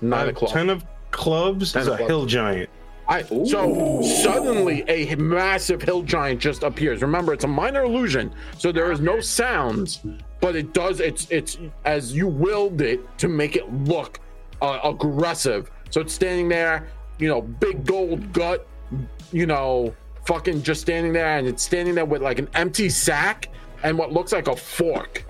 Nine 0.03 0.27
Uh, 0.27 0.31
o'clock. 0.33 0.53
Ten 0.53 0.69
of 0.69 0.85
clubs 1.13 1.73
Ten 1.73 1.81
is 1.83 1.89
of 1.89 1.95
a 1.95 1.97
clubs. 1.97 2.11
hill 2.11 2.27
giant. 2.27 2.69
I, 3.09 3.23
so 3.23 4.03
suddenly 4.23 4.85
a 4.87 5.15
massive 5.17 5.81
hill 5.83 6.03
giant 6.03 6.41
just 6.41 6.63
appears. 6.63 7.01
Remember, 7.03 7.33
it's 7.33 7.43
a 7.45 7.49
minor 7.49 7.83
illusion, 7.85 8.33
so 8.59 8.71
there 8.71 8.93
is 8.93 9.01
no 9.01 9.19
sounds, 9.19 10.01
but 10.41 10.57
it 10.57 10.73
does. 10.73 11.01
It's 11.01 11.31
it's 11.31 11.59
as 11.85 12.15
you 12.15 12.27
willed 12.27 12.81
it 12.81 13.01
to 13.19 13.29
make 13.29 13.57
it 13.57 13.73
look 13.85 14.21
uh, 14.63 14.81
aggressive. 14.85 15.71
So 15.91 16.01
it's 16.01 16.13
standing 16.15 16.49
there, 16.49 16.89
you 17.19 17.29
know, 17.29 17.43
big 17.43 17.85
gold 17.85 18.33
gut, 18.33 18.67
you 19.33 19.47
know, 19.47 19.95
fucking 20.27 20.63
just 20.63 20.81
standing 20.81 21.13
there, 21.13 21.39
and 21.39 21.47
it's 21.47 21.63
standing 21.63 21.95
there 21.95 22.05
with 22.05 22.23
like 22.23 22.39
an 22.39 22.49
empty 22.55 22.89
sack 22.89 23.49
and 23.83 23.99
what 23.99 24.13
looks 24.13 24.33
like 24.33 24.49
a 24.49 24.57
fork, 24.57 25.25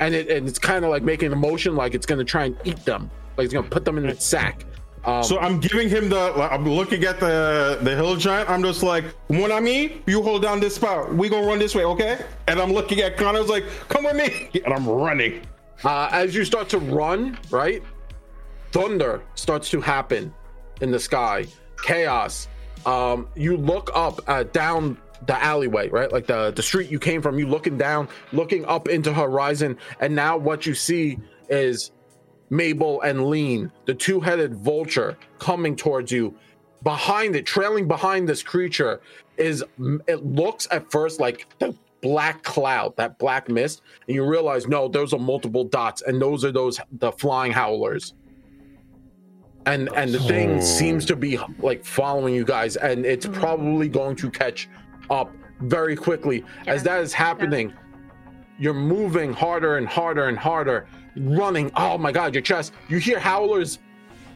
and 0.00 0.14
it 0.14 0.30
and 0.30 0.48
it's 0.48 0.58
kind 0.58 0.84
of 0.84 0.90
like 0.90 1.02
making 1.02 1.32
a 1.32 1.36
motion 1.36 1.76
like 1.76 1.94
it's 1.94 2.06
gonna 2.06 2.24
try 2.24 2.46
and 2.46 2.56
eat 2.64 2.84
them, 2.84 3.10
like 3.36 3.44
it's 3.44 3.54
gonna 3.54 3.68
put 3.68 3.84
them 3.84 3.98
in 3.98 4.06
its 4.06 4.24
sack. 4.24 4.64
Um, 5.06 5.22
So 5.22 5.38
I'm 5.38 5.60
giving 5.60 5.88
him 5.88 6.08
the. 6.08 6.32
I'm 6.50 6.68
looking 6.68 7.04
at 7.04 7.20
the 7.20 7.78
the 7.82 7.94
hill 7.94 8.16
giant. 8.16 8.48
I'm 8.48 8.62
just 8.62 8.82
like, 8.82 9.04
when 9.28 9.52
I 9.52 9.60
mean, 9.60 10.02
you 10.06 10.22
hold 10.22 10.42
down 10.42 10.60
this 10.60 10.76
spot. 10.76 11.14
We 11.14 11.28
gonna 11.28 11.46
run 11.46 11.58
this 11.58 11.74
way, 11.74 11.84
okay? 11.84 12.24
And 12.48 12.60
I'm 12.60 12.72
looking 12.72 13.00
at 13.00 13.16
Connor's 13.16 13.48
like, 13.48 13.64
come 13.88 14.04
with 14.04 14.16
me, 14.16 14.48
and 14.64 14.72
I'm 14.72 14.88
running. 14.88 15.42
Uh, 15.84 16.08
as 16.12 16.34
you 16.34 16.44
start 16.44 16.68
to 16.70 16.78
run, 16.78 17.38
right? 17.50 17.82
Thunder 18.72 19.22
starts 19.34 19.70
to 19.70 19.80
happen 19.80 20.32
in 20.80 20.90
the 20.90 20.98
sky. 20.98 21.46
Chaos. 21.82 22.48
Um, 22.86 23.28
you 23.34 23.56
look 23.56 23.90
up 23.94 24.20
uh, 24.28 24.44
down 24.44 24.98
the 25.26 25.42
alleyway, 25.42 25.88
right? 25.88 26.10
Like 26.12 26.26
the 26.26 26.50
the 26.50 26.62
street 26.62 26.90
you 26.90 26.98
came 26.98 27.22
from. 27.22 27.38
You 27.38 27.46
looking 27.46 27.76
down, 27.78 28.08
looking 28.32 28.64
up 28.64 28.88
into 28.88 29.12
horizon, 29.12 29.76
and 30.00 30.14
now 30.14 30.36
what 30.36 30.66
you 30.66 30.74
see 30.74 31.18
is 31.48 31.92
Maybelline, 32.50 33.70
the 33.86 33.94
two-headed 33.94 34.54
vulture, 34.54 35.16
coming 35.38 35.76
towards 35.76 36.12
you. 36.12 36.34
Behind 36.82 37.34
it, 37.34 37.46
trailing 37.46 37.88
behind 37.88 38.28
this 38.28 38.42
creature, 38.42 39.00
is 39.36 39.64
it 40.06 40.24
looks 40.24 40.68
at 40.70 40.90
first 40.90 41.18
like 41.20 41.46
the 41.58 41.74
black 42.02 42.42
cloud, 42.42 42.94
that 42.96 43.18
black 43.18 43.48
mist, 43.48 43.80
and 44.06 44.14
you 44.14 44.24
realize 44.24 44.68
no, 44.68 44.88
those 44.88 45.14
are 45.14 45.18
multiple 45.18 45.64
dots, 45.64 46.02
and 46.02 46.20
those 46.20 46.44
are 46.44 46.52
those 46.52 46.78
the 46.92 47.10
flying 47.10 47.50
howlers. 47.50 48.12
And 49.64 49.88
and 49.96 50.12
the 50.12 50.20
thing 50.20 50.60
seems 50.60 51.06
to 51.06 51.16
be 51.16 51.38
like 51.58 51.82
following 51.82 52.34
you 52.34 52.44
guys, 52.44 52.76
and 52.76 53.06
it's 53.06 53.26
probably 53.26 53.88
going 53.88 54.16
to 54.16 54.30
catch 54.30 54.68
up 55.08 55.32
very 55.60 55.96
quickly. 55.96 56.44
As 56.66 56.82
that 56.82 57.00
is 57.00 57.14
happening, 57.14 57.72
you're 58.58 58.74
moving 58.74 59.32
harder 59.32 59.78
and 59.78 59.88
harder 59.88 60.28
and 60.28 60.38
harder, 60.38 60.86
running. 61.16 61.70
Oh 61.76 61.98
my 61.98 62.12
god, 62.12 62.34
your 62.34 62.42
chest. 62.42 62.72
You 62.88 62.98
hear 62.98 63.18
howlers 63.18 63.78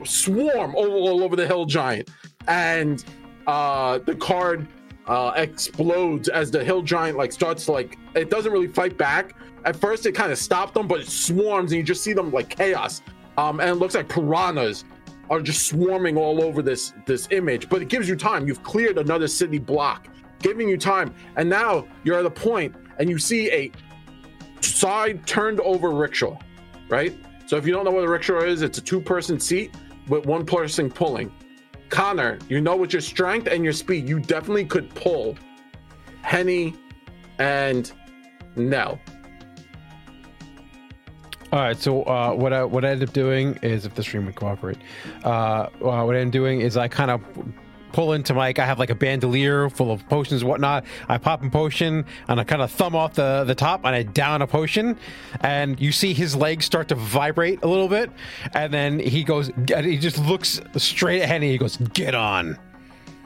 swarm 0.04 0.74
all, 0.74 0.90
all 0.90 1.24
over 1.24 1.36
the 1.36 1.46
hill 1.46 1.64
giant, 1.64 2.10
and 2.46 3.04
uh, 3.46 3.98
the 3.98 4.14
card 4.14 4.66
uh, 5.06 5.32
explodes 5.36 6.28
as 6.28 6.50
the 6.50 6.62
hill 6.62 6.82
giant 6.82 7.16
like 7.16 7.32
starts 7.32 7.64
to 7.66 7.72
like. 7.72 7.98
It 8.14 8.30
doesn't 8.30 8.52
really 8.52 8.68
fight 8.68 8.96
back. 8.96 9.34
At 9.64 9.76
first, 9.76 10.06
it 10.06 10.12
kind 10.12 10.30
of 10.30 10.38
stopped 10.38 10.74
them, 10.74 10.86
but 10.86 11.00
it 11.00 11.08
swarms, 11.08 11.72
and 11.72 11.78
you 11.78 11.84
just 11.84 12.02
see 12.02 12.12
them 12.12 12.30
like 12.30 12.48
chaos. 12.48 13.02
Um, 13.36 13.60
and 13.60 13.70
it 13.70 13.74
looks 13.74 13.94
like 13.94 14.08
piranhas 14.08 14.84
are 15.30 15.40
just 15.40 15.68
swarming 15.68 16.16
all 16.16 16.42
over 16.42 16.62
this 16.62 16.92
this 17.06 17.28
image. 17.30 17.68
But 17.68 17.82
it 17.82 17.88
gives 17.88 18.08
you 18.08 18.16
time. 18.16 18.46
You've 18.46 18.62
cleared 18.62 18.98
another 18.98 19.28
city 19.28 19.58
block, 19.58 20.08
giving 20.40 20.68
you 20.68 20.76
time, 20.76 21.14
and 21.36 21.48
now 21.48 21.86
you're 22.04 22.18
at 22.18 22.26
a 22.26 22.30
point, 22.30 22.74
and 22.98 23.08
you 23.08 23.18
see 23.18 23.50
a 23.50 23.70
side 24.60 25.26
turned 25.26 25.60
over 25.60 25.90
rickshaw, 25.90 26.38
right? 26.88 27.16
So 27.46 27.56
if 27.56 27.66
you 27.66 27.72
don't 27.72 27.84
know 27.84 27.90
what 27.90 28.04
a 28.04 28.08
rickshaw 28.08 28.42
is, 28.42 28.62
it's 28.62 28.78
a 28.78 28.82
two 28.82 29.00
person 29.00 29.40
seat 29.40 29.74
with 30.08 30.26
one 30.26 30.44
person 30.44 30.90
pulling. 30.90 31.32
Connor, 31.88 32.38
you 32.48 32.60
know 32.60 32.76
with 32.76 32.92
your 32.92 33.00
strength 33.00 33.46
and 33.46 33.64
your 33.64 33.72
speed, 33.72 34.08
you 34.08 34.20
definitely 34.20 34.66
could 34.66 34.94
pull 34.94 35.36
Henny 36.22 36.74
and 37.38 37.90
Nell. 38.56 39.00
All 41.50 41.60
right. 41.60 41.78
So 41.78 42.02
uh, 42.02 42.34
what 42.34 42.52
I 42.52 42.62
what 42.62 42.84
I 42.84 42.90
ended 42.90 43.08
up 43.08 43.14
doing 43.14 43.58
is, 43.62 43.86
if 43.86 43.94
the 43.94 44.02
stream 44.02 44.26
would 44.26 44.34
cooperate, 44.34 44.76
uh, 45.24 45.28
uh, 45.28 46.04
what 46.04 46.14
I 46.14 46.18
am 46.18 46.30
doing 46.30 46.60
is 46.60 46.76
I 46.76 46.88
kind 46.88 47.10
of 47.10 47.22
pull 47.98 48.12
into 48.12 48.32
Mike. 48.32 48.60
I 48.60 48.64
have 48.64 48.78
like 48.78 48.90
a 48.90 48.94
bandolier 48.94 49.68
full 49.68 49.90
of 49.90 50.08
potions 50.08 50.42
and 50.42 50.48
whatnot. 50.48 50.84
I 51.08 51.18
pop 51.18 51.42
a 51.42 51.50
potion 51.50 52.04
and 52.28 52.38
I 52.38 52.44
kind 52.44 52.62
of 52.62 52.70
thumb 52.70 52.94
off 52.94 53.14
the 53.14 53.42
the 53.44 53.56
top 53.56 53.80
and 53.84 53.92
I 53.92 54.04
down 54.04 54.40
a 54.40 54.46
potion, 54.46 54.96
and 55.40 55.80
you 55.80 55.90
see 55.90 56.14
his 56.14 56.36
legs 56.36 56.64
start 56.64 56.86
to 56.88 56.94
vibrate 56.94 57.58
a 57.64 57.66
little 57.66 57.88
bit, 57.88 58.12
and 58.54 58.72
then 58.72 59.00
he 59.00 59.24
goes. 59.24 59.48
and 59.74 59.84
He 59.84 59.98
just 59.98 60.16
looks 60.18 60.60
straight 60.76 61.22
at 61.22 61.28
Henny. 61.28 61.50
He 61.50 61.58
goes, 61.58 61.76
"Get 61.92 62.14
on." 62.14 62.56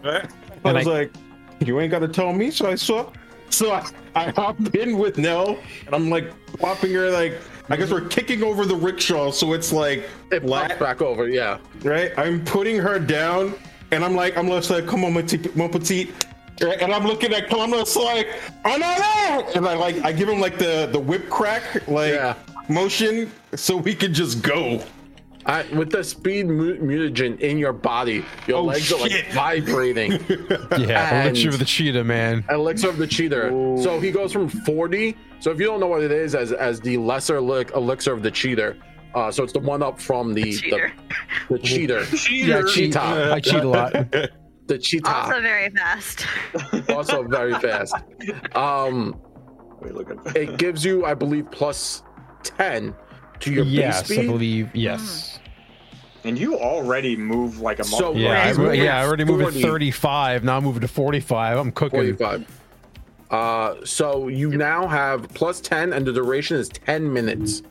I 0.04 0.22
And 0.64 0.74
was 0.78 0.86
I- 0.86 0.90
like, 0.90 1.12
you 1.60 1.78
ain't 1.78 1.90
got 1.90 1.98
to 2.00 2.08
tell 2.08 2.32
me. 2.32 2.50
So 2.50 2.70
I 2.70 2.74
saw, 2.74 3.10
so 3.50 3.72
I, 3.72 3.86
I 4.14 4.30
hopped 4.30 4.74
in 4.74 4.96
with 4.96 5.18
Nell, 5.18 5.58
and 5.86 5.94
I'm 5.94 6.08
like 6.08 6.32
popping 6.58 6.92
her 6.94 7.10
like. 7.10 7.34
I 7.68 7.76
guess 7.76 7.90
we're 7.90 8.08
kicking 8.08 8.42
over 8.42 8.66
the 8.66 8.74
rickshaw, 8.74 9.30
so 9.30 9.52
it's 9.52 9.72
like 9.72 10.00
It 10.30 10.40
pops 10.40 10.46
flat, 10.46 10.78
back 10.78 11.00
over, 11.02 11.28
yeah. 11.28 11.58
right? 11.84 12.10
I'm 12.18 12.44
putting 12.44 12.76
her 12.76 12.98
down, 12.98 13.54
and 13.92 14.04
I'm 14.04 14.14
like, 14.14 14.36
I'm 14.36 14.48
just 14.48 14.70
like, 14.70 14.86
come 14.86 15.04
on, 15.04 15.12
my 15.12 15.22
petite, 15.22 15.54
my 15.56 15.68
petite. 15.68 16.10
And 16.60 16.92
I'm 16.92 17.04
looking 17.06 17.32
at, 17.32 17.52
I'm 17.52 17.70
just 17.70 17.96
like, 17.96 18.28
oh 18.64 18.76
no, 18.76 18.96
no! 18.96 19.52
And 19.54 19.66
I 19.66 19.74
like, 19.74 19.96
I 20.04 20.12
give 20.12 20.28
him 20.28 20.40
like 20.40 20.58
the 20.58 20.88
the 20.92 20.98
whip 20.98 21.28
crack, 21.28 21.86
like 21.88 22.12
Yeah. 22.12 22.34
motion, 22.68 23.30
so 23.54 23.76
we 23.76 23.94
could 23.94 24.12
just 24.12 24.42
go. 24.42 24.82
I, 25.44 25.64
with 25.74 25.90
the 25.90 26.04
speed 26.04 26.46
mu- 26.46 26.78
mutagen 26.78 27.40
in 27.40 27.58
your 27.58 27.72
body, 27.72 28.24
your 28.46 28.58
Oh, 28.58 28.62
legs 28.64 28.92
are 28.92 29.00
like 29.00 29.26
vibrating. 29.32 30.12
Yeah, 30.78 31.24
elixir 31.24 31.48
of 31.48 31.58
the 31.58 31.64
cheetah, 31.64 32.04
man. 32.04 32.44
Elixir 32.48 32.88
of 32.90 32.96
the 32.96 33.08
cheater. 33.08 33.48
So 33.82 33.98
he 33.98 34.12
goes 34.12 34.32
from 34.32 34.48
40. 34.48 35.16
So 35.40 35.50
if 35.50 35.58
you 35.58 35.66
don't 35.66 35.80
know 35.80 35.88
what 35.88 36.02
it 36.04 36.12
is, 36.12 36.36
as 36.36 36.52
as 36.52 36.78
the 36.80 36.96
lesser 36.96 37.40
li- 37.40 37.64
elixir 37.74 38.12
of 38.12 38.22
the 38.22 38.30
cheater. 38.30 38.76
Uh, 39.14 39.30
so 39.30 39.42
it's 39.44 39.52
the 39.52 39.58
one 39.58 39.82
up 39.82 40.00
from 40.00 40.32
the 40.32 40.52
Cheater. 40.52 40.92
the, 41.48 41.56
the 41.56 41.58
cheater, 41.62 42.00
Yeah, 42.30 42.62
cheat. 42.62 42.92
cheetah, 42.92 43.32
I 43.34 43.40
cheat 43.40 43.62
a 43.62 43.68
lot. 43.68 43.92
the 44.66 44.78
cheetah. 44.78 45.08
Also 45.14 45.40
very 45.40 45.70
fast. 45.70 46.26
also 46.88 47.22
very 47.24 47.54
fast. 47.54 47.94
Um, 48.54 49.20
Wait, 49.80 49.94
look 49.94 50.10
at 50.10 50.36
it 50.36 50.58
gives 50.58 50.84
you, 50.84 51.04
I 51.04 51.14
believe, 51.14 51.50
plus 51.50 52.02
10 52.44 52.94
to 53.40 53.52
your 53.52 53.64
yes, 53.64 54.08
base 54.08 54.18
I 54.20 54.26
believe. 54.26 54.74
Yes. 54.74 55.38
And 56.24 56.38
you 56.38 56.56
already 56.56 57.16
move 57.16 57.58
like 57.58 57.80
a 57.80 57.84
So. 57.84 58.14
Yeah, 58.14 58.46
He's 58.46 58.56
I, 58.58 58.62
moving 58.62 58.80
yeah. 58.82 59.00
I 59.00 59.04
already 59.04 59.24
moved 59.24 59.56
at 59.56 59.60
35. 59.60 60.44
Now 60.44 60.56
I'm 60.56 60.62
moving 60.64 60.80
to 60.82 60.88
45. 60.88 61.58
I'm 61.58 61.72
cooking. 61.72 62.16
45. 62.16 62.60
Uh, 63.32 63.74
so 63.84 64.28
you 64.28 64.50
now 64.50 64.86
have 64.86 65.28
plus 65.34 65.60
10, 65.60 65.92
and 65.92 66.06
the 66.06 66.12
duration 66.12 66.56
is 66.58 66.68
10 66.68 67.12
minutes. 67.12 67.62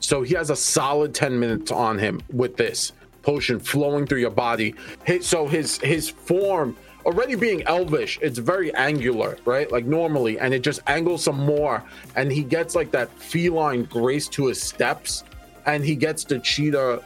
So 0.00 0.22
he 0.22 0.34
has 0.34 0.50
a 0.50 0.56
solid 0.56 1.14
10 1.14 1.38
minutes 1.38 1.70
on 1.70 1.98
him 1.98 2.20
with 2.32 2.56
this 2.56 2.92
potion 3.22 3.58
flowing 3.58 4.06
through 4.06 4.20
your 4.20 4.30
body. 4.30 4.74
So 5.20 5.48
his 5.48 5.78
his 5.78 6.08
form 6.08 6.76
already 7.04 7.34
being 7.34 7.62
elvish, 7.64 8.18
it's 8.22 8.38
very 8.38 8.74
angular, 8.74 9.38
right? 9.44 9.70
Like 9.70 9.84
normally, 9.84 10.38
and 10.38 10.54
it 10.54 10.62
just 10.62 10.80
angles 10.86 11.24
some 11.24 11.44
more, 11.44 11.82
and 12.14 12.30
he 12.30 12.42
gets 12.42 12.74
like 12.74 12.90
that 12.92 13.10
feline 13.10 13.84
grace 13.84 14.28
to 14.30 14.46
his 14.46 14.62
steps, 14.62 15.24
and 15.66 15.84
he 15.84 15.94
gets 15.96 16.24
the 16.24 16.38
cheetah 16.38 17.02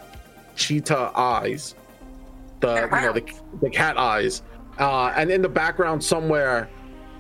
cheetah 0.57 1.13
eyes, 1.15 1.75
the 2.61 2.75
you 2.75 3.01
know 3.01 3.13
the, 3.13 3.33
the 3.63 3.71
cat 3.71 3.97
eyes, 3.99 4.43
uh, 4.79 5.13
and 5.17 5.31
in 5.31 5.43
the 5.43 5.49
background 5.49 6.03
somewhere. 6.03 6.69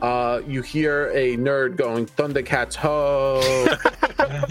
Uh, 0.02 0.40
you 0.48 0.62
hear 0.62 1.10
a 1.12 1.36
nerd 1.36 1.76
going 1.76 2.06
Thundercats 2.06 2.74
ho. 2.74 3.38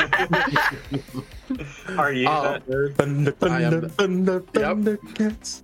Are 1.98 2.12
you 2.14 2.28
Oh. 2.28 2.44
that 2.44 2.68
nerd? 2.68 2.96
Thunder, 2.96 3.34
I 3.42 3.62
am 3.62 3.72
thunder, 3.90 3.90
thunder, 3.90 4.40
thunder, 4.54 4.98
cats. 5.16 5.64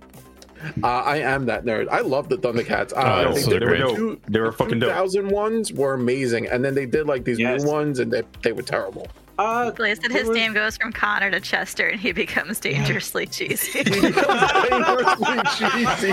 Uh, 0.82 0.86
I 0.86 1.18
am 1.18 1.46
that 1.46 1.64
nerd. 1.64 1.88
I 1.90 2.00
love 2.00 2.28
the 2.28 2.36
Thundercats. 2.38 2.92
Uh, 2.92 2.96
Oh, 2.96 3.30
I 3.30 3.32
think 3.34 3.44
so 3.44 3.50
the 3.50 3.58
they 3.60 3.64
were 3.66 3.70
great. 3.72 3.80
dope. 3.80 3.96
two- 3.96 4.20
They 4.28 4.40
were 4.40 4.52
fucking 4.52 4.78
dope. 4.80 4.88
2000 4.90 5.28
ones 5.28 5.72
were 5.72 5.92
amazing, 5.94 6.46
and 6.48 6.64
then 6.64 6.74
they 6.74 6.86
did 6.86 7.06
like 7.06 7.24
these 7.24 7.38
Yes. 7.38 7.62
new 7.62 7.70
ones, 7.70 7.98
and 7.98 8.10
they, 8.10 8.22
they 8.42 8.52
were 8.52 8.62
terrible. 8.62 9.06
Uh, 9.38 9.70
Blaze 9.72 9.98
said 10.00 10.10
his 10.12 10.28
was- 10.28 10.34
name 10.36 10.54
goes 10.54 10.76
from 10.76 10.92
Connor 10.92 11.30
to 11.30 11.40
Chester 11.40 11.88
and 11.88 12.00
he 12.00 12.12
becomes 12.12 12.58
dangerously 12.58 13.26
cheesy. 13.26 13.82
Dangerously 13.84 15.38
cheesy. 15.56 16.12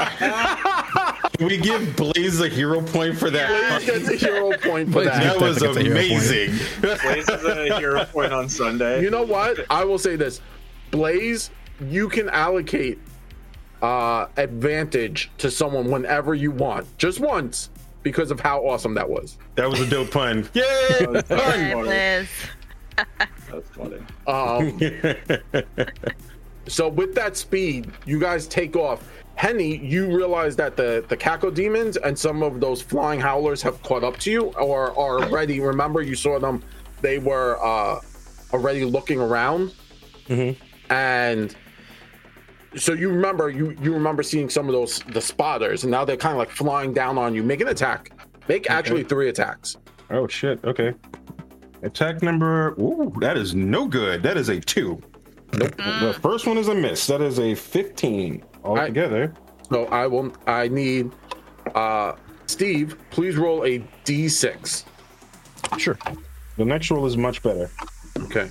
Can 1.38 1.48
we 1.48 1.58
give 1.58 1.96
Blaze 1.96 2.42
a 2.42 2.50
hero 2.50 2.82
point 2.82 3.18
for 3.18 3.30
that? 3.30 3.82
Blaze 3.86 3.86
gets 4.08 4.10
a 4.10 4.26
hero 4.26 4.50
point 4.58 4.88
for 4.90 4.94
Blaze 5.04 5.06
that. 5.08 5.24
That 5.24 5.42
was 5.42 5.58
Definitely 5.60 5.84
gets 5.84 5.98
a 5.98 6.04
hero 6.04 6.10
point. 6.10 6.12
amazing. 6.12 7.00
Blaze 7.02 7.30
is 7.30 7.46
a 7.46 7.80
hero 7.80 8.06
point 8.06 8.34
on 8.34 8.50
Sunday. 8.50 9.02
You 9.02 9.10
know 9.10 9.24
what? 9.24 9.60
I 9.70 9.84
will 9.86 9.98
say 10.00 10.16
this: 10.18 10.42
Blaze, 10.92 11.50
you 11.90 12.10
can 12.10 12.30
allocate 12.30 13.00
uh, 13.82 14.28
advantage 14.38 15.32
to 15.38 15.50
someone 15.50 15.90
whenever 15.90 16.36
you 16.36 16.52
want, 16.52 16.86
just 16.98 17.20
once, 17.22 17.70
because 18.04 18.32
of 18.32 18.40
how 18.40 18.60
awesome 18.66 18.94
that 18.96 19.10
was. 19.10 19.38
That 19.56 19.70
was 19.70 19.80
a 19.80 19.90
dope 19.90 20.12
pun. 20.12 20.48
Yay! 20.54 22.28
Hey, 22.98 23.06
Blaze. 23.18 23.28
That's 23.52 23.70
funny. 23.70 24.00
Um, 24.28 25.86
so 26.68 26.88
with 26.90 27.14
that 27.16 27.38
speed, 27.38 27.92
you 28.06 28.20
guys 28.20 28.48
take 28.48 28.76
off. 28.76 29.10
Henny, 29.36 29.78
you 29.78 30.16
realize 30.16 30.56
that 30.58 30.78
the 30.78 31.04
the 31.08 31.18
Kako 31.18 31.54
demons 31.54 31.98
and 31.98 32.18
some 32.18 32.44
of 32.44 32.60
those 32.60 32.82
flying 32.82 33.20
howlers 33.20 33.62
have 33.64 33.82
caught 33.84 34.04
up 34.04 34.18
to 34.20 34.32
you, 34.32 34.44
or 34.60 34.92
are 34.98 35.22
already. 35.22 35.60
Remember, 35.60 36.02
you 36.02 36.16
saw 36.16 36.40
them; 36.40 36.64
they 37.02 37.20
were 37.20 37.58
uh, 37.64 38.00
already 38.54 38.86
looking 38.86 39.20
around, 39.20 39.74
and 40.90 41.56
so 42.76 42.94
you 42.94 43.10
remember 43.10 43.50
you 43.50 43.76
you 43.82 43.94
remember 43.94 44.24
seeing 44.24 44.50
some 44.50 44.68
of 44.68 44.74
those 44.74 45.00
the 45.10 45.22
spotters, 45.22 45.84
and 45.84 45.92
now 45.92 46.06
they're 46.06 46.18
kind 46.18 46.34
of 46.34 46.40
like 46.40 46.50
flying 46.50 46.94
down 46.94 47.18
on 47.18 47.34
you. 47.34 47.44
Make 47.44 47.62
an 47.62 47.68
attack. 47.70 48.12
Make 48.48 48.70
actually 48.70 49.04
three 49.04 49.30
attacks. 49.30 49.78
oh 50.12 50.28
shit. 50.28 50.64
Okay. 50.64 50.94
Attack 51.84 52.22
number. 52.22 52.72
Ooh, 52.80 53.14
that 53.20 53.38
is 53.38 53.54
no 53.54 53.88
good. 53.88 54.24
That 54.24 54.38
is 54.38 54.50
a 54.50 54.60
two. 54.60 55.02
Nope. 55.54 55.76
The 55.78 56.18
first 56.22 56.48
one 56.48 56.58
is 56.58 56.68
a 56.68 56.74
miss. 56.74 57.06
That 57.08 57.22
is 57.22 57.40
a 57.40 57.54
fifteen 57.54 58.44
altogether. 58.64 59.34
So 59.70 59.86
I 59.86 60.08
will. 60.08 60.34
I 60.48 60.68
need 60.68 61.12
uh 61.76 62.14
Steve. 62.48 62.98
Please 63.12 63.36
roll 63.36 63.64
a 63.66 63.80
d6. 64.06 64.86
Sure. 65.78 65.98
The 66.58 66.66
next 66.66 66.90
roll 66.92 67.06
is 67.06 67.18
much 67.18 67.42
better. 67.44 67.70
Okay. 68.18 68.48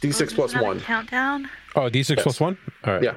D6 0.00 0.34
plus 0.34 0.52
Another 0.52 0.66
one. 0.66 0.80
Countdown? 0.80 1.50
Oh, 1.74 1.82
D6 1.90 2.22
plus 2.22 2.38
one? 2.38 2.56
All 2.84 2.94
right. 2.94 3.02
Yeah. 3.02 3.14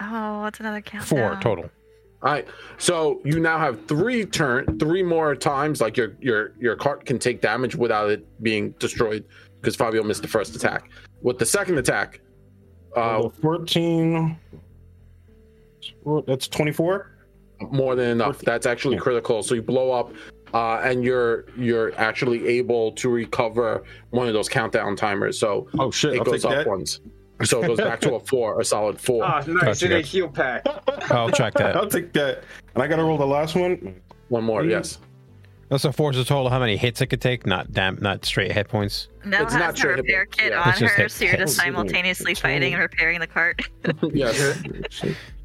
Oh, 0.00 0.40
what's 0.42 0.60
another 0.60 0.80
countdown? 0.80 1.06
Four 1.06 1.40
total. 1.42 1.70
All 2.22 2.30
right. 2.32 2.46
So 2.78 3.20
you 3.24 3.40
now 3.40 3.58
have 3.58 3.86
three 3.86 4.26
turn, 4.26 4.78
three 4.78 5.02
more 5.02 5.34
times. 5.34 5.80
Like 5.80 5.96
your 5.96 6.16
your 6.20 6.52
your 6.58 6.76
cart 6.76 7.06
can 7.06 7.18
take 7.18 7.40
damage 7.40 7.74
without 7.74 8.10
it 8.10 8.26
being 8.42 8.72
destroyed 8.78 9.24
because 9.60 9.74
Fabio 9.76 10.02
missed 10.02 10.22
the 10.22 10.28
first 10.28 10.54
attack. 10.54 10.90
With 11.22 11.38
the 11.38 11.46
second 11.46 11.78
attack, 11.78 12.20
uh, 12.94 13.28
fourteen. 13.30 14.36
well, 16.04 16.22
That's 16.26 16.46
twenty-four. 16.46 17.10
more 17.70 17.94
than 17.94 18.10
enough. 18.10 18.38
That's 18.40 18.66
actually 18.66 18.96
Yeah. 18.96 19.00
critical. 19.02 19.42
So 19.42 19.54
you 19.54 19.62
blow 19.62 19.90
up, 19.92 20.12
uh, 20.52 20.80
and 20.84 21.02
you're 21.02 21.46
you're 21.56 21.92
actually 21.98 22.46
able 22.48 22.92
to 22.92 23.08
recover 23.08 23.82
one 24.10 24.28
of 24.28 24.34
those 24.34 24.48
countdown 24.48 24.94
timers. 24.94 25.38
So 25.38 25.68
Oh 25.78 25.90
shit! 25.90 26.14
it 26.14 26.18
I'll 26.18 26.24
goes 26.24 26.42
take 26.42 26.50
up 26.52 26.56
that. 26.58 26.66
once. 26.66 27.00
So 27.44 27.62
it 27.62 27.66
goes 27.68 27.78
back 27.78 28.00
to 28.02 28.14
a 28.14 28.20
four, 28.26 28.60
a 28.60 28.64
solid 28.64 29.00
four. 29.00 29.24
Ah, 29.24 29.42
nice. 29.46 29.62
Gotcha, 29.62 29.86
In 29.86 29.92
a 29.92 29.94
gotcha. 29.96 30.06
heal 30.06 30.28
pack. 30.28 30.62
I'll 31.10 31.30
check 31.30 31.54
that. 31.54 31.76
I'll 31.76 31.88
take 31.88 32.12
that. 32.12 32.44
And 32.74 32.82
I 32.82 32.86
gotta 32.86 33.02
roll 33.04 33.18
the 33.18 33.26
last 33.26 33.54
one. 33.54 34.00
One 34.28 34.44
more, 34.44 34.64
yes. 34.64 34.98
Also, 35.70 35.92
force 35.92 36.16
a 36.16 36.24
total 36.24 36.46
of 36.46 36.52
how 36.52 36.58
many 36.58 36.76
hits 36.76 37.00
it 37.00 37.06
could 37.06 37.20
take, 37.20 37.46
not 37.46 37.72
damn, 37.72 37.96
not 38.02 38.24
straight 38.24 38.50
hit 38.50 38.68
points. 38.68 39.08
No 39.24 39.42
It's 39.42 39.52
has 39.54 39.60
not 39.78 39.84
a 39.84 39.88
repair 39.88 40.20
hit, 40.22 40.32
kit 40.32 40.52
yeah. 40.52 40.62
on 40.62 40.72
her, 40.72 40.88
hit- 40.88 41.10
so 41.12 41.24
you're 41.24 41.36
just 41.36 41.56
simultaneously 41.56 42.34
fighting 42.34 42.72
and 42.74 42.82
repairing 42.82 43.20
the 43.20 43.26
cart. 43.28 43.62
yes. 44.12 44.52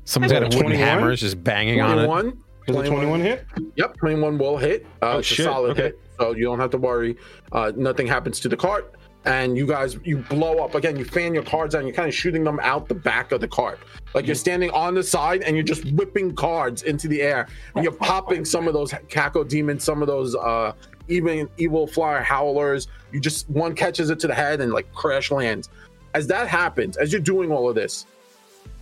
Someone's 0.05 0.31
got 0.33 0.41
a 0.41 0.45
wooden 0.45 0.61
21? 0.61 0.77
hammer, 0.79 1.11
is 1.11 1.19
just 1.21 1.43
banging 1.43 1.81
on 1.81 1.99
it. 1.99 2.05
21. 2.05 2.41
It 2.67 2.71
21 2.87 3.19
hit? 3.21 3.45
Yep, 3.75 3.97
21 3.97 4.37
will 4.39 4.57
hit. 4.57 4.85
Uh, 5.01 5.13
Oh, 5.13 5.17
it's 5.19 5.27
shit, 5.27 5.45
a 5.45 5.49
solid 5.49 5.71
okay. 5.71 5.81
hit, 5.83 5.99
so 6.19 6.31
you 6.35 6.45
don't 6.45 6.59
have 6.59 6.71
to 6.71 6.77
worry. 6.79 7.15
Uh, 7.51 7.71
nothing 7.75 8.07
happens 8.07 8.39
to 8.39 8.49
the 8.49 8.57
cart, 8.57 8.95
and 9.25 9.57
you 9.57 9.65
guys 9.65 9.97
you 10.03 10.17
blow 10.17 10.63
up 10.63 10.75
again. 10.75 10.95
You 10.95 11.05
fan 11.05 11.33
your 11.33 11.43
cards 11.43 11.75
out, 11.75 11.79
and 11.79 11.87
you're 11.87 11.95
kind 11.95 12.07
of 12.07 12.13
shooting 12.13 12.43
them 12.43 12.59
out 12.61 12.87
the 12.87 12.95
back 12.95 13.31
of 13.31 13.41
the 13.41 13.47
cart, 13.47 13.79
like 14.13 14.25
you're 14.25 14.35
standing 14.35 14.69
on 14.71 14.93
the 14.93 15.03
side 15.03 15.41
and 15.43 15.55
you're 15.55 15.63
just 15.63 15.85
whipping 15.93 16.35
cards 16.35 16.83
into 16.83 17.07
the 17.07 17.21
air, 17.21 17.47
and 17.75 17.83
you're 17.83 17.93
popping 18.11 18.45
some 18.45 18.67
of 18.67 18.73
those 18.73 18.91
caco 18.91 19.47
demons, 19.47 19.83
some 19.83 20.01
of 20.01 20.07
those 20.07 20.35
uh, 20.35 20.73
even 21.07 21.49
evil 21.57 21.87
flyer 21.87 22.21
howlers. 22.21 22.87
You 23.11 23.19
just 23.19 23.49
one 23.49 23.75
catches 23.75 24.09
it 24.09 24.19
to 24.19 24.27
the 24.27 24.35
head 24.35 24.61
and 24.61 24.71
like 24.71 24.91
crash 24.93 25.31
lands. 25.31 25.69
As 26.13 26.27
that 26.27 26.47
happens, 26.47 26.95
as 26.95 27.11
you're 27.11 27.21
doing 27.21 27.51
all 27.51 27.67
of 27.67 27.75
this, 27.75 28.05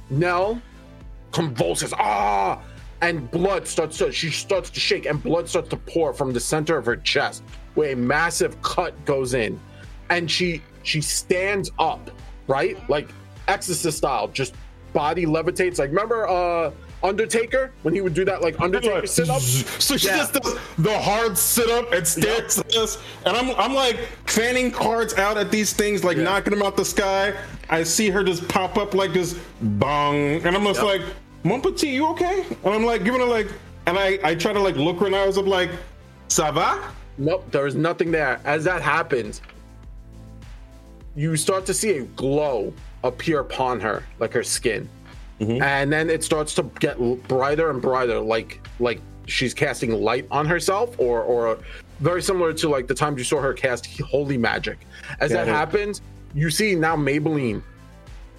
Nell 0.09 0.61
convulses 1.31 1.93
ah 1.97 2.61
and 3.01 3.29
blood 3.31 3.67
starts 3.67 3.97
to 3.97 4.11
she 4.11 4.29
starts 4.29 4.69
to 4.69 4.79
shake 4.79 5.07
and 5.07 5.21
blood 5.23 5.49
starts 5.49 5.67
to 5.67 5.75
pour 5.75 6.13
from 6.13 6.31
the 6.31 6.39
center 6.39 6.77
of 6.77 6.85
her 6.85 6.95
chest 6.97 7.43
where 7.73 7.93
a 7.93 7.95
massive 7.95 8.61
cut 8.61 8.93
goes 9.03 9.33
in 9.33 9.59
and 10.09 10.29
she 10.29 10.61
she 10.83 11.01
stands 11.01 11.71
up 11.79 12.09
right 12.47 12.77
like 12.89 13.09
exorcist 13.47 13.97
style 13.97 14.27
just 14.29 14.53
body 14.93 15.25
levitates 15.25 15.79
like 15.79 15.89
remember 15.89 16.27
uh 16.27 16.71
undertaker 17.03 17.71
when 17.81 17.93
he 17.93 17.99
would 17.99 18.13
do 18.13 18.23
that 18.23 18.41
like 18.41 18.57
undertaker 18.61 19.05
sit 19.05 19.29
up 19.29 19.41
So 19.41 19.97
she 19.97 20.07
Yeah. 20.07 20.17
just 20.17 20.33
does 20.33 20.57
the 20.77 20.97
hard 20.97 21.37
sit 21.37 21.69
up 21.69 21.91
and 21.91 22.07
stands 22.07 22.59
at 22.59 22.73
us. 22.77 22.97
And 23.25 23.35
I'm, 23.35 23.51
I'm 23.57 23.73
like 23.73 23.97
fanning 24.25 24.71
cards 24.71 25.13
out 25.15 25.37
at 25.37 25.51
these 25.51 25.73
things, 25.73 26.05
like 26.05 26.15
Yeah. 26.15 26.23
knocking 26.23 26.51
them 26.51 26.61
out 26.63 26.77
the 26.77 26.85
sky. 26.85 27.33
I 27.69 27.83
see 27.83 28.09
her 28.09 28.23
just 28.23 28.47
pop 28.47 28.77
up 28.77 28.93
like 28.93 29.11
this 29.11 29.37
bong. 29.61 30.15
And 30.45 30.55
I'm 30.55 30.63
just 30.63 30.79
Yep. 30.81 30.85
like, 30.85 31.01
Mon 31.43 31.59
petit, 31.61 31.89
you 31.89 32.07
okay? 32.11 32.45
And 32.63 32.73
I'm 32.73 32.85
like 32.85 33.03
giving 33.03 33.19
her 33.19 33.27
like, 33.27 33.47
and 33.85 33.99
I, 33.99 34.17
I 34.23 34.33
try 34.35 34.53
to 34.53 34.59
like 34.61 34.77
look 34.77 34.99
her 34.99 35.07
in 35.07 35.11
the 35.11 35.17
eyes. 35.19 35.35
I'm 35.35 35.45
like, 35.45 35.71
ça 36.29 36.53
va? 36.53 36.89
Nope, 37.17 37.51
there 37.51 37.67
is 37.67 37.75
nothing 37.75 38.11
there. 38.11 38.39
As 38.45 38.63
that 38.63 38.81
happens, 38.81 39.41
you 41.15 41.35
start 41.35 41.65
to 41.67 41.73
see 41.73 41.97
a 41.97 42.03
glow 42.03 42.73
appear 43.03 43.39
upon 43.39 43.79
her, 43.79 44.03
like 44.19 44.33
her 44.33 44.43
skin, 44.43 44.89
and 45.39 45.91
then 45.91 46.09
it 46.09 46.23
starts 46.23 46.53
to 46.55 46.63
get 46.79 46.97
brighter 47.27 47.69
and 47.69 47.81
brighter, 47.81 48.19
like 48.19 48.65
like 48.79 49.01
she's 49.25 49.53
casting 49.53 49.91
light 50.01 50.25
on 50.31 50.45
herself, 50.45 50.97
or 50.99 51.21
or 51.21 51.59
very 51.99 52.21
similar 52.21 52.53
to 52.53 52.69
like 52.69 52.87
the 52.87 52.93
times 52.95 53.17
you 53.17 53.23
saw 53.23 53.41
her 53.41 53.53
cast 53.53 53.99
holy 54.01 54.37
magic. 54.37 54.79
As 55.19 55.31
Got 55.31 55.45
that 55.45 55.47
it. 55.49 55.51
happens, 55.51 56.01
you 56.33 56.49
see 56.49 56.75
now 56.75 56.95
Maybelline 56.95 57.61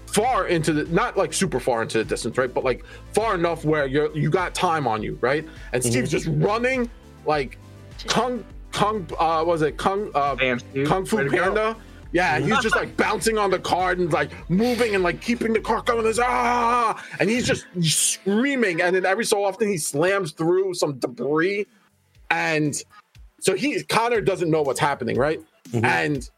far 0.06 0.46
into 0.46 0.72
the 0.72 0.84
not 0.94 1.16
like 1.16 1.32
super 1.32 1.58
far 1.60 1.82
into 1.82 1.98
the 1.98 2.04
distance, 2.04 2.38
right? 2.38 2.52
But 2.52 2.64
like 2.64 2.84
far 3.12 3.34
enough 3.34 3.64
where 3.64 3.86
you're 3.86 4.16
you 4.16 4.30
got 4.30 4.54
time 4.54 4.86
on 4.86 5.02
you, 5.02 5.18
right? 5.20 5.46
And 5.72 5.82
Steve's 5.84 6.10
just 6.10 6.26
running 6.30 6.88
like 7.26 7.58
kung 8.06 8.44
kung 8.72 9.06
uh 9.18 9.44
what 9.44 9.46
was 9.46 9.62
it 9.62 9.76
kung 9.76 10.10
uh 10.14 10.36
Damn, 10.36 10.60
kung 10.86 11.04
fu 11.04 11.16
Way 11.18 11.28
go. 11.28 11.42
panda. 11.42 11.76
Yeah, 12.14 12.38
he's 12.38 12.60
just 12.60 12.76
like 12.76 12.96
bouncing 12.96 13.38
on 13.38 13.50
the 13.50 13.58
card 13.58 13.98
and 13.98 14.10
like 14.12 14.30
moving 14.48 14.94
and 14.94 15.02
like 15.02 15.20
keeping 15.20 15.52
the 15.52 15.60
car 15.60 15.82
going. 15.82 16.04
There's 16.04 16.20
ah, 16.20 17.04
and 17.18 17.28
he's 17.28 17.44
just 17.44 17.66
screaming. 17.82 18.80
And 18.80 18.94
then 18.94 19.04
every 19.04 19.24
so 19.24 19.44
often 19.44 19.68
he 19.68 19.76
slams 19.76 20.30
through 20.30 20.74
some 20.74 20.98
debris, 21.00 21.66
and 22.30 22.80
so 23.40 23.56
he 23.56 23.82
Connor 23.82 24.20
doesn't 24.20 24.48
know 24.48 24.62
what's 24.62 24.78
happening, 24.78 25.18
right? 25.18 25.42
And 25.72 26.30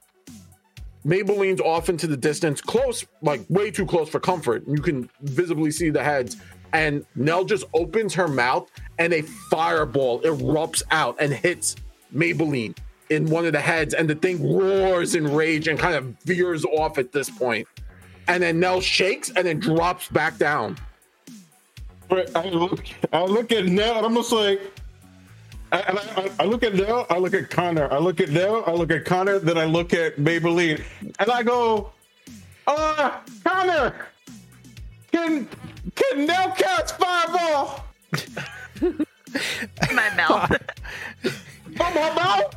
Maybelline's 1.05 1.61
off 1.61 1.91
into 1.91 2.07
the 2.07 2.16
distance, 2.16 2.62
close, 2.62 3.05
like 3.20 3.43
way 3.51 3.70
too 3.70 3.85
close 3.85 4.09
for 4.09 4.18
comfort. 4.18 4.64
You 4.66 4.81
can 4.81 5.11
visibly 5.20 5.70
see 5.70 5.91
the 5.91 6.03
heads. 6.03 6.39
And 6.72 7.05
Nell 7.14 7.45
just 7.45 7.64
opens 7.74 8.14
her 8.14 8.29
mouth 8.29 8.70
and 8.99 9.12
a 9.12 9.22
fireball 9.22 10.22
erupts 10.22 10.83
out 10.91 11.16
and 11.20 11.33
hits 11.33 11.77
Maybelline 12.14 12.77
in 13.11 13.28
one 13.30 13.46
of 13.46 13.52
the 13.52 13.61
heads. 13.61 13.94
And 13.94 14.09
the 14.11 14.14
thing 14.14 14.57
roars 14.57 15.14
in 15.14 15.32
rage 15.32 15.68
and 15.68 15.78
kind 15.78 15.94
of 15.94 16.04
veers 16.24 16.64
off 16.64 16.98
at 16.98 17.12
this 17.12 17.30
point. 17.30 17.66
And 18.28 18.42
then 18.42 18.59
Nell 18.61 18.80
shakes 18.80 19.30
and 19.30 19.46
then 19.46 19.61
drops 19.61 20.09
back 20.09 20.36
down. 20.38 20.76
But 22.09 22.34
I 22.36 22.48
look, 22.50 22.84
I 23.12 23.24
look 23.24 23.50
at 23.52 23.66
Nell, 23.66 23.96
and 23.96 24.07
I'm 24.07 24.14
just 24.14 24.30
like, 24.32 24.61
I, 25.72 25.80
and 25.80 25.98
I, 25.98 26.02
I- 26.16 26.30
I 26.40 26.44
look 26.44 26.62
at 26.62 26.74
Nell, 26.74 27.07
I 27.11 27.18
look 27.18 27.34
at 27.34 27.50
Connor, 27.50 27.92
I 27.92 27.98
look 27.98 28.20
at 28.20 28.30
Nell, 28.30 28.62
I 28.66 28.70
look 28.72 28.90
at 28.92 29.04
Connor, 29.04 29.38
then 29.40 29.59
I 29.59 29.64
look 29.64 29.92
at 29.92 30.16
Maybelline, 30.16 30.82
and 31.18 31.30
I 31.30 31.42
go, 31.42 31.90
uh, 32.68 33.18
Connor, 33.44 33.92
can 35.12 35.48
can 35.94 36.26
Nell 36.26 36.50
catch 36.52 36.92
fireball 36.92 37.84
My 39.94 40.14
mouth. 40.14 40.57
from 41.76 41.92
her 41.92 42.14
mouth? 42.14 42.54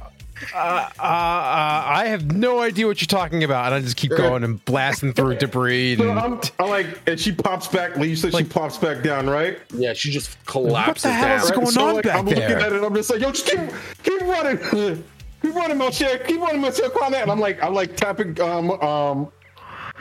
Uh, 0.53 0.57
uh, 0.57 0.91
I 0.99 2.05
have 2.07 2.31
no 2.35 2.59
idea 2.61 2.87
what 2.87 3.01
you're 3.01 3.07
talking 3.07 3.43
about, 3.43 3.67
and 3.67 3.75
I 3.75 3.81
just 3.81 3.97
keep 3.97 4.11
going 4.11 4.43
and 4.43 4.63
blasting 4.65 5.13
through 5.13 5.35
debris. 5.35 5.95
So 5.97 6.09
And 6.09 6.19
I'm, 6.19 6.39
I'm 6.59 6.69
like, 6.69 7.01
and 7.07 7.19
she 7.19 7.31
pops 7.31 7.67
back. 7.67 7.97
You 7.97 8.15
said 8.15 8.33
she 8.35 8.43
pops 8.43 8.77
back 8.77 9.03
down, 9.03 9.29
right? 9.29 9.59
Yeah, 9.73 9.93
she 9.93 10.11
just 10.11 10.43
collapses 10.45 11.05
What 11.05 11.11
the 11.11 11.13
hell 11.13 11.37
down. 11.37 11.45
is 11.45 11.51
going 11.51 11.67
so 11.67 11.87
on 11.87 11.95
like, 11.95 12.03
back 12.05 12.17
I'm 12.19 12.25
looking 12.25 12.41
at 12.43 12.71
it. 12.73 12.83
I'm 12.83 12.95
just 12.95 13.09
like, 13.09 13.21
yo, 13.21 13.31
just 13.31 13.45
keep, 13.47 13.59
keep 14.03 14.21
running, 14.21 14.57
keep 15.41 15.55
running, 15.55 15.77
Monsieur, 15.77 16.17
keep 16.19 16.39
running, 16.41 16.61
Monsieur 16.61 16.89
Connor. 16.89 17.17
And 17.17 17.31
I'm 17.31 17.39
like, 17.39 17.61
I'm 17.63 17.73
like 17.73 17.95
tapping, 17.97 18.39
um, 18.41 18.71
um, 18.71 19.31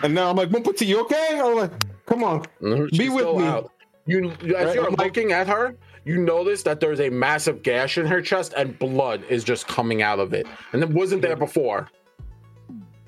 and 0.02 0.14
now 0.14 0.30
I'm 0.30 0.36
like, 0.36 0.50
Mon 0.50 0.62
petit, 0.62 0.86
you 0.86 1.00
okay? 1.02 1.40
I'm 1.42 1.56
like, 1.56 1.72
come 2.06 2.22
on, 2.24 2.44
she's 2.90 2.98
be 2.98 3.08
with 3.08 3.26
me. 3.36 3.44
out. 3.46 3.72
You, 4.06 4.30
as 4.30 4.38
Right, 4.40 4.74
you're 4.74 4.86
I'm 4.86 4.94
like- 4.94 4.98
looking 5.08 5.32
at 5.32 5.46
her, 5.48 5.74
you 6.08 6.16
notice 6.18 6.62
that 6.62 6.80
there's 6.80 7.00
a 7.00 7.10
massive 7.10 7.62
gash 7.62 7.98
in 7.98 8.06
her 8.06 8.22
chest 8.22 8.54
and 8.56 8.78
blood 8.78 9.22
is 9.28 9.44
just 9.44 9.68
coming 9.68 10.00
out 10.00 10.18
of 10.18 10.32
it, 10.32 10.46
and 10.72 10.82
it 10.82 10.88
wasn't 10.88 11.20
there 11.20 11.36
before. 11.36 11.88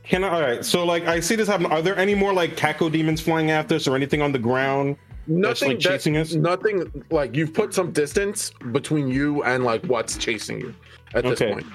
Can 0.05 0.22
I? 0.22 0.28
All 0.28 0.42
right. 0.42 0.64
So 0.64 0.84
like, 0.84 1.07
I 1.07 1.18
see 1.20 1.34
this 1.34 1.48
happen. 1.48 1.66
Are 1.66 1.80
there 1.80 1.96
any 1.96 2.14
more 2.14 2.34
like 2.34 2.57
Kako 2.57 2.92
demons 2.92 3.20
flying 3.20 3.51
after 3.51 3.76
us, 3.76 3.88
or 3.88 3.96
anything 3.96 4.20
on 4.20 4.32
the 4.32 4.38
ground? 4.38 4.96
That's, 5.26 5.62
Nothing 5.62 5.68
like, 5.68 5.78
chasing 5.80 6.16
us? 6.18 6.34
Nothing 6.34 7.05
like 7.11 7.34
you've 7.34 7.55
put 7.55 7.72
some 7.72 7.90
distance 7.92 8.51
between 8.72 9.09
you 9.09 9.42
and 9.44 9.64
like 9.64 9.82
what's 9.86 10.18
chasing 10.18 10.61
you 10.61 10.74
at 11.14 11.24
this 11.24 11.40
Okay. 11.40 11.53
point. 11.53 11.66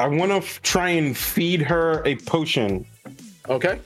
I 0.00 0.06
want 0.08 0.30
to 0.32 0.36
f- 0.38 0.62
try 0.62 0.88
and 0.90 1.16
feed 1.16 1.60
her 1.62 2.02
a 2.06 2.16
potion. 2.16 2.86
Okay. 3.48 3.78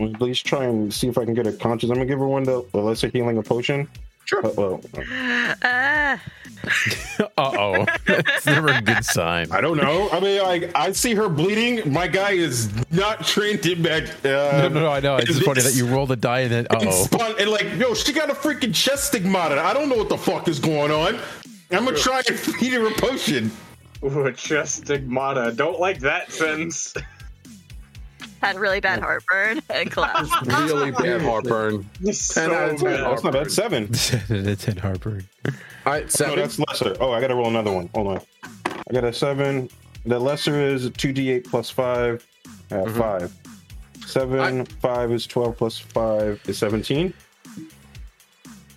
At 0.00 0.20
least 0.20 0.44
try 0.44 0.64
and 0.64 0.92
see 0.92 1.06
if 1.08 1.16
I 1.16 1.24
can 1.24 1.34
get 1.34 1.46
her 1.46 1.52
conscious. 1.52 1.88
I'm 1.90 1.96
gonna 1.96 2.06
give 2.06 2.18
her 2.18 2.26
one 2.26 2.42
the 2.42 2.64
the 2.72 2.78
lesser 2.80 3.08
healing 3.08 3.38
a 3.38 3.42
potion. 3.42 3.88
Sure. 4.24 4.46
Uh, 4.46 4.50
well, 4.56 4.80
oh, 7.36 7.86
that's 8.06 8.46
never 8.46 8.68
a 8.68 8.80
good 8.80 9.04
sign. 9.04 9.50
I 9.50 9.60
don't 9.60 9.76
know. 9.76 10.08
I 10.10 10.20
mean, 10.20 10.42
like 10.42 10.70
I 10.74 10.92
see 10.92 11.14
her 11.14 11.28
bleeding. 11.28 11.92
My 11.92 12.06
guy 12.06 12.32
is 12.32 12.70
not 12.90 13.26
trained 13.26 13.66
in 13.66 13.82
magic. 13.82 14.14
Uh, 14.24 14.28
No, 14.28 14.68
no, 14.68 14.80
no, 14.80 14.88
I 14.90 15.00
know. 15.00 15.16
It's 15.16 15.26
just 15.26 15.42
funny 15.42 15.60
that 15.60 15.74
you 15.74 15.86
roll 15.86 16.06
the 16.06 16.16
die 16.16 16.40
and 16.40 16.52
then 16.52 16.66
uh 16.70 16.78
and 16.80 16.88
oh. 16.88 17.04
spun 17.04 17.34
and 17.38 17.50
like, 17.50 17.66
yo, 17.76 17.94
she 17.94 18.12
got 18.12 18.30
a 18.30 18.34
freaking 18.34 18.74
chest 18.74 19.08
stigmata. 19.08 19.60
I 19.60 19.74
don't 19.74 19.88
know 19.88 19.96
what 19.96 20.08
the 20.08 20.18
fuck 20.18 20.48
is 20.48 20.58
going 20.58 20.90
on. 20.90 21.18
I'm 21.70 21.84
gonna 21.84 21.96
try 21.96 22.22
and 22.26 22.38
feed 22.38 22.72
her 22.72 22.86
a 22.86 22.92
potion. 22.92 23.50
Ooh, 24.04 24.30
chest 24.32 24.84
stigmata. 24.84 25.52
Don't 25.54 25.80
like 25.80 25.98
that 26.00 26.32
sentence. 26.32 26.94
had 28.44 28.56
really 28.56 28.80
bad 28.80 29.00
heartburn 29.00 29.60
and 29.70 29.90
collapsed. 29.90 30.32
Really 30.46 30.90
bad 30.90 31.22
heartburn. 31.22 31.88
so 32.12 32.52
out 32.54 32.70
of 32.70 32.80
10. 32.80 32.84
bad. 32.90 33.00
That's 33.10 33.24
not 33.24 33.32
bad. 33.32 33.50
Seven. 33.50 33.88
it's 33.92 34.68
in 34.68 34.76
Harvard. 34.76 35.26
All 35.46 35.52
right, 35.86 36.04
No, 36.04 36.08
seven. 36.08 36.36
that's 36.36 36.58
lesser. 36.58 36.96
Oh, 37.00 37.12
I 37.12 37.20
gotta 37.20 37.34
roll 37.34 37.48
another 37.48 37.72
one. 37.72 37.88
Hold 37.94 38.06
on. 38.08 38.20
I 38.66 38.92
got 38.92 39.04
a 39.04 39.12
seven. 39.12 39.68
The 40.06 40.18
lesser 40.18 40.60
is 40.60 40.90
two 40.96 41.12
d8 41.14 41.44
plus 41.50 41.70
five. 41.70 42.26
I 42.70 42.74
have 42.76 42.96
five. 42.96 43.32
Seven. 44.06 44.60
I- 44.60 44.64
five 44.80 45.10
is 45.12 45.26
twelve 45.26 45.56
plus 45.56 45.78
five 45.78 46.40
is 46.46 46.58
seventeen. 46.58 47.14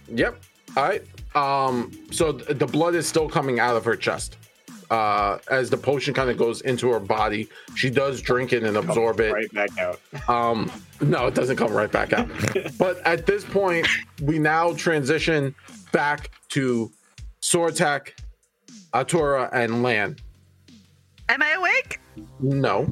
Yep. 0.10 0.42
All 0.76 0.84
right. 0.84 1.04
Um. 1.36 1.92
So 2.12 2.34
th- 2.34 2.58
the 2.58 2.66
blood 2.66 2.96
is 2.96 3.08
still 3.08 3.28
coming 3.30 3.60
out 3.60 3.76
of 3.76 3.84
her 3.86 3.96
chest. 3.96 4.38
Uh, 4.90 5.38
as 5.52 5.70
the 5.70 5.78
potion 5.78 6.14
kind 6.14 6.30
of 6.30 6.38
goes 6.38 6.62
into 6.62 6.90
her 6.90 7.00
body, 7.00 7.50
she 7.76 7.90
does 7.90 8.22
drink 8.22 8.54
it 8.54 8.64
and 8.64 8.78
absorb 8.78 9.20
it. 9.20 9.34
Right 9.34 9.54
back 9.54 9.78
out. 9.78 10.00
Um, 10.30 10.72
no, 11.02 11.28
it 11.28 11.36
doesn't 11.36 11.58
come 11.58 11.74
right 11.74 11.92
back 11.92 12.14
out. 12.14 12.30
but 12.80 13.06
at 13.06 13.26
this 13.26 13.44
point, 13.44 13.88
we 14.22 14.40
now 14.40 14.74
transition 14.74 15.54
back 15.92 16.32
to 16.50 16.92
Sortek, 17.42 18.14
Atura, 18.94 19.50
and 19.52 19.84
Lan. 19.84 20.16
Am 21.30 21.42
I 21.42 21.52
awake? 21.52 22.00
No. 22.40 22.88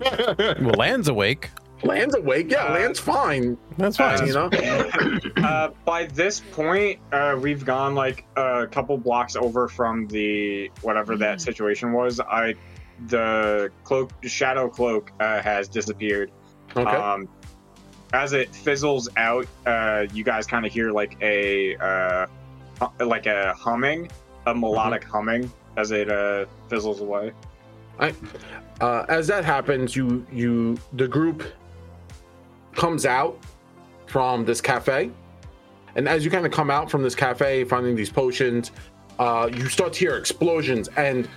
Well, 0.00 0.74
Land's 0.76 1.08
awake. 1.08 1.50
Land's 1.82 2.14
awake. 2.14 2.50
Yeah, 2.50 2.64
Uh, 2.66 2.74
Land's 2.74 3.00
fine. 3.00 3.56
That's 3.78 3.96
fine. 3.96 4.26
You 4.26 4.34
know. 4.34 4.50
uh, 5.36 5.70
by 5.84 6.06
this 6.06 6.40
point, 6.40 7.00
uh, 7.12 7.38
we've 7.40 7.64
gone 7.64 7.94
like 7.94 8.24
a 8.36 8.66
couple 8.70 8.96
blocks 8.98 9.36
over 9.36 9.68
from 9.68 10.06
the 10.08 10.70
whatever 10.82 11.16
that 11.16 11.40
situation 11.40 11.92
was. 11.92 12.20
I, 12.20 12.54
the 13.08 13.70
cloak, 13.84 14.12
shadow 14.24 14.68
cloak, 14.68 15.10
uh, 15.20 15.40
has 15.42 15.68
disappeared. 15.68 16.30
Okay. 16.76 16.88
Um, 16.88 17.28
as 18.12 18.32
it 18.34 18.54
fizzles 18.54 19.08
out, 19.16 19.46
uh, 19.66 20.06
you 20.12 20.22
guys 20.22 20.46
kind 20.46 20.64
of 20.66 20.72
hear 20.72 20.90
like 20.92 21.16
a 21.22 21.76
uh, 21.76 22.26
hu- 22.98 23.04
like 23.06 23.26
a 23.26 23.54
humming, 23.54 24.10
a 24.46 24.54
melodic 24.54 25.02
humming 25.04 25.50
as 25.76 25.90
it 25.90 26.10
uh, 26.10 26.44
fizzles 26.68 27.00
away. 27.00 27.32
uh, 28.80 29.04
as 29.08 29.26
that 29.28 29.44
happens, 29.44 29.96
you 29.96 30.24
you 30.32 30.76
the 30.94 31.08
group 31.08 31.42
comes 32.74 33.06
out 33.06 33.38
from 34.06 34.44
this 34.44 34.60
cafe, 34.60 35.10
and 35.94 36.08
as 36.08 36.24
you 36.24 36.30
kind 36.30 36.46
of 36.46 36.52
come 36.52 36.70
out 36.70 36.90
from 36.90 37.02
this 37.02 37.14
cafe, 37.14 37.64
finding 37.64 37.94
these 37.94 38.10
potions, 38.10 38.72
uh, 39.18 39.48
you 39.52 39.68
start 39.68 39.92
to 39.92 39.98
hear 39.98 40.16
explosions, 40.16 40.88
and 40.96 41.28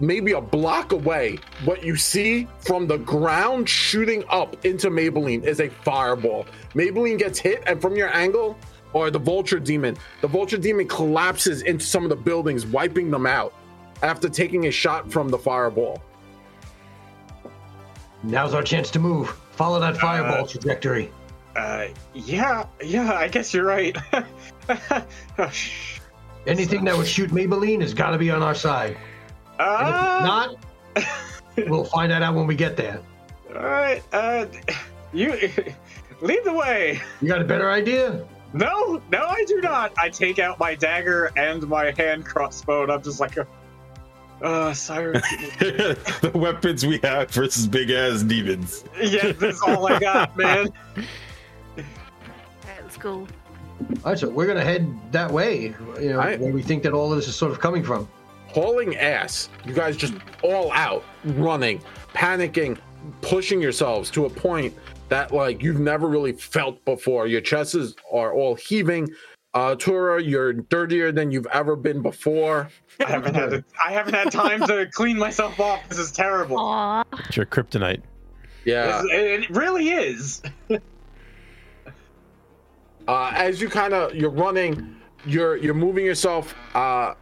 maybe 0.00 0.32
a 0.32 0.40
block 0.40 0.92
away, 0.92 1.38
what 1.64 1.82
you 1.82 1.96
see 1.96 2.46
from 2.60 2.86
the 2.86 2.98
ground 2.98 3.68
shooting 3.68 4.24
up 4.30 4.64
into 4.64 4.90
Maybelline 4.90 5.42
is 5.44 5.60
a 5.60 5.68
fireball. 5.68 6.46
Maybelline 6.74 7.18
gets 7.18 7.38
hit, 7.38 7.62
and 7.66 7.80
from 7.80 7.96
your 7.96 8.14
angle, 8.14 8.56
or 8.92 9.10
the 9.10 9.18
Vulture 9.18 9.60
Demon, 9.60 9.96
the 10.20 10.28
Vulture 10.28 10.56
Demon 10.56 10.88
collapses 10.88 11.62
into 11.62 11.84
some 11.84 12.04
of 12.04 12.08
the 12.08 12.16
buildings, 12.16 12.66
wiping 12.66 13.10
them 13.10 13.26
out 13.26 13.52
after 14.02 14.28
taking 14.28 14.66
a 14.66 14.70
shot 14.70 15.10
from 15.10 15.28
the 15.28 15.38
fireball. 15.38 16.02
Now's 18.22 18.54
our 18.54 18.62
chance 18.62 18.90
to 18.92 18.98
move. 18.98 19.36
Follow 19.58 19.80
that 19.80 19.96
fireball 19.96 20.46
trajectory. 20.46 21.10
Uh, 21.56 21.88
yeah, 22.14 22.64
yeah, 22.80 23.12
I 23.14 23.26
guess 23.26 23.52
you're 23.52 23.64
right. 23.64 23.96
oh, 25.38 25.50
sh- 25.50 25.98
Anything 26.46 26.84
that 26.84 26.96
would 26.96 27.08
shoot 27.08 27.30
Maybelline 27.30 27.80
has 27.80 27.92
got 27.92 28.10
to 28.10 28.18
be 28.18 28.30
on 28.30 28.40
our 28.40 28.54
side. 28.54 28.96
And 29.58 29.88
if 29.88 31.00
it's 31.02 31.08
not, 31.58 31.66
we'll 31.68 31.82
find 31.86 32.12
that 32.12 32.22
out 32.22 32.36
when 32.36 32.46
we 32.46 32.54
get 32.54 32.76
there. 32.76 33.00
all 33.52 33.62
right, 33.64 34.00
uh, 34.12 34.46
you 35.12 35.32
lead 36.20 36.44
the 36.44 36.52
way. 36.52 37.00
You 37.20 37.26
got 37.26 37.40
a 37.42 37.44
better 37.44 37.68
idea? 37.68 38.24
No, 38.52 39.02
no, 39.10 39.24
I 39.26 39.44
do 39.48 39.60
not. 39.60 39.92
I 39.98 40.08
take 40.08 40.38
out 40.38 40.60
my 40.60 40.76
dagger 40.76 41.32
and 41.36 41.66
my 41.66 41.92
hand 41.98 42.24
crossbow, 42.24 42.84
and 42.84 42.92
I'm 42.92 43.02
just 43.02 43.18
like, 43.18 43.36
uh, 44.42 44.72
Cyrus. 44.72 45.22
the 45.60 46.30
weapons 46.34 46.86
we 46.86 46.98
have 47.02 47.30
versus 47.30 47.66
big 47.66 47.90
ass 47.90 48.22
demons. 48.22 48.84
yeah, 49.00 49.32
this 49.32 49.56
is 49.56 49.62
all 49.62 49.86
I 49.86 49.98
got, 49.98 50.36
man. 50.36 50.68
Alright, 51.76 51.86
let's 52.82 52.96
go. 52.96 53.12
All 53.20 53.26
right, 54.04 54.18
so 54.18 54.28
we're 54.28 54.46
gonna 54.46 54.64
head 54.64 54.88
that 55.12 55.30
way. 55.30 55.74
You 56.00 56.10
know, 56.10 56.20
I- 56.20 56.36
where 56.36 56.52
we 56.52 56.62
think 56.62 56.82
that 56.82 56.92
all 56.92 57.12
of 57.12 57.18
this 57.18 57.28
is 57.28 57.36
sort 57.36 57.52
of 57.52 57.60
coming 57.60 57.82
from. 57.82 58.08
hauling 58.48 58.96
ass. 58.96 59.48
You 59.66 59.72
guys 59.74 59.96
just 59.96 60.14
all 60.42 60.72
out, 60.72 61.04
running, 61.24 61.80
panicking, 62.14 62.78
pushing 63.20 63.60
yourselves 63.60 64.10
to 64.12 64.24
a 64.24 64.30
point 64.30 64.74
that 65.10 65.32
like 65.32 65.62
you've 65.62 65.80
never 65.80 66.08
really 66.08 66.32
felt 66.32 66.84
before. 66.84 67.26
Your 67.26 67.40
chests 67.40 67.74
is- 67.74 67.94
are 68.12 68.32
all 68.32 68.54
heaving. 68.56 69.08
Uh, 69.58 69.74
Tura, 69.74 70.22
you're 70.22 70.52
dirtier 70.52 71.10
than 71.10 71.32
you've 71.32 71.48
ever 71.52 71.74
been 71.74 72.00
before. 72.00 72.68
I 73.04 73.08
haven't 73.10 73.34
had 73.34 73.64
I 73.84 73.90
haven't 73.90 74.14
had 74.14 74.30
time 74.30 74.64
to 74.68 74.86
clean 74.92 75.18
myself 75.18 75.58
off. 75.58 75.88
This 75.88 75.98
is 75.98 76.12
terrible. 76.12 76.56
Aw. 76.60 77.02
It's 77.26 77.36
your 77.36 77.44
kryptonite. 77.46 78.02
Yeah. 78.64 79.02
This- 79.02 79.10
it 79.10 79.50
really 79.50 79.88
is. 79.88 80.42
Uh, 83.08 83.32
as 83.34 83.58
you 83.58 83.70
kind 83.70 83.94
of 83.94 84.14
you're 84.14 84.28
running, 84.28 84.94
you're 85.24 85.56
you're 85.56 85.72
moving 85.72 86.04
yourself. 86.04 86.54
Uh, 86.74 87.14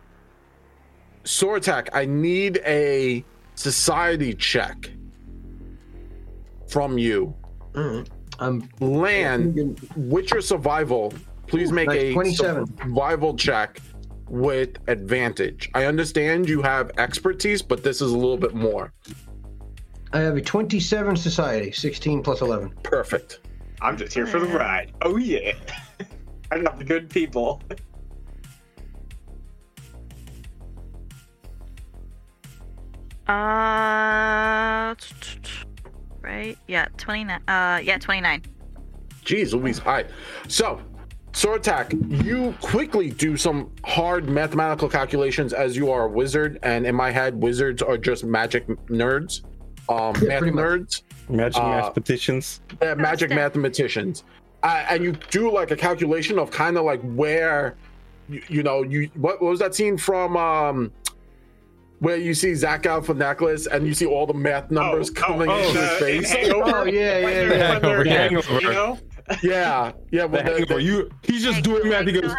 Sortak, 1.22 1.86
I 1.92 2.04
need 2.06 2.60
a 2.66 3.24
society 3.54 4.34
check 4.34 4.90
from 6.66 6.98
you. 6.98 7.32
I'm 8.40 8.68
Land 8.80 9.78
with 9.96 10.32
your 10.32 10.40
survival, 10.40 11.14
please 11.46 11.72
make 11.72 11.88
nice, 11.88 12.02
a 12.02 12.12
27. 12.12 12.66
survival 12.78 13.36
check 13.36 13.80
with 14.28 14.76
advantage. 14.88 15.70
I 15.74 15.86
understand 15.86 16.48
you 16.48 16.62
have 16.62 16.90
expertise, 16.98 17.62
but 17.62 17.82
this 17.82 18.00
is 18.00 18.12
a 18.12 18.16
little 18.16 18.36
bit 18.36 18.54
more. 18.54 18.92
I 20.12 20.20
have 20.20 20.36
a 20.36 20.40
27 20.40 21.16
society, 21.16 21.72
16 21.72 22.22
plus 22.22 22.40
11. 22.40 22.70
Perfect. 22.82 23.40
I'm 23.80 23.96
just 23.96 24.14
here 24.14 24.26
for 24.26 24.40
the 24.40 24.46
ride. 24.46 24.92
Oh 25.02 25.16
yeah. 25.16 25.52
I 26.50 26.56
love 26.56 26.78
the 26.78 26.84
good 26.84 27.10
people. 27.10 27.62
Uh, 33.28 34.94
right? 36.22 36.56
Yeah, 36.68 36.86
29. 36.96 37.40
Uh, 37.48 37.80
yeah, 37.82 37.98
29. 37.98 38.42
Jeez 39.24 39.52
Louise. 39.52 39.80
All 39.80 39.86
right. 39.86 40.06
So, 41.36 41.58
Sortak, 41.58 42.24
you 42.24 42.54
quickly 42.62 43.10
do 43.10 43.36
some 43.36 43.70
hard 43.84 44.26
mathematical 44.26 44.88
calculations 44.88 45.52
as 45.52 45.76
you 45.76 45.90
are 45.90 46.04
a 46.04 46.08
wizard, 46.08 46.58
and 46.62 46.86
in 46.86 46.94
my 46.94 47.10
head, 47.10 47.34
wizards 47.34 47.82
are 47.82 47.98
just 47.98 48.24
magic 48.24 48.66
nerds. 48.88 49.42
Um, 49.90 50.14
Yeah, 50.22 50.40
math 50.40 50.42
nerds. 50.54 51.02
Magic 51.28 51.62
Uh, 51.62 51.68
mathematicians. 51.68 52.60
uh, 52.70 52.94
magic 52.94 53.30
Understand. 53.30 53.34
mathematicians 53.34 54.24
uh, 54.62 54.84
and 54.88 55.04
you 55.04 55.12
do 55.30 55.52
like 55.52 55.70
a 55.70 55.76
calculation 55.76 56.38
of 56.38 56.50
kind 56.50 56.78
of 56.78 56.84
like 56.84 57.00
where 57.02 57.76
you, 58.28 58.42
you 58.48 58.62
know 58.62 58.82
you 58.82 59.10
what, 59.14 59.40
what 59.42 59.50
was 59.50 59.60
that 59.60 59.74
scene 59.74 59.96
from 59.98 60.36
um 60.36 60.90
where 62.00 62.16
you 62.16 62.34
see 62.34 62.54
Zach 62.54 62.82
Galifianakis 62.82 63.66
and 63.68 63.86
you 63.86 63.94
see 63.94 64.06
all 64.06 64.26
the 64.26 64.34
math 64.34 64.70
numbers 64.70 65.10
coming 65.10 65.48
oh, 65.48 65.56
into 65.58 65.70
in, 65.70 65.88
his 65.88 65.98
face. 65.98 66.34
Oh, 66.50 66.84
yeah, 66.84 67.18
yeah, 67.18 67.28
yeah. 67.28 67.72
Hangover. 67.72 68.60
You 68.60 68.70
know, 68.70 68.98
yeah, 69.42 69.92
yeah. 70.10 70.22
The 70.22 70.28
Well, 70.28 70.28
the- 70.28 70.42
hangover. 70.42 70.74
the- 70.74 70.82
You 70.82 71.10
he's 71.22 71.42
just 71.42 71.62
doing 71.62 71.88
that. 71.90 72.06
He 72.06 72.12
goes, 72.20 72.32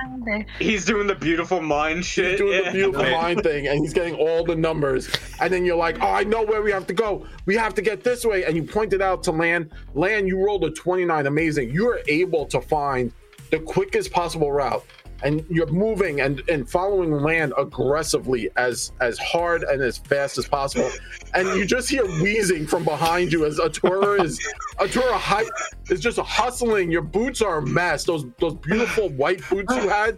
he's 0.59 0.85
doing 0.85 1.07
the 1.07 1.15
beautiful 1.15 1.61
mind 1.61 2.05
shit. 2.05 2.31
he's 2.31 2.39
doing 2.39 2.53
yeah. 2.63 2.71
the 2.71 2.71
beautiful 2.71 3.03
mind 3.11 3.43
thing, 3.43 3.67
and 3.67 3.79
he's 3.79 3.93
getting 3.93 4.15
all 4.15 4.43
the 4.43 4.55
numbers. 4.55 5.09
And 5.39 5.51
then 5.53 5.65
you're 5.65 5.75
like, 5.77 5.97
"Oh, 6.01 6.07
I 6.07 6.23
know 6.23 6.43
where 6.43 6.61
we 6.61 6.71
have 6.71 6.87
to 6.87 6.93
go. 6.93 7.25
We 7.45 7.55
have 7.55 7.73
to 7.75 7.81
get 7.81 8.03
this 8.03 8.25
way." 8.25 8.43
And 8.45 8.55
you 8.55 8.63
pointed 8.63 9.01
out 9.01 9.23
to 9.23 9.31
Land. 9.31 9.71
Land, 9.93 10.27
you 10.27 10.37
rolled 10.43 10.63
a 10.63 10.71
29. 10.71 11.25
Amazing. 11.27 11.71
You 11.71 11.89
are 11.89 11.99
able 12.07 12.45
to 12.47 12.61
find 12.61 13.11
the 13.51 13.59
quickest 13.59 14.11
possible 14.11 14.51
route, 14.51 14.83
and 15.23 15.43
you're 15.49 15.67
moving 15.67 16.21
and 16.21 16.41
and 16.49 16.69
following 16.69 17.11
Land 17.11 17.53
aggressively 17.57 18.49
as 18.55 18.91
as 19.01 19.17
hard 19.19 19.63
and 19.63 19.81
as 19.81 19.97
fast 19.97 20.37
as 20.37 20.47
possible. 20.47 20.89
And 21.33 21.47
you 21.57 21.65
just 21.65 21.89
hear 21.89 22.05
wheezing 22.05 22.67
from 22.67 22.83
behind 22.83 23.31
you 23.31 23.45
as 23.45 23.57
Atura 23.59 24.23
is 24.23 24.39
Atura 24.79 25.13
hi- 25.13 25.49
is 25.89 25.99
just 25.99 26.19
hustling. 26.19 26.91
Your 26.91 27.01
boots 27.01 27.41
are 27.41 27.57
a 27.57 27.65
mess. 27.65 28.03
Those 28.03 28.25
those 28.39 28.55
beautiful 28.55 29.09
white 29.09 29.41
boots 29.49 29.75
you 29.75 29.89
had. 29.89 30.17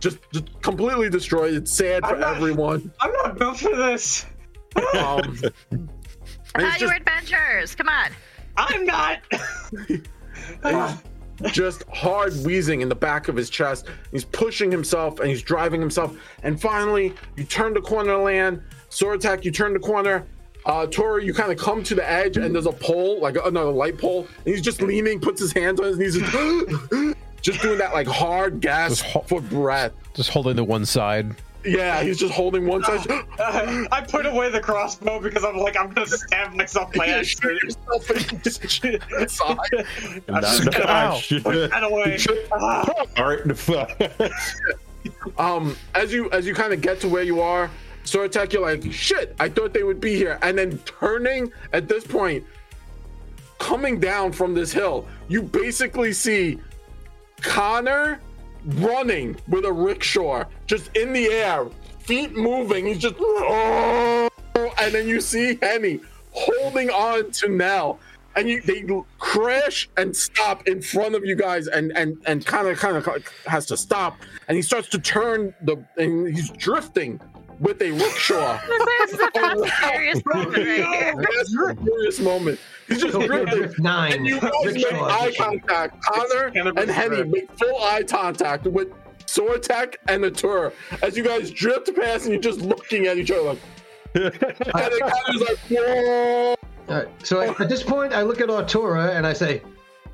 Just, 0.00 0.18
just 0.32 0.46
completely 0.62 1.10
destroyed. 1.10 1.52
It's 1.52 1.70
sad 1.72 2.02
for 2.04 2.14
I'm 2.14 2.20
not- 2.20 2.36
everyone. 2.36 2.90
I'm 3.00 3.12
not 3.12 3.38
built 3.38 3.58
for 3.58 3.76
this. 3.76 4.24
Um, 4.98 5.38
and 5.70 5.88
Tell 6.56 6.66
it's 6.70 6.80
your 6.80 6.92
adventures. 6.94 7.74
Come 7.74 7.88
on. 7.90 8.10
I'm 8.56 8.86
not. 8.86 9.18
just 11.52 11.84
hard 11.88 12.34
wheezing 12.44 12.80
in 12.80 12.88
the 12.88 12.94
back 12.94 13.28
of 13.28 13.36
his 13.36 13.50
chest. 13.50 13.86
He's 14.10 14.24
pushing 14.24 14.70
himself 14.70 15.20
and 15.20 15.28
he's 15.28 15.42
driving 15.42 15.80
himself. 15.80 16.16
And 16.42 16.60
finally, 16.60 17.14
you 17.36 17.44
turn 17.44 17.74
the 17.74 17.80
corner 17.80 18.16
land. 18.16 18.62
Sortak, 18.90 19.44
you 19.44 19.50
turn 19.50 19.72
the 19.72 19.78
corner. 19.78 20.26
Uh, 20.66 20.86
Tora, 20.86 21.24
you 21.24 21.32
kind 21.32 21.50
of 21.50 21.58
come 21.58 21.82
to 21.84 21.94
the 21.94 22.08
edge 22.08 22.36
and 22.36 22.54
there's 22.54 22.66
a 22.66 22.72
pole, 22.72 23.18
like 23.20 23.36
another 23.44 23.70
light 23.70 23.98
pole. 23.98 24.26
And 24.44 24.54
he's 24.54 24.60
just 24.62 24.82
leaning, 24.82 25.20
puts 25.20 25.40
his 25.40 25.52
hands 25.52 25.80
on 25.80 25.86
his 25.86 25.98
knees, 25.98 26.16
just 27.42 27.62
doing 27.62 27.78
that 27.78 27.92
like 27.94 28.06
hard 28.06 28.60
gasp 28.60 28.98
Just 28.98 29.02
ho- 29.10 29.24
for 29.26 29.40
breath. 29.40 29.92
Just 30.14 30.30
holding 30.30 30.56
to 30.56 30.64
one 30.64 30.84
side. 30.84 31.34
Yeah, 31.64 32.02
he's 32.02 32.18
just 32.18 32.32
holding 32.32 32.66
one 32.66 32.82
side. 32.84 33.06
I 33.38 34.04
put 34.08 34.24
away 34.26 34.50
the 34.50 34.60
crossbow 34.60 35.20
because 35.20 35.44
I'm 35.44 35.58
like, 35.58 35.76
I'm 35.76 35.90
gonna 35.90 36.06
stab 36.06 36.54
myself 36.54 36.92
by 36.94 37.06
You 37.08 37.12
accident. 37.14 37.60
shoot 37.60 37.62
yourself 37.62 38.10
and 38.30 38.42
just. 38.44 38.84
I 38.84 40.40
just 40.40 40.68
Ow. 40.78 40.84
ah, 40.86 41.14
shit. 41.16 41.44
put 41.44 41.70
that 41.70 41.82
away. 41.82 42.18
Ah. 42.52 42.88
All 43.18 43.28
right, 43.28 44.30
um 45.38 45.76
as 45.94 46.12
you 46.12 46.30
as 46.30 46.46
you 46.46 46.54
kind 46.54 46.72
of 46.72 46.80
get 46.80 47.00
to 47.00 47.08
where 47.08 47.22
you 47.22 47.40
are 47.40 47.70
Sortak 48.04 48.52
you're 48.52 48.60
like 48.62 48.92
shit 48.92 49.34
i 49.40 49.48
thought 49.48 49.72
they 49.72 49.82
would 49.82 50.00
be 50.00 50.14
here 50.14 50.38
and 50.42 50.58
then 50.58 50.76
turning 50.80 51.50
at 51.72 51.88
this 51.88 52.04
point 52.06 52.44
coming 53.58 53.98
down 53.98 54.32
from 54.32 54.52
this 54.54 54.72
hill 54.72 55.06
you 55.28 55.42
basically 55.42 56.12
see 56.12 56.58
connor 57.40 58.20
running 58.64 59.36
with 59.48 59.64
a 59.64 59.72
rickshaw 59.72 60.44
just 60.66 60.94
in 60.96 61.12
the 61.12 61.26
air 61.26 61.66
feet 62.00 62.34
moving. 62.36 62.86
He's 62.86 62.98
just 62.98 63.14
oh, 63.18 64.28
and 64.54 64.94
then 64.94 65.06
you 65.06 65.20
see 65.20 65.58
henny 65.62 66.00
holding 66.32 66.90
on 66.90 67.30
to 67.32 67.48
nell. 67.48 68.00
And 68.36 68.48
you 68.48 68.60
they 68.62 68.84
crash 69.18 69.88
and 69.96 70.14
stop 70.16 70.68
in 70.68 70.80
front 70.80 71.16
of 71.16 71.24
you 71.24 71.34
guys, 71.34 71.66
and 71.66 71.90
and 71.96 72.16
and 72.26 72.46
kind 72.46 72.68
of 72.68 72.78
kind 72.78 72.96
of 72.96 73.08
has 73.46 73.66
to 73.66 73.76
stop, 73.76 74.16
and 74.46 74.54
he 74.56 74.62
starts 74.62 74.88
to 74.90 75.00
turn 75.00 75.52
the 75.62 75.84
and 75.96 76.28
he's 76.28 76.48
drifting 76.50 77.20
with 77.60 77.80
a 77.82 77.92
rickshaw. 77.92 78.58
This 79.00 79.12
is 79.12 79.18
the 79.18 79.30
oh, 79.34 79.64
Fast 79.64 79.82
and 79.82 79.92
Furious 79.92 80.22
moment 80.24 80.56
right 80.56 80.66
here. 80.66 81.14
That's 81.16 81.54
a 81.54 81.84
serious 81.84 82.20
moment. 82.20 82.60
He's 82.88 83.00
just 83.00 83.12
Tokyo 83.12 83.44
drifting. 83.44 83.82
Nine. 83.82 84.12
And 84.12 84.26
you 84.26 84.40
guys 84.40 84.74
make 84.74 84.92
eye 84.92 85.32
contact. 85.36 86.02
Connor 86.02 86.52
and 86.54 86.90
Henny 86.90 87.24
make 87.24 87.50
full 87.58 87.82
eye 87.82 88.02
contact 88.02 88.66
with 88.66 88.88
Sortek 89.26 89.96
and 90.08 90.24
the 90.24 90.30
tour 90.30 90.72
as 91.02 91.16
you 91.16 91.22
guys 91.22 91.50
drift 91.50 91.94
past 91.94 92.24
and 92.24 92.32
you're 92.32 92.42
just 92.42 92.60
looking 92.60 93.06
at 93.06 93.16
each 93.18 93.30
other 93.30 93.42
like. 93.42 93.58
and 94.14 94.24
it 94.34 94.60
kind 94.70 94.92
of 94.92 95.40
like, 95.40 95.58
whoa. 95.68 96.56
All 96.88 96.96
right. 96.96 97.08
So 97.24 97.40
I, 97.40 97.48
at 97.62 97.68
this 97.68 97.82
point, 97.82 98.12
I 98.12 98.22
look 98.22 98.40
at 98.40 98.48
Artura 98.48 99.14
and 99.14 99.24
I 99.24 99.32
say, 99.32 99.62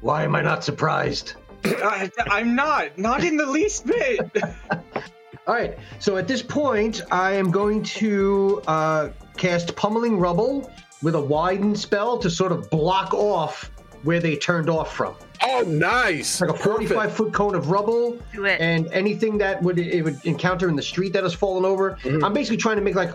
"Why 0.02 0.24
am 0.24 0.34
I 0.34 0.42
not 0.42 0.62
surprised?" 0.62 1.34
I, 1.64 2.10
I'm 2.30 2.54
not, 2.54 2.98
not 2.98 3.24
in 3.24 3.38
the 3.38 3.46
least 3.46 3.86
bit. 3.86 4.20
All 5.46 5.54
right. 5.54 5.78
So 6.00 6.16
at 6.16 6.26
this 6.26 6.42
point, 6.42 7.02
I 7.10 7.32
am 7.32 7.50
going 7.50 7.82
to 7.84 8.62
uh, 8.66 9.08
cast 9.36 9.76
Pummeling 9.76 10.18
Rubble 10.18 10.70
with 11.02 11.14
a 11.14 11.20
widen 11.20 11.76
spell 11.76 12.18
to 12.18 12.28
sort 12.30 12.52
of 12.52 12.68
block 12.70 13.14
off 13.14 13.70
where 14.02 14.20
they 14.20 14.36
turned 14.36 14.68
off 14.68 14.94
from. 14.94 15.14
Oh, 15.42 15.62
nice. 15.66 16.40
Like 16.40 16.50
a 16.50 16.54
45 16.54 17.12
foot 17.12 17.32
cone 17.32 17.54
of 17.54 17.70
rubble, 17.70 18.18
and 18.60 18.88
anything 18.92 19.38
that 19.38 19.62
would 19.62 19.78
it 19.78 20.02
would 20.02 20.24
encounter 20.24 20.68
in 20.68 20.76
the 20.76 20.82
street 20.82 21.12
that 21.12 21.22
has 21.22 21.34
fallen 21.34 21.64
over. 21.64 21.98
I'm 22.04 22.32
basically 22.32 22.56
trying 22.56 22.76
to 22.76 22.82
make 22.82 22.94
like 22.94 23.12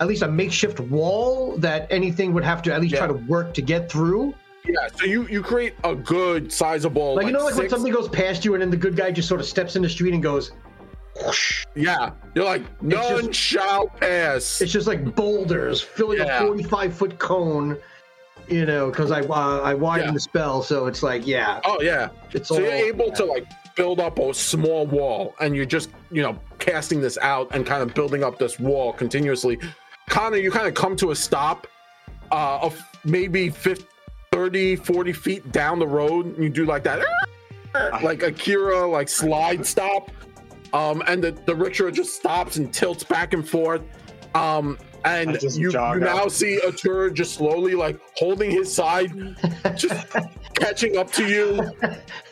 at 0.00 0.08
least 0.08 0.22
a 0.22 0.28
makeshift 0.28 0.80
wall 0.80 1.56
that 1.58 1.86
anything 1.90 2.32
would 2.32 2.44
have 2.44 2.62
to 2.62 2.74
at 2.74 2.80
least 2.80 2.96
try 2.96 3.06
to 3.06 3.12
work 3.12 3.54
to 3.54 3.62
get 3.62 3.90
through. 3.90 4.34
Yeah, 4.66 4.88
so 4.94 5.06
you 5.06 5.26
you 5.28 5.42
create 5.42 5.74
a 5.84 5.94
good 5.94 6.52
sizable 6.52 7.16
Like, 7.16 7.26
you 7.26 7.32
know, 7.32 7.44
like 7.44 7.56
when 7.56 7.68
something 7.68 7.92
goes 7.92 8.08
past 8.08 8.44
you, 8.44 8.54
and 8.54 8.62
then 8.62 8.70
the 8.70 8.76
good 8.76 8.96
guy 8.96 9.10
just 9.10 9.28
sort 9.28 9.40
of 9.40 9.46
steps 9.46 9.76
in 9.76 9.82
the 9.82 9.88
street 9.88 10.14
and 10.14 10.22
goes. 10.22 10.52
Whoosh. 11.26 11.64
Yeah, 11.74 12.10
you're 12.34 12.44
like 12.44 12.62
none 12.82 13.26
just- 13.26 13.34
shall 13.34 13.88
pass. 13.88 14.60
It's 14.60 14.72
just 14.72 14.86
like 14.86 15.14
boulders 15.14 15.80
filling 15.80 16.18
Yeah. 16.18 16.42
a 16.44 16.46
45 16.46 16.94
foot 16.94 17.18
cone. 17.18 17.76
You 18.48 18.66
know, 18.66 18.90
because 18.90 19.10
I 19.12 19.20
uh, 19.20 19.60
I 19.60 19.72
widened 19.74 20.08
Yeah. 20.10 20.14
the 20.14 20.20
spell, 20.20 20.62
so 20.62 20.86
it's 20.86 21.02
like 21.02 21.26
yeah, 21.26 21.60
Oh 21.64 21.80
yeah, 21.80 22.08
it's 22.32 22.48
so 22.48 22.56
all. 22.56 22.60
you're 22.60 22.72
able 22.72 23.10
to 23.12 23.24
like 23.24 23.46
build 23.76 24.00
up 24.00 24.18
a 24.18 24.34
small 24.34 24.84
wall, 24.86 25.34
and 25.40 25.54
you're 25.54 25.64
just 25.64 25.90
you 26.10 26.22
know 26.22 26.36
casting 26.58 27.00
this 27.00 27.16
out 27.22 27.48
and 27.54 27.64
kind 27.64 27.82
of 27.82 27.94
building 27.94 28.24
up 28.24 28.38
this 28.38 28.58
wall 28.58 28.92
continuously. 28.92 29.58
Connor, 30.10 30.38
you 30.38 30.50
kind 30.50 30.66
of 30.66 30.74
come 30.74 30.96
to 30.96 31.12
a 31.12 31.16
stop, 31.16 31.68
uh, 32.32 32.58
of 32.60 32.78
maybe 33.04 33.48
50, 33.48 33.84
30, 34.32 34.76
40 34.76 35.12
feet 35.12 35.52
down 35.52 35.78
the 35.78 35.86
road. 35.86 36.26
And 36.26 36.42
you 36.42 36.50
do 36.50 36.66
like 36.66 36.82
that, 36.82 37.00
like 38.02 38.22
Akira, 38.24 38.84
like 38.86 39.08
slide 39.08 39.64
stop, 39.64 40.10
um, 40.72 41.02
and 41.06 41.22
the 41.22 41.32
the 41.32 41.54
rickshaw 41.54 41.90
just 41.90 42.14
stops 42.14 42.56
and 42.56 42.72
tilts 42.72 43.04
back 43.04 43.32
and 43.34 43.46
forth. 43.48 43.82
Um, 44.34 44.78
and 45.04 45.36
you, 45.42 45.50
you 45.70 45.70
now 45.72 46.24
up. 46.26 46.30
see 46.30 46.60
Atura 46.64 47.12
just 47.12 47.34
slowly 47.34 47.74
like 47.74 47.98
holding 48.16 48.50
his 48.52 48.72
side, 48.72 49.10
just 49.76 50.06
catching 50.54 50.96
up 50.96 51.10
to 51.12 51.26
you 51.28 51.70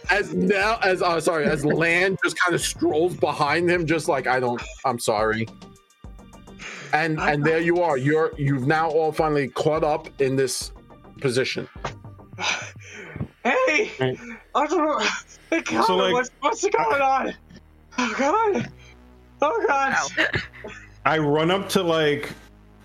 as 0.09 0.33
now 0.35 0.79
as 0.83 1.03
uh 1.03 1.21
sorry 1.21 1.47
as 1.47 1.65
land 1.65 2.17
just 2.23 2.39
kind 2.39 2.55
of 2.55 2.61
strolls 2.61 3.17
behind 3.17 3.69
him 3.71 3.87
just 3.87 4.09
like 4.09 4.27
i 4.27 4.39
don't 4.39 4.61
i'm 4.85 4.99
sorry 4.99 5.47
and 6.93 7.19
and 7.21 7.45
there 7.45 7.61
you 7.61 7.81
are 7.81 7.97
you're 7.97 8.33
you've 8.37 8.67
now 8.67 8.89
all 8.91 9.11
finally 9.13 9.49
caught 9.49 9.83
up 9.85 10.09
in 10.21 10.37
this 10.37 10.73
position 11.21 11.69
Hey, 13.43 13.91
Right. 13.99 14.19
I 14.55 14.67
don't 14.67 14.85
know. 14.85 14.99
Hey, 15.49 15.63
Connor, 15.63 15.83
So, 15.85 15.97
like- 15.97 16.13
what's, 16.13 16.31
what's 16.41 16.61
going 16.69 17.01
on? 17.01 17.35
Oh 18.03 18.15
God! 18.17 18.71
Oh 19.43 19.65
God! 19.69 19.93
Ow. 19.93 20.27
I 21.05 21.19
run 21.19 21.51
up 21.51 21.69
to 21.71 21.83
like 21.83 22.31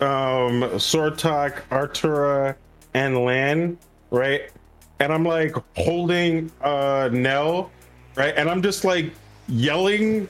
um 0.01 0.63
Sortak, 0.75 1.61
Artura, 1.69 2.53
and 2.93 3.23
Lan, 3.23 3.77
right? 4.11 4.51
And 4.99 5.13
I'm 5.13 5.23
like 5.23 5.55
holding 5.77 6.51
uh 6.61 7.09
Nell, 7.13 7.71
right? 8.17 8.33
And 8.35 8.49
I'm 8.49 8.61
just 8.61 8.83
like 8.83 9.13
yelling 9.47 10.27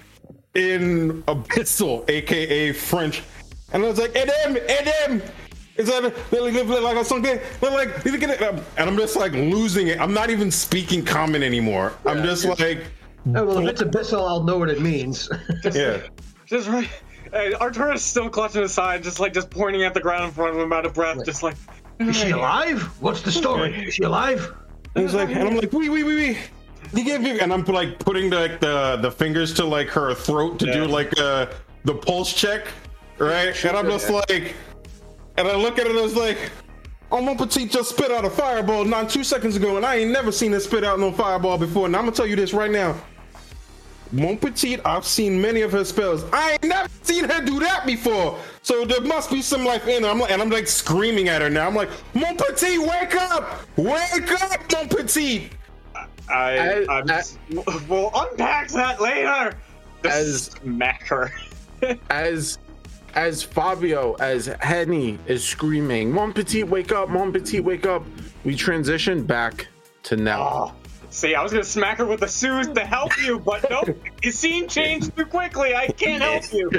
in 0.54 1.24
Abyssal, 1.24 2.08
aka 2.08 2.72
French. 2.72 3.24
And 3.74 3.84
I 3.84 3.88
was 3.88 3.98
like, 3.98 4.16
Edem, 4.16 4.58
Edem! 4.68 5.24
Is 5.78 5.88
that 5.88 6.04
like 6.32 6.96
a 6.96 7.04
something? 7.04 7.40
Like, 7.60 8.06
and 8.06 8.62
I'm 8.78 8.98
just 8.98 9.16
like 9.18 9.34
losing 9.34 9.88
it. 9.88 10.00
I'm 10.00 10.14
not 10.14 10.30
even 10.30 10.52
speaking 10.52 11.04
common 11.04 11.42
anymore. 11.42 11.94
I'm 12.06 12.24
just 12.24 12.46
like, 12.60 12.86
Oh, 13.28 13.46
well, 13.46 13.60
if 13.60 13.70
it's 13.70 13.82
abyssal, 13.82 14.28
I'll 14.28 14.44
know 14.44 14.60
what 14.60 14.70
it 14.70 14.82
means. 14.82 15.30
yeah. 15.74 16.02
Just 16.46 16.68
right. 16.68 16.90
Hey, 17.32 17.54
Artura's 17.54 18.04
still 18.04 18.30
clutching 18.30 18.62
his 18.62 18.74
side, 18.74 19.02
just 19.02 19.20
like 19.20 19.34
just 19.34 19.50
pointing 19.50 19.84
at 19.84 19.94
the 19.94 20.00
ground 20.00 20.26
in 20.26 20.32
front 20.32 20.56
of 20.56 20.62
him, 20.62 20.72
out 20.72 20.86
of 20.86 20.94
breath, 20.94 21.26
just 21.26 21.42
like. 21.42 21.56
Is 22.00 22.16
she 22.16 22.32
alive? 22.32 22.82
What's 23.02 23.22
the 23.22 23.32
story? 23.32 23.88
Is 23.88 23.96
she 23.96 24.04
alive? 24.04 24.54
And 24.96 25.04
he's 25.04 25.14
like, 25.14 25.30
and 25.30 25.48
I'm 25.48 25.56
like, 25.56 25.72
wee, 25.72 25.90
wee, 25.90 26.04
wee, 26.04 26.16
wee. 26.16 26.38
He 26.94 27.04
gave 27.04 27.22
me, 27.22 27.40
and 27.40 27.52
I'm 27.52 27.64
like 27.64 28.00
putting 28.00 28.30
the, 28.30 28.40
like 28.40 28.60
the 28.60 28.98
the 29.02 29.12
fingers 29.12 29.54
to 29.56 29.66
like 29.66 29.88
her 29.90 30.14
throat 30.14 30.60
to 30.60 30.72
do 30.72 30.86
like 30.86 31.18
uh 31.20 31.48
the 31.84 31.96
pulse 31.96 32.32
check, 32.34 32.68
right? 33.18 33.66
And 33.66 33.76
I'm 33.76 33.88
just 33.88 34.10
like, 34.10 34.56
and 35.38 35.48
I 35.48 35.56
look 35.56 35.80
at 35.80 35.88
it 35.88 35.92
and 35.92 36.00
I 36.00 36.04
was 36.04 36.16
like, 36.16 36.38
oh, 37.12 37.22
mon 37.22 37.38
petit 37.38 37.68
just 37.68 37.90
spit 37.90 38.12
out 38.12 38.24
a 38.24 38.30
fireball 38.30 38.86
not 38.86 39.10
two 39.10 39.24
seconds 39.24 39.56
ago, 39.56 39.78
and 39.78 39.86
I 39.86 39.96
ain't 39.96 40.12
never 40.12 40.32
seen 40.32 40.52
her 40.52 40.60
spit 40.60 40.84
out 40.84 41.00
no 41.00 41.12
fireball 41.12 41.58
before. 41.58 41.88
And 41.88 41.96
I'm 41.96 42.04
gonna 42.04 42.16
tell 42.16 42.28
you 42.28 42.36
this 42.36 42.54
right 42.54 42.72
now. 42.72 42.96
Mon 44.16 44.38
petit, 44.38 44.80
I've 44.86 45.06
seen 45.06 45.42
many 45.42 45.62
of 45.62 45.72
her 45.74 45.84
spells. 45.84 46.24
I 46.32 46.54
ain't 46.54 46.64
never 46.64 46.88
seen 47.04 47.26
her 47.26 47.42
do 47.44 47.60
that 47.60 47.86
before. 47.86 48.40
So 48.62 48.86
there 48.86 49.02
must 49.02 49.30
be 49.30 49.42
some 49.42 49.66
life 49.66 49.86
in 49.88 50.04
her. 50.04 50.10
I'm 50.10 50.20
like, 50.20 50.32
and 50.32 50.42
I'm 50.42 50.50
like 50.50 50.68
screaming 50.68 51.28
at 51.28 51.42
her 51.42 51.50
now. 51.50 51.68
I'm 51.68 51.76
like, 51.76 51.90
Mon 52.14 52.38
petit, 52.38 52.78
wake 52.78 53.14
up! 53.16 53.60
Wake 53.76 54.32
up, 54.42 54.72
Mon 54.72 54.88
petit! 54.88 55.50
I, 55.96 56.06
I- 56.30 56.86
I'm, 56.90 57.10
I- 57.12 57.24
we'll 57.90 58.10
unpack 58.16 58.70
that 58.70 59.02
later. 59.02 59.58
As- 60.06 60.46
smack 60.64 61.04
her. 61.08 61.32
as 62.10 62.58
as 63.16 63.44
fabio 63.44 64.14
as 64.16 64.46
henny 64.62 65.18
is 65.28 65.44
screaming 65.44 66.12
mon 66.12 66.32
petit 66.34 66.64
wake 66.64 66.92
up 66.92 67.10
mon 67.10 67.32
petit 67.34 67.60
wake 67.60 67.86
up 67.86 68.04
we 68.44 68.56
transition 68.56 69.24
back 69.24 69.68
to 70.04 70.16
now 70.18 70.42
Oh, 70.42 70.72
ah. 70.72 70.74
See, 71.16 71.34
I 71.34 71.42
was 71.42 71.52
gonna 71.52 71.64
smack 71.64 71.98
her 72.00 72.06
with 72.06 72.20
the 72.20 72.28
soothe 72.28 72.76
to 72.76 72.86
help 72.86 73.12
you, 73.24 73.40
but 73.40 73.70
nope. 73.70 73.98
the 74.22 74.32
scene 74.32 74.68
changed 74.68 75.16
too 75.16 75.26
quickly. 75.26 75.74
I 75.76 75.88
can't 75.88 76.22
help 76.22 76.54
you. 76.54 76.70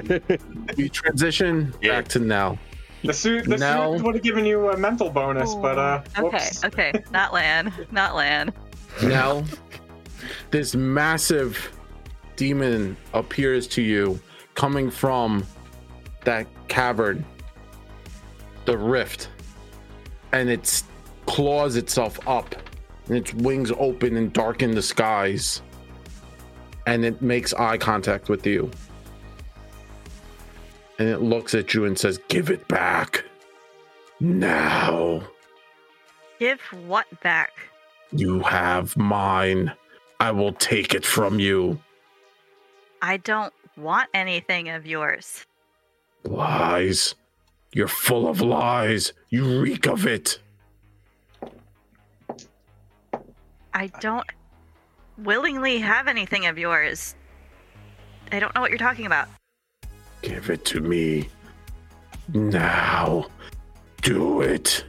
we 0.76 0.89
transition 0.89 1.74
back 1.82 2.09
to 2.09 2.18
now 2.18 2.59
The 3.03 3.12
suit, 3.12 3.45
the 3.47 3.57
Now- 3.57 3.93
soothe 3.93 4.03
would 4.03 4.14
have 4.16 4.24
given 4.24 4.45
you 4.45 4.70
a 4.70 4.76
mental 4.76 5.11
bonus, 5.11 5.55
but 5.55 5.78
uh. 5.78 6.03
Okay, 6.18 6.22
whoops. 6.22 6.64
okay. 6.64 6.93
Not 7.11 7.32
land. 7.32 7.72
Not 7.91 8.14
land. 8.14 8.53
now 9.03 9.45
this 10.51 10.74
massive 10.74 11.72
demon 12.37 12.97
appears 13.14 13.66
to 13.66 13.82
you 13.82 14.20
coming 14.55 14.91
from 14.91 15.47
that 16.24 16.47
cavern 16.68 17.24
the 18.64 18.76
rift 18.76 19.28
and 20.32 20.49
it 20.51 20.82
claws 21.26 21.76
itself 21.76 22.18
up 22.26 22.55
and 23.09 23.16
its 23.16 23.32
wings 23.34 23.72
open 23.78 24.16
and 24.16 24.32
darken 24.32 24.74
the 24.74 24.82
skies 24.82 25.62
and 26.86 27.04
it 27.04 27.20
makes 27.22 27.52
eye 27.54 27.76
contact 27.78 28.28
with 28.28 28.46
you 28.46 28.70
and 30.98 31.09
it 31.09 31.20
looks 31.20 31.54
at 31.54 31.74
you 31.74 31.84
and 31.84 31.98
says 31.98 32.18
give 32.28 32.50
it 32.50 32.66
back 32.68 33.24
now 34.20 35.22
Give 36.38 36.61
what 36.86 37.07
back? 37.22 37.52
you 38.12 38.40
have 38.40 38.96
mine 38.96 39.72
i 40.20 40.30
will 40.30 40.52
take 40.52 40.94
it 40.94 41.04
from 41.04 41.38
you 41.40 41.78
I 43.02 43.18
don't 43.18 43.52
want 43.76 44.09
anything 44.14 44.68
of 44.70 44.86
yours. 44.86 45.44
Lies. 46.24 47.14
You're 47.72 47.88
full 47.88 48.26
of 48.26 48.40
lies. 48.40 49.12
You 49.28 49.61
reek 49.61 49.86
of 49.86 50.07
it. 50.07 50.40
I 53.77 53.89
don't 54.01 54.24
willingly 55.18 55.79
have 55.81 56.09
anything 56.09 56.47
of 56.47 56.57
yours. 56.57 57.14
I 58.33 58.41
don't 58.41 58.55
know 58.55 58.62
what 58.62 58.70
you're 58.70 58.79
talking 58.79 59.05
about. 59.05 59.29
Give 60.22 60.49
it 60.49 60.64
to 60.64 60.81
me. 60.81 61.29
Now. 62.33 63.27
Do 64.01 64.41
it. 64.41 64.83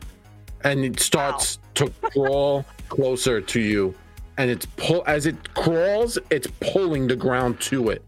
And 0.63 0.85
it 0.85 1.01
starts 1.01 1.59
to 1.75 1.89
crawl 2.01 2.65
closer 2.87 3.41
to 3.41 3.59
you. 3.59 3.93
And 4.37 4.49
it's 4.49 4.65
pull 4.77 5.03
as 5.05 5.25
it 5.25 5.53
crawls, 5.53 6.17
it's 6.29 6.47
pulling 6.61 7.07
the 7.07 7.15
ground 7.17 7.59
to 7.61 7.89
it. 7.89 8.05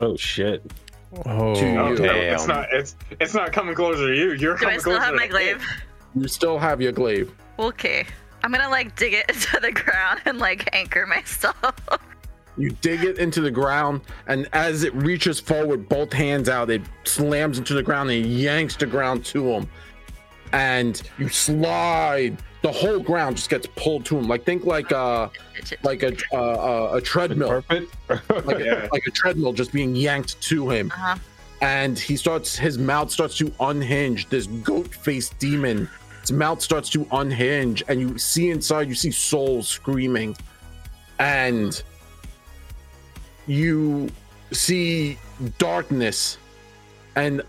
Oh 0.00 0.16
shit. 0.16 0.62
Oh, 1.26 1.54
To 1.54 1.66
you. 1.66 1.96
Damn. 1.98 2.34
it's 2.34 2.46
not. 2.46 2.68
It's 2.72 2.96
it's 3.20 3.34
not 3.34 3.52
coming 3.52 3.74
closer 3.74 4.06
to 4.06 4.14
you. 4.14 4.32
You're 4.32 4.54
Do 4.56 4.60
coming 4.64 4.76
I 4.76 4.78
still 4.78 4.92
closer 4.96 5.04
have 5.04 5.14
my 5.14 5.26
glaive? 5.26 5.62
You 6.14 6.26
still 6.26 6.58
have 6.58 6.80
your 6.80 6.92
glaive. 6.92 7.34
Okay. 7.58 8.06
I'm 8.42 8.50
gonna 8.50 8.68
like 8.68 8.96
dig 8.96 9.14
it 9.14 9.26
into 9.28 9.58
the 9.60 9.72
ground 9.72 10.20
and 10.24 10.38
like 10.38 10.68
anchor 10.74 11.06
myself. 11.06 11.56
You 12.58 12.70
dig 12.70 13.02
it 13.04 13.16
into 13.18 13.40
the 13.40 13.50
ground, 13.50 14.02
and 14.26 14.46
as 14.52 14.84
it 14.84 14.94
reaches 14.94 15.40
forward, 15.40 15.88
both 15.88 16.12
hands 16.12 16.48
out, 16.50 16.68
it 16.70 16.82
slams 17.04 17.56
into 17.58 17.72
the 17.72 17.82
ground 17.82 18.10
and 18.10 18.26
yanks 18.26 18.76
the 18.76 18.84
ground 18.86 19.24
to 19.26 19.48
him. 19.50 19.68
And 20.52 21.00
you 21.18 21.28
slide. 21.28 22.36
The 22.60 22.70
whole 22.70 23.00
ground 23.00 23.36
just 23.36 23.50
gets 23.50 23.66
pulled 23.74 24.04
to 24.06 24.16
him. 24.18 24.28
Like 24.28 24.44
think 24.44 24.64
like 24.64 24.92
uh 24.92 25.28
like 25.82 26.02
a 26.02 26.14
uh, 26.32 26.36
uh, 26.36 26.96
a 26.96 27.00
treadmill, 27.00 27.64
like 27.70 27.88
a, 28.10 28.20
Yeah. 28.64 28.86
like 28.92 29.02
a 29.06 29.10
treadmill 29.10 29.52
just 29.52 29.72
being 29.72 29.96
yanked 29.96 30.40
to 30.42 30.68
him. 30.70 30.90
Uh-huh. 30.94 31.16
And 31.62 31.98
he 31.98 32.16
starts. 32.16 32.54
His 32.54 32.76
mouth 32.76 33.10
starts 33.10 33.36
to 33.38 33.52
unhinge. 33.60 34.28
This 34.28 34.46
goat-faced 34.46 35.38
demon. 35.38 35.88
Mouth 36.32 36.62
starts 36.62 36.88
to 36.90 37.06
unhinge, 37.12 37.84
and 37.88 38.00
you 38.00 38.18
see 38.18 38.50
inside. 38.50 38.88
You 38.88 38.94
see 38.94 39.10
souls 39.10 39.68
screaming, 39.68 40.36
and 41.18 41.82
you 43.46 44.08
see 44.52 45.18
darkness 45.58 46.38
and 47.16 47.42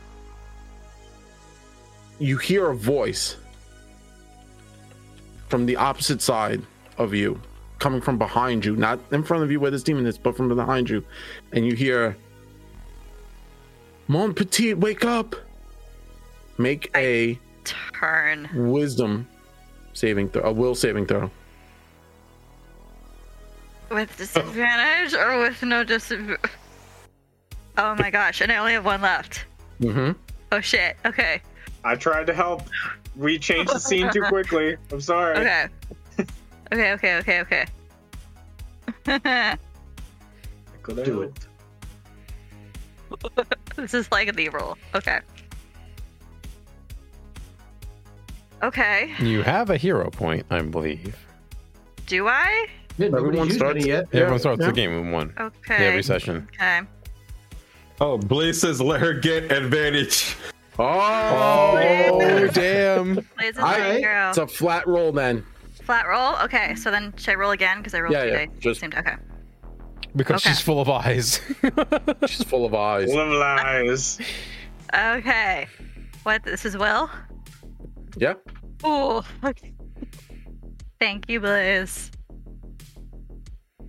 you 2.19 2.37
hear 2.37 2.69
a 2.69 2.75
voice 2.75 3.37
from 5.49 5.65
the 5.65 5.75
opposite 5.75 6.21
side 6.21 6.61
of 6.97 7.13
you 7.13 7.39
coming 7.79 8.01
from 8.01 8.17
behind 8.17 8.63
you 8.63 8.75
not 8.75 8.99
in 9.11 9.23
front 9.23 9.43
of 9.43 9.51
you 9.51 9.59
where 9.59 9.71
this 9.71 9.83
demon 9.83 10.05
is 10.05 10.17
but 10.17 10.35
from 10.35 10.47
behind 10.55 10.89
you 10.89 11.03
and 11.51 11.65
you 11.65 11.75
hear 11.75 12.15
mon 14.07 14.33
petit 14.33 14.73
wake 14.73 15.03
up 15.03 15.35
make 16.57 16.89
a 16.95 17.37
Turn. 17.63 18.49
wisdom 18.53 19.27
saving 19.93 20.29
throw 20.29 20.43
a 20.43 20.51
will 20.51 20.75
saving 20.75 21.05
throw 21.05 21.29
With 23.89 24.15
disadvantage 24.17 25.13
or 25.13 25.39
with 25.39 25.61
no 25.63 25.83
disadvantage? 25.83 26.51
Oh 27.77 27.95
my 27.97 28.09
gosh, 28.11 28.41
and 28.41 28.51
I 28.51 28.57
only 28.57 28.73
have 28.73 28.85
one 28.85 29.01
left. 29.01 29.45
mm-hmm 29.79 30.11
Oh 30.53 30.61
shit. 30.61 30.97
Okay. 31.03 31.41
I 31.83 31.95
tried 31.95 32.27
to 32.27 32.33
help. 32.33 32.61
We 33.15 33.39
changed 33.39 33.73
the 33.73 33.79
scene 33.79 34.11
too 34.11 34.21
quickly. 34.29 34.77
I'm 34.91 35.01
sorry. 35.01 35.35
Okay. 35.37 35.67
okay, 36.71 36.91
okay, 36.93 37.15
okay, 37.17 37.41
okay. 37.41 37.65
Could 40.83 41.03
Do 41.03 41.23
it. 41.23 41.33
this 43.75 43.95
is 43.95 44.11
like 44.11 44.35
the 44.35 44.49
roll. 44.49 44.77
Okay. 44.93 45.21
Okay. 48.63 49.13
You 49.19 49.41
have 49.43 49.69
a 49.69 49.77
hero 49.77 50.09
point, 50.09 50.45
I 50.49 50.61
believe. 50.61 51.15
Do 52.07 52.27
I? 52.27 52.67
Yeah, 52.97 53.07
nobody's 53.09 53.25
Everyone 53.27 53.47
used 53.47 53.57
starts- 53.59 53.75
any 53.79 53.87
yet. 53.87 54.05
Everyone 54.13 54.39
starts 54.39 54.61
yeah. 54.61 54.67
the 54.67 54.73
game 54.73 55.03
with 55.05 55.13
one. 55.13 55.33
Okay. 55.39 55.87
Every 55.87 56.03
session. 56.03 56.47
Okay. 56.55 56.81
Oh, 58.01 58.17
Blaze 58.17 58.59
says 58.61 58.79
let 58.81 58.99
her 59.01 59.13
get 59.13 59.51
advantage. 59.51 60.35
oh, 60.79 60.85
Oh, 60.85 62.47
damn. 62.53 63.15
Blaze 63.15 63.55
is 63.55 63.57
I- 63.59 63.79
my 63.79 63.93
hero. 63.95 64.29
it's 64.29 64.37
a 64.37 64.47
flat 64.47 64.87
roll 64.87 65.11
then 65.11 65.45
Flat 65.83 66.07
roll? 66.07 66.35
Okay, 66.43 66.75
so 66.75 66.89
then 66.91 67.13
should 67.17 67.31
I 67.31 67.35
roll 67.35 67.51
again? 67.51 67.79
Because 67.79 67.93
I 67.93 67.99
rolled 67.99 68.13
Yeah, 68.13 68.23
two 68.23 68.29
yeah, 68.29 68.45
dice. 68.45 68.49
just- 68.59 68.79
Same 68.79 68.91
time. 68.91 69.05
Okay. 69.05 69.15
Because 70.15 70.41
Okay. 70.45 70.49
she's 70.51 70.61
full 70.61 70.79
of 70.79 70.89
eyes. 70.89 71.41
she's 72.27 72.43
full 72.43 72.65
of 72.65 72.73
eyes 72.75 73.09
Little 73.13 73.37
lies. 73.39 74.19
Okay. 74.95 75.67
What? 76.21 76.43
This 76.43 76.65
is 76.65 76.77
Will? 76.77 77.09
Yeah 78.17 78.33
Oh, 78.83 79.25
Okay. 79.43 79.73
Thank 80.99 81.29
you, 81.29 81.39
Blaze. 81.39 82.11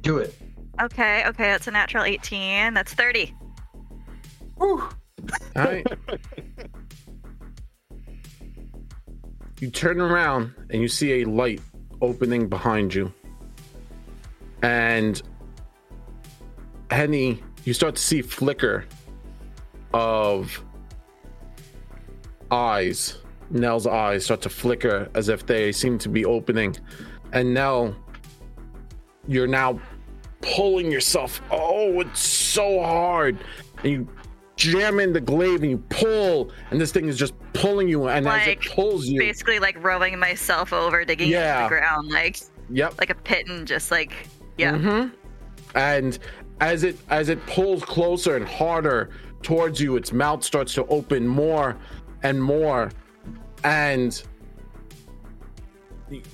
Do 0.00 0.18
it. 0.18 0.34
Okay, 0.80 1.24
okay, 1.26 1.44
that's 1.44 1.66
a 1.68 1.70
natural 1.70 2.04
18. 2.04 2.74
That's 2.74 2.92
30. 2.94 3.34
All 4.60 4.90
right. 5.56 5.86
you 9.60 9.70
turn 9.70 10.00
around 10.00 10.52
and 10.70 10.82
you 10.82 10.88
see 10.88 11.22
a 11.22 11.24
light 11.24 11.60
opening 12.02 12.48
behind 12.48 12.94
you. 12.94 13.12
And 14.62 15.20
Henny, 16.90 17.42
you 17.64 17.74
start 17.74 17.96
to 17.96 18.02
see 18.02 18.22
flicker 18.22 18.84
of 19.92 20.64
eyes. 22.50 23.18
Nell's 23.50 23.86
eyes 23.86 24.24
start 24.24 24.40
to 24.42 24.48
flicker 24.48 25.08
as 25.14 25.28
if 25.28 25.46
they 25.46 25.72
seem 25.72 25.98
to 25.98 26.08
be 26.08 26.24
opening. 26.24 26.76
And 27.32 27.54
Nell, 27.54 27.94
you're 29.26 29.46
now 29.46 29.80
pulling 30.40 30.90
yourself. 30.90 31.40
Oh, 31.50 32.00
it's 32.00 32.20
so 32.20 32.82
hard. 32.82 33.38
And 33.82 33.92
you 33.92 34.08
jam 34.56 35.00
in 35.00 35.12
the 35.12 35.20
glaive 35.20 35.62
and 35.62 35.70
you 35.70 35.78
pull, 35.88 36.50
and 36.70 36.80
this 36.80 36.92
thing 36.92 37.08
is 37.08 37.16
just 37.18 37.34
pulling 37.52 37.88
you. 37.88 38.08
And 38.08 38.26
as 38.28 38.46
it 38.46 38.60
pulls 38.62 39.06
you, 39.06 39.18
Basically, 39.18 39.58
like 39.58 39.82
rowing 39.82 40.18
myself 40.18 40.72
over, 40.72 41.04
digging 41.04 41.28
Yeah. 41.30 41.64
into 41.64 41.74
the 41.74 41.80
ground, 41.80 42.08
like 42.10 42.38
yep. 42.70 42.94
like 42.98 43.10
a 43.10 43.14
pit 43.14 43.46
and 43.48 43.66
just 43.66 43.90
like, 43.90 44.12
yeah. 44.58 44.76
hmm 44.76 45.08
And 45.74 46.18
as 46.60 46.84
it 46.84 46.96
as 47.10 47.28
it 47.28 47.44
pulls 47.46 47.82
closer 47.84 48.36
and 48.36 48.46
harder 48.46 49.10
towards 49.42 49.80
you, 49.80 49.96
its 49.96 50.12
mouth 50.12 50.44
starts 50.44 50.72
to 50.74 50.86
open 50.86 51.26
more 51.26 51.76
and 52.22 52.42
more, 52.42 52.90
and 53.64 54.22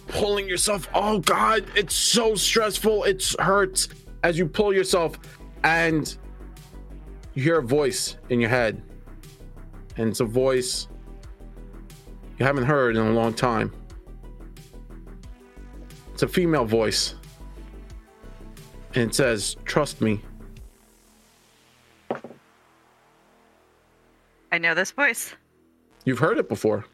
pulling 0.09 0.49
yourself. 0.49 0.89
Oh 0.95 1.21
God, 1.21 1.65
it's 1.75 1.95
so 1.95 2.35
stressful. 2.35 3.05
It 3.05 3.35
hurts 3.39 3.89
as 4.23 4.39
you 4.39 4.47
pull 4.47 4.75
yourself, 4.75 5.19
and 5.65 6.17
you 7.35 7.43
hear 7.43 7.59
a 7.59 7.63
voice 7.63 8.17
in 8.29 8.41
your 8.41 8.51
head, 8.51 8.83
and 9.97 10.09
it's 10.09 10.21
a 10.21 10.25
voice 10.25 10.89
you 12.39 12.45
haven't 12.45 12.65
heard 12.65 12.97
in 12.97 13.07
a 13.07 13.13
long 13.13 13.33
time. 13.33 13.73
It's 16.13 16.23
a 16.23 16.29
female 16.29 16.67
voice 16.67 17.15
and 18.95 19.11
it 19.11 19.15
says, 19.15 19.57
"Trust 19.65 20.01
me." 20.01 20.21
I 24.53 24.59
know 24.59 24.75
this 24.75 24.91
voice. 24.91 25.35
You've 26.05 26.19
heard 26.19 26.39
it 26.39 26.49
before. 26.49 26.85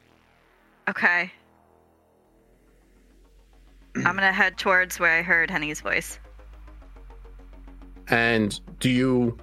Okay. 0.89 1.33
I'm 3.97 4.15
gonna 4.15 4.33
head 4.33 4.59
towards 4.59 5.01
where 5.01 5.19
I 5.19 5.23
heard 5.23 5.51
Henny's 5.51 5.81
voice. 5.81 6.19
And 8.09 8.61
do 8.79 8.91
you 8.91 9.37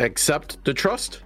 accept 0.00 0.64
the 0.64 0.74
trust? 0.74 1.22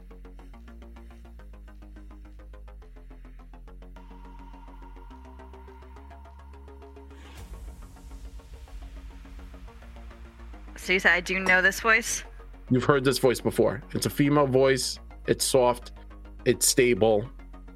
So 10.76 10.92
you 10.92 10.98
said 10.98 11.12
I 11.12 11.20
do 11.20 11.38
know 11.38 11.62
this 11.62 11.80
voice? 11.80 12.24
You've 12.68 12.84
heard 12.84 13.04
this 13.04 13.18
voice 13.18 13.40
before. 13.40 13.82
It's 13.92 14.06
a 14.06 14.10
female 14.10 14.48
voice. 14.48 14.98
It's 15.28 15.44
soft. 15.44 15.92
It's 16.44 16.66
stable. 16.66 17.30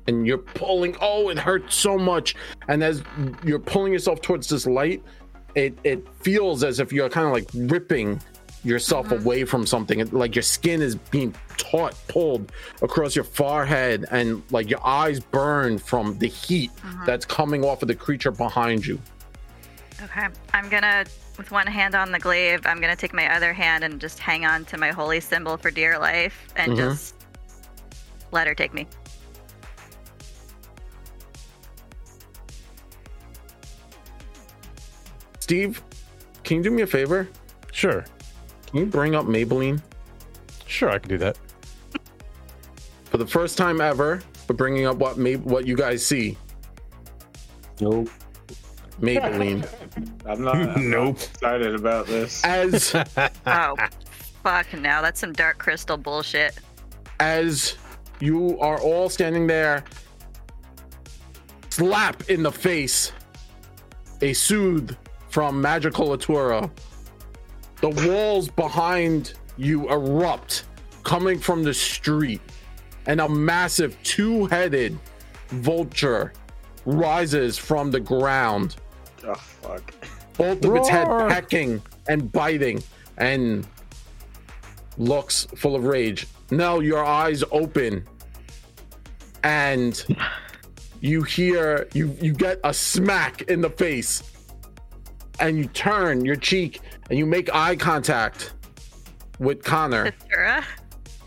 And 0.09 0.27
you're 0.27 0.39
pulling. 0.39 0.97
Oh, 1.01 1.29
it 1.31 1.39
hurts 1.39 1.75
so 1.75 1.99
much. 1.99 2.35
And 2.69 2.83
as 2.85 3.03
you're 3.45 3.59
pulling 3.59 3.93
yourself 3.93 4.21
towards 4.23 4.49
this 4.49 4.67
light, 4.67 5.03
it 5.55 5.79
it 5.85 6.07
feels 6.23 6.63
as 6.63 6.79
if 6.81 6.93
you're 6.93 7.09
kind 7.09 7.27
of 7.27 7.33
like 7.33 7.49
ripping 7.73 8.21
yourself 8.63 9.11
away 9.13 9.45
from 9.45 9.67
something. 9.67 10.01
It- 10.01 10.13
Like 10.13 10.35
your 10.35 10.43
skin 10.43 10.83
is 10.83 10.97
being 10.97 11.35
taut, 11.57 11.95
pulled 12.09 12.53
across 12.83 13.15
your 13.15 13.25
forehead, 13.25 14.05
and 14.11 14.43
like 14.51 14.69
your 14.71 14.85
eyes 14.87 15.21
burn 15.21 15.79
from 15.79 16.19
the 16.19 16.29
heat 16.29 16.71
that's 17.05 17.25
coming 17.25 17.65
off 17.65 17.83
of 17.83 17.89
the 17.89 17.95
creature 17.95 18.31
behind 18.33 18.85
you. 18.87 19.01
Okay. 20.03 20.27
I'm 20.53 20.69
gonna, 20.69 21.05
with 21.39 21.51
one 21.51 21.67
hand 21.67 21.95
on 21.95 22.13
the 22.13 22.19
glaive, 22.19 22.67
I'm 22.67 22.81
gonna 22.81 22.97
take 22.97 23.15
my 23.15 23.35
other 23.35 23.53
hand 23.53 23.83
and 23.83 24.01
just 24.01 24.19
hang 24.19 24.45
on 24.45 24.65
to 24.67 24.77
my 24.79 24.91
holy 24.91 25.21
symbol 25.21 25.57
for 25.57 25.71
dear 25.71 25.99
life 25.99 26.49
and 26.57 26.73
Mhm. 26.73 26.77
just 26.77 27.15
let 28.33 28.47
her 28.47 28.55
take 28.55 28.75
me. 28.75 28.87
Steve, 35.47 35.81
can 36.43 36.57
you 36.57 36.63
do 36.65 36.71
me 36.73 36.83
a 36.83 36.87
favor? 36.89 37.29
Sure. 37.71 38.05
Can 38.67 38.81
you 38.81 38.87
bring 38.87 39.15
up 39.15 39.27
Maybelline? 39.27 39.81
Sure, 40.67 40.91
I 40.91 40.99
can 40.99 41.09
do 41.09 41.19
that. 41.19 41.39
for 43.05 43.19
the 43.19 43.27
first 43.29 43.57
time 43.57 43.81
ever, 43.81 44.21
we're 44.49 44.57
bringing 44.57 44.87
up 44.87 44.97
what 44.97 45.19
May- 45.19 45.37
what 45.37 45.65
you 45.65 45.77
guys 45.77 46.05
see. 46.05 46.37
Nope. 47.81 48.09
Maybelline. 49.01 49.65
I'm 50.27 50.43
not, 50.43 50.57
I'm 50.57 50.67
not 50.67 50.79
Nope. 50.79 51.17
excited 51.21 51.77
about 51.77 52.09
this. 52.09 52.45
as 52.45 52.93
Oh, 53.47 53.77
fuck 54.43 54.73
Now 54.73 55.01
That's 55.01 55.21
some 55.21 55.33
dark 55.33 55.59
crystal 55.59 55.97
bullshit. 55.97 56.59
as 57.21 57.77
you 58.19 58.59
are 58.59 58.81
all 58.81 59.09
standing 59.09 59.47
there, 59.47 59.85
slap 61.71 62.29
in 62.31 62.43
the 62.43 62.51
face, 62.51 63.13
a 64.23 64.33
soothe 64.33 64.97
from 65.37 65.61
Magical 65.61 66.17
Atura. 66.17 66.71
The 67.83 67.91
walls 68.09 68.49
behind 68.49 69.35
you 69.59 69.87
erupt, 69.91 70.65
coming 71.03 71.39
from 71.39 71.63
the 71.63 71.75
street, 71.75 72.41
and 73.05 73.21
a 73.21 73.29
massive 73.29 74.03
two 74.03 74.47
headed 74.47 74.99
vulture 75.49 76.33
rises 76.87 77.59
from 77.59 77.91
the 77.91 78.01
ground. 78.01 78.77
Oh 79.27 79.35
fuck. 79.35 79.93
Both 80.39 80.65
of 80.65 80.75
its 80.75 80.89
head 80.89 81.07
pecking 81.29 81.83
and 82.09 82.33
biting 82.33 82.83
and 83.19 83.67
looks 84.97 85.47
full 85.55 85.77
of 85.77 85.85
rage. 85.85 86.27
Now 86.51 86.81
your 86.81 87.05
eyes 87.05 87.45
open 87.53 88.07
and 89.45 90.03
you 91.03 91.25
hear 91.25 91.89
you 91.93 92.17
you 92.23 92.33
get 92.33 92.59
a 92.65 92.73
smack 92.73 93.43
in 93.43 93.61
the 93.61 93.69
face 93.69 94.23
and 95.41 95.57
you 95.59 95.67
turn 95.67 96.25
your 96.25 96.37
cheek 96.37 96.81
and 97.11 97.19
you 97.19 97.27
make 97.27 97.53
eye 97.55 97.77
contact 97.77 98.53
with 99.39 99.63
Connor 99.63 100.11
Tura. 100.31 100.65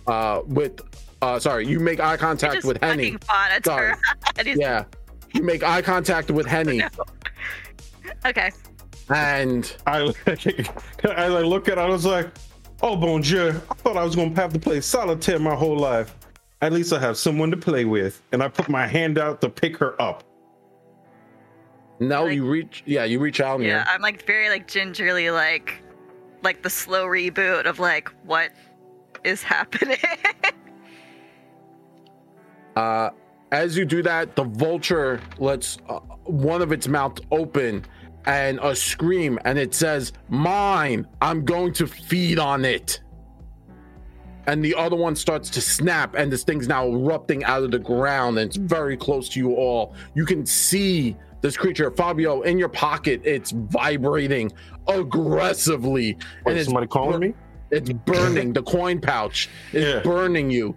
uh 0.07 0.41
with 0.45 0.81
uh 1.21 1.37
sorry 1.39 1.67
you 1.67 1.79
make 1.79 1.99
eye 1.99 2.17
contact 2.17 2.63
with 2.63 2.81
Henny 2.81 3.11
fucking 3.23 3.63
Sorry. 3.63 3.91
Tura. 3.93 3.97
And 4.37 4.47
he's- 4.47 4.59
yeah 4.59 4.85
you 5.33 5.43
make 5.43 5.61
eye 5.63 5.81
contact 5.81 6.31
with 6.31 6.45
Henny 6.47 6.81
Okay. 8.25 8.51
and 9.09 9.75
I, 9.85 10.11
I 11.05 11.27
look 11.39 11.67
at 11.69 11.77
it, 11.77 11.81
I 11.81 11.85
was 11.87 12.05
like, 12.05 12.27
oh, 12.81 12.95
bon 12.95 13.21
Dieu, 13.21 13.49
I 13.69 13.73
thought 13.75 13.97
I 13.97 14.03
was 14.03 14.15
going 14.15 14.33
to 14.33 14.41
have 14.41 14.51
to 14.53 14.59
play 14.59 14.81
solitaire 14.81 15.39
my 15.39 15.53
whole 15.55 15.77
life. 15.77 16.15
At 16.61 16.73
least 16.73 16.91
I 16.93 16.99
have 16.99 17.17
someone 17.17 17.51
to 17.51 17.57
play 17.57 17.85
with. 17.85 18.21
And 18.31 18.41
I 18.43 18.47
put 18.47 18.67
my 18.69 18.85
hand 18.87 19.17
out 19.17 19.39
to 19.41 19.49
pick 19.49 19.77
her 19.77 19.99
up. 20.01 20.23
Now 21.99 22.23
Like- 22.23 22.33
you 22.35 22.45
reach 22.49 22.83
yeah 22.85 23.03
you 23.03 23.19
reach 23.19 23.39
out 23.41 23.61
Yeah, 23.61 23.85
I'm 23.87 24.01
like 24.01 24.25
very 24.25 24.49
like 24.49 24.67
gingerly 24.67 25.29
like 25.31 25.81
like 26.43 26.63
the 26.63 26.69
slow 26.69 27.05
reboot 27.05 27.65
of 27.65 27.79
like 27.79 28.09
what 28.25 28.51
is 29.23 29.43
happening. 29.43 29.97
Uh, 32.75 33.09
as 33.51 33.75
you 33.75 33.83
do 33.83 34.01
that, 34.01 34.35
the 34.37 34.43
vulture 34.43 35.19
lets 35.37 35.79
uh, 35.89 35.99
one 36.23 36.61
of 36.61 36.71
its 36.71 36.87
mouth 36.87 37.19
open 37.31 37.83
and 38.25 38.57
a 38.61 38.73
scream, 38.75 39.37
and 39.43 39.57
it 39.57 39.73
says, 39.73 40.13
Mine, 40.29 41.05
I'm 41.21 41.43
going 41.43 41.73
to 41.73 41.87
feed 41.87 42.39
on 42.39 42.63
it. 42.63 43.01
And 44.47 44.63
the 44.63 44.73
other 44.75 44.95
one 44.95 45.15
starts 45.15 45.49
to 45.51 45.61
snap, 45.61 46.15
and 46.15 46.31
this 46.31 46.43
thing's 46.43 46.67
now 46.67 46.87
erupting 46.87 47.43
out 47.43 47.63
of 47.63 47.71
the 47.71 47.79
ground, 47.79 48.39
and 48.39 48.47
it's 48.47 48.55
very 48.57 48.95
close 48.95 49.27
to 49.29 49.39
you 49.39 49.55
all. 49.55 49.93
You 50.13 50.25
can 50.25 50.45
see 50.45 51.17
this 51.41 51.55
creature, 51.57 51.89
Fabio, 51.91 52.41
in 52.41 52.57
your 52.57 52.69
pocket. 52.69 53.21
It's 53.23 53.51
vibrating 53.51 54.51
aggressively, 54.87 56.13
Wait, 56.15 56.23
and 56.47 56.57
it's 56.57 56.65
somebody 56.65 56.87
calling 56.87 57.19
me? 57.19 57.33
it's 57.71 57.91
burning. 57.91 58.51
the 58.53 58.63
coin 58.63 58.99
pouch 58.99 59.49
is 59.73 59.83
Yeah. 59.85 59.99
burning 60.01 60.49
you. 60.49 60.75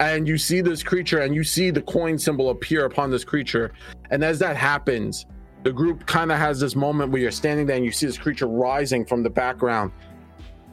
And 0.00 0.28
you 0.28 0.38
see 0.38 0.60
this 0.60 0.82
creature 0.84 1.18
and 1.20 1.34
you 1.34 1.42
see 1.42 1.70
the 1.70 1.82
coin 1.82 2.16
symbol 2.18 2.50
appear 2.50 2.84
upon 2.84 3.10
this 3.10 3.24
creature. 3.24 3.72
And 4.10 4.22
as 4.22 4.38
that 4.38 4.56
happens, 4.56 5.26
the 5.64 5.72
group 5.72 6.06
kind 6.06 6.30
of 6.30 6.38
has 6.38 6.60
this 6.60 6.76
moment 6.76 7.10
where 7.10 7.20
you're 7.20 7.32
standing 7.32 7.66
there 7.66 7.74
and 7.76 7.84
you 7.84 7.90
see 7.90 8.06
this 8.06 8.16
creature 8.16 8.46
rising 8.46 9.04
from 9.04 9.24
the 9.24 9.30
background. 9.30 9.90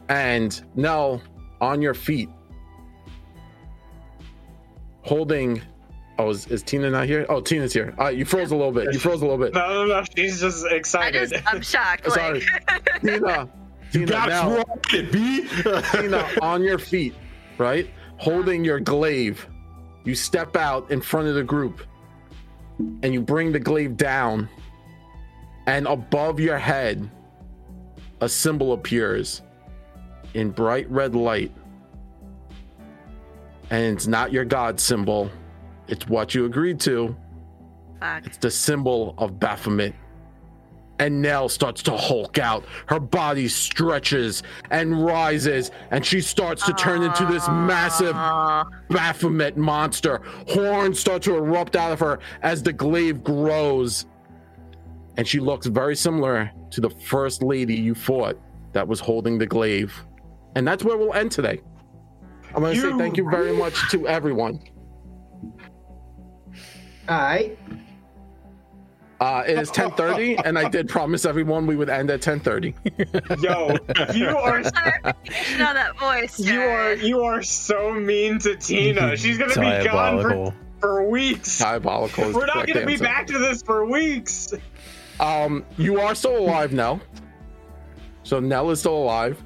And 0.08 0.62
Nell 0.76 1.20
on 1.60 1.82
your 1.82 1.94
feet, 1.94 2.28
holding. 5.02 5.60
Oh, 6.18 6.30
is, 6.30 6.46
is 6.46 6.62
Tina 6.62 6.88
not 6.90 7.06
here? 7.06 7.26
Oh, 7.28 7.40
Tina's 7.40 7.72
here. 7.74 7.94
Uh, 8.00 8.08
you 8.08 8.24
froze 8.24 8.50
a 8.50 8.56
little 8.56 8.72
bit. 8.72 8.92
You 8.92 8.98
froze 8.98 9.20
a 9.20 9.24
little 9.26 9.38
bit. 9.38 9.52
No, 9.52 9.68
no, 9.68 9.86
no. 9.86 10.04
She's 10.16 10.40
just 10.40 10.64
I 10.66 10.74
excited. 10.74 11.30
just 11.30 11.46
I'm 11.46 11.60
shocked. 11.60 12.10
Sorry. 12.10 12.42
Like 12.68 13.00
Tina, 13.02 13.48
Tina, 13.92 14.06
That's 14.06 14.28
now. 14.28 14.56
wrong, 14.56 14.80
it 14.92 15.12
B. 15.12 15.46
Tina 15.92 16.26
on 16.40 16.62
your 16.62 16.78
feet, 16.78 17.14
right? 17.58 17.88
Holding 18.16 18.64
your 18.64 18.80
glaive. 18.80 19.46
You 20.04 20.14
step 20.14 20.56
out 20.56 20.90
in 20.90 21.00
front 21.02 21.28
of 21.28 21.34
the 21.34 21.42
group 21.42 21.82
and 23.02 23.12
you 23.12 23.20
bring 23.20 23.52
the 23.52 23.58
glaive 23.60 23.96
down. 23.96 24.48
And 25.66 25.86
above 25.86 26.38
your 26.40 26.58
head, 26.58 27.10
a 28.20 28.28
symbol 28.28 28.72
appears 28.72 29.42
in 30.34 30.50
bright 30.50 30.88
red 30.90 31.14
light. 31.14 31.52
And 33.70 33.96
it's 33.96 34.06
not 34.06 34.32
your 34.32 34.44
god 34.44 34.78
symbol, 34.78 35.28
it's 35.88 36.08
what 36.08 36.34
you 36.34 36.44
agreed 36.44 36.80
to. 36.80 37.16
fuck. 38.00 38.26
It's 38.26 38.38
the 38.38 38.50
symbol 38.50 39.14
of 39.18 39.38
Baphomet. 39.38 39.94
And 40.98 41.20
Nell 41.20 41.50
starts 41.50 41.82
to 41.82 41.96
hulk 41.96 42.38
out. 42.38 42.64
Her 42.86 42.98
body 42.98 43.48
stretches 43.48 44.42
and 44.70 45.04
rises, 45.04 45.70
and 45.90 46.04
she 46.04 46.22
starts 46.22 46.64
to 46.64 46.72
turn 46.72 47.02
into 47.02 47.26
this 47.26 47.46
massive 47.48 48.16
Aw. 48.16 48.64
Baphomet 48.88 49.58
monster. 49.58 50.22
Horns 50.48 50.98
start 50.98 51.20
to 51.22 51.36
erupt 51.36 51.76
out 51.76 51.92
of 51.92 52.00
her 52.00 52.18
as 52.42 52.62
the 52.62 52.72
glaive 52.72 53.22
grows. 53.22 54.06
And 55.18 55.28
she 55.28 55.38
looks 55.38 55.66
very 55.66 55.96
similar 55.96 56.50
to 56.70 56.80
the 56.80 56.90
first 56.90 57.42
lady 57.42 57.74
you 57.74 57.94
fought 57.94 58.38
that 58.72 58.88
was 58.88 58.98
holding 58.98 59.36
the 59.36 59.46
glaive. 59.46 59.94
And 60.54 60.66
that's 60.66 60.82
where 60.82 60.96
we'll 60.96 61.12
end 61.12 61.30
today. 61.30 61.60
I'm 62.54 62.62
going 62.62 62.74
to 62.74 62.80
say 62.80 62.96
thank 62.96 63.18
you 63.18 63.28
very 63.30 63.54
much 63.54 63.90
to 63.90 64.08
everyone. 64.08 64.60
All 67.08 67.18
right. 67.18 67.58
Uh, 69.18 69.42
it 69.46 69.58
is 69.58 69.70
10:30, 69.70 70.42
and 70.44 70.58
I 70.58 70.68
did 70.68 70.88
promise 70.88 71.24
everyone 71.24 71.66
we 71.66 71.74
would 71.74 71.88
end 71.88 72.10
at 72.10 72.20
10:30. 72.20 72.74
Yo, 73.42 73.68
you 74.14 74.28
are 74.28 74.62
Clarification 74.62 75.62
on 75.62 75.74
that 75.74 75.98
voice. 75.98 76.38
you 76.38 76.60
are 76.60 76.92
you 76.94 77.22
are 77.22 77.42
so 77.42 77.92
mean 77.92 78.38
to 78.40 78.56
Tina. 78.56 79.16
She's 79.16 79.38
gonna 79.38 79.54
be 79.54 79.88
gone 79.88 80.20
for, 80.20 80.54
for 80.80 81.08
weeks. 81.08 81.58
Diabolical. 81.58 82.24
Is 82.24 82.34
We're 82.34 82.46
not 82.46 82.66
gonna 82.66 82.84
be 82.84 82.98
back 82.98 83.26
to 83.28 83.38
this 83.38 83.62
for 83.62 83.86
weeks. 83.86 84.52
Um, 85.18 85.64
you 85.78 85.98
are 85.98 86.14
still 86.14 86.36
alive, 86.36 86.74
Nell. 86.74 87.00
So 88.22 88.38
Nell 88.38 88.70
is 88.70 88.80
still 88.80 88.96
alive. 88.96 89.42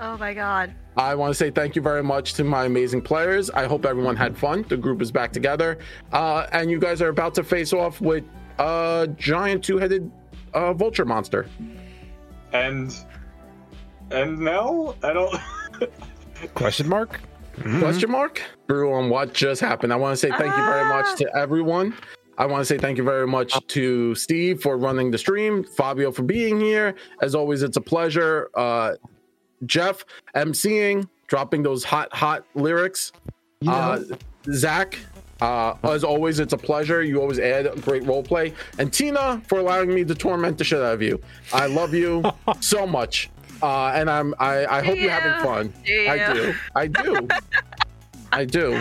Oh 0.00 0.16
my 0.18 0.34
god. 0.34 0.74
I 0.96 1.14
want 1.14 1.30
to 1.30 1.34
say 1.34 1.50
thank 1.50 1.76
you 1.76 1.82
very 1.82 2.02
much 2.02 2.34
to 2.34 2.44
my 2.44 2.64
amazing 2.64 3.02
players. 3.02 3.50
I 3.50 3.66
hope 3.66 3.84
everyone 3.84 4.16
had 4.16 4.36
fun. 4.36 4.64
The 4.68 4.76
group 4.76 5.02
is 5.02 5.12
back 5.12 5.32
together, 5.32 5.78
uh, 6.12 6.46
and 6.52 6.70
you 6.70 6.78
guys 6.78 7.02
are 7.02 7.08
about 7.08 7.34
to 7.34 7.44
face 7.44 7.72
off 7.72 8.00
with 8.00 8.24
a 8.58 9.08
giant 9.16 9.62
two-headed 9.62 10.10
uh, 10.54 10.72
vulture 10.72 11.04
monster. 11.04 11.46
And 12.52 12.96
and 14.10 14.38
no, 14.38 14.96
I 15.02 15.12
don't. 15.12 15.34
Question 16.54 16.88
mark? 16.88 17.20
Question 17.78 18.10
mark? 18.10 18.42
Through 18.66 18.92
on 18.92 19.10
what 19.10 19.34
just 19.34 19.60
happened. 19.60 19.92
I 19.92 19.96
want 19.96 20.12
to 20.12 20.16
say 20.16 20.30
thank 20.30 20.56
you 20.56 20.64
very 20.64 20.84
much 20.88 21.18
to 21.18 21.36
everyone. 21.36 21.94
I 22.38 22.44
want 22.44 22.60
to 22.60 22.64
say 22.66 22.76
thank 22.76 22.98
you 22.98 23.04
very 23.04 23.26
much 23.26 23.54
to 23.68 24.14
Steve 24.14 24.60
for 24.60 24.76
running 24.76 25.10
the 25.10 25.16
stream, 25.16 25.64
Fabio 25.64 26.12
for 26.12 26.22
being 26.22 26.60
here. 26.60 26.94
As 27.22 27.34
always, 27.34 27.62
it's 27.62 27.78
a 27.78 27.80
pleasure. 27.80 28.50
Uh, 28.54 28.94
Jeff 29.64 30.04
emceeing, 30.34 31.08
dropping 31.26 31.62
those 31.62 31.84
hot, 31.84 32.12
hot 32.12 32.44
lyrics. 32.54 33.12
Uh, 33.66 34.00
Zach, 34.52 34.98
uh, 35.40 35.74
as 35.82 36.04
always, 36.04 36.38
it's 36.38 36.52
a 36.52 36.58
pleasure. 36.58 37.02
You 37.02 37.20
always 37.20 37.38
add 37.38 37.82
great 37.82 38.04
role 38.04 38.22
play. 38.22 38.52
And 38.78 38.92
Tina 38.92 39.42
for 39.48 39.58
allowing 39.58 39.94
me 39.94 40.04
to 40.04 40.14
torment 40.14 40.58
the 40.58 40.64
shit 40.64 40.80
out 40.80 40.94
of 40.94 41.02
you. 41.02 41.20
I 41.52 41.66
love 41.66 41.94
you 41.94 42.22
so 42.60 42.86
much. 42.86 43.30
Uh, 43.62 43.88
and 43.94 44.10
I'm 44.10 44.34
I, 44.38 44.66
I 44.66 44.84
hope 44.84 44.98
you're 44.98 45.10
having 45.10 45.42
fun. 45.44 45.72
Yeah. 45.84 46.12
I 46.12 46.34
do. 46.34 46.54
I 46.74 46.86
do. 46.86 47.28
I 48.32 48.44
do. 48.44 48.74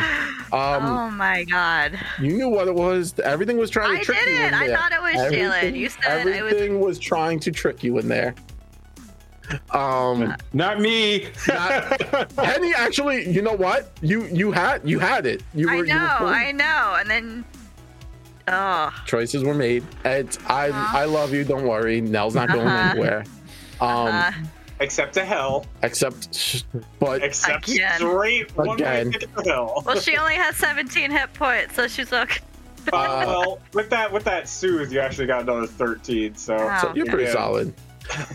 Um, 0.51 0.85
oh 0.85 1.09
my 1.11 1.45
god. 1.45 1.97
you 2.19 2.35
knew 2.35 2.49
what 2.49 2.67
it 2.67 2.75
was. 2.75 3.17
Everything 3.19 3.57
was 3.57 3.69
trying 3.69 3.95
to 3.95 4.01
I 4.01 4.03
trick 4.03 4.17
you 4.25 4.31
in 4.31 4.37
didn't. 4.37 4.53
I 4.53 4.75
thought 4.75 4.91
it 4.91 5.01
was 5.01 5.33
Jalen. 5.33 5.77
You 5.77 5.89
said 5.89 6.03
I 6.05 6.25
was 6.25 6.35
everything 6.35 6.79
was 6.81 6.99
trying 6.99 7.39
to 7.41 7.51
trick 7.51 7.83
you 7.83 7.97
in 7.99 8.07
there. 8.07 8.35
Um, 9.71 10.35
Not 10.53 10.79
me. 10.79 11.27
Not- 11.47 12.31
Henny, 12.37 12.73
actually, 12.73 13.29
you 13.29 13.41
know 13.41 13.53
what? 13.53 13.91
You 14.01 14.25
you 14.25 14.51
had 14.51 14.87
you 14.87 14.99
had 14.99 15.25
it. 15.25 15.43
You 15.53 15.69
I 15.69 15.75
were. 15.77 15.85
you 15.85 15.93
were 15.93 15.99
know. 15.99 16.17
I 16.21 16.51
know. 16.51 16.97
And 16.99 17.09
then 17.09 17.45
Oh, 18.47 18.91
Choices 19.07 19.43
were 19.43 19.55
made. 19.55 19.83
It's 20.03 20.37
I 20.47 20.69
Uh-huh. 20.69 20.97
I 20.99 21.05
love 21.05 21.33
you. 21.33 21.43
Don't 21.43 21.67
worry. 21.67 21.99
Nell's 22.01 22.35
not 22.35 22.49
going 22.49 22.67
Uh-huh. 22.67 22.89
anywhere. 22.91 23.23
Um, 23.81 24.07
uh, 24.07 24.31
Except 24.79 25.13
to 25.13 25.23
hell. 25.25 25.65
except, 25.83 26.65
but 26.99 27.23
Except 27.23 27.69
Again. 27.69 27.93
straight 27.97 28.55
one 28.57 28.67
way 28.67 28.73
Again. 28.75 29.11
to 29.13 29.27
hell. 29.45 29.83
well, 29.85 29.99
she 29.99 30.17
only 30.17 30.35
has 30.35 30.55
17 30.57 31.11
hit 31.11 31.33
points, 31.33 31.75
so 31.75 31.87
she's 31.87 32.11
okay. 32.11 32.39
Uh, 32.93 33.23
well, 33.25 33.59
with 33.73 33.89
that 33.89 34.11
with 34.11 34.25
that 34.25 34.47
soothe, 34.47 34.91
you 34.91 34.99
actually 34.99 35.25
got 35.25 35.41
another 35.41 35.65
thirteen. 35.65 36.35
So 36.35 36.55
Wow. 36.55 36.79
So 36.81 36.93
you're 36.93 37.07
pretty 37.07 37.23
Yeah. 37.23 37.33
solid. 37.33 37.73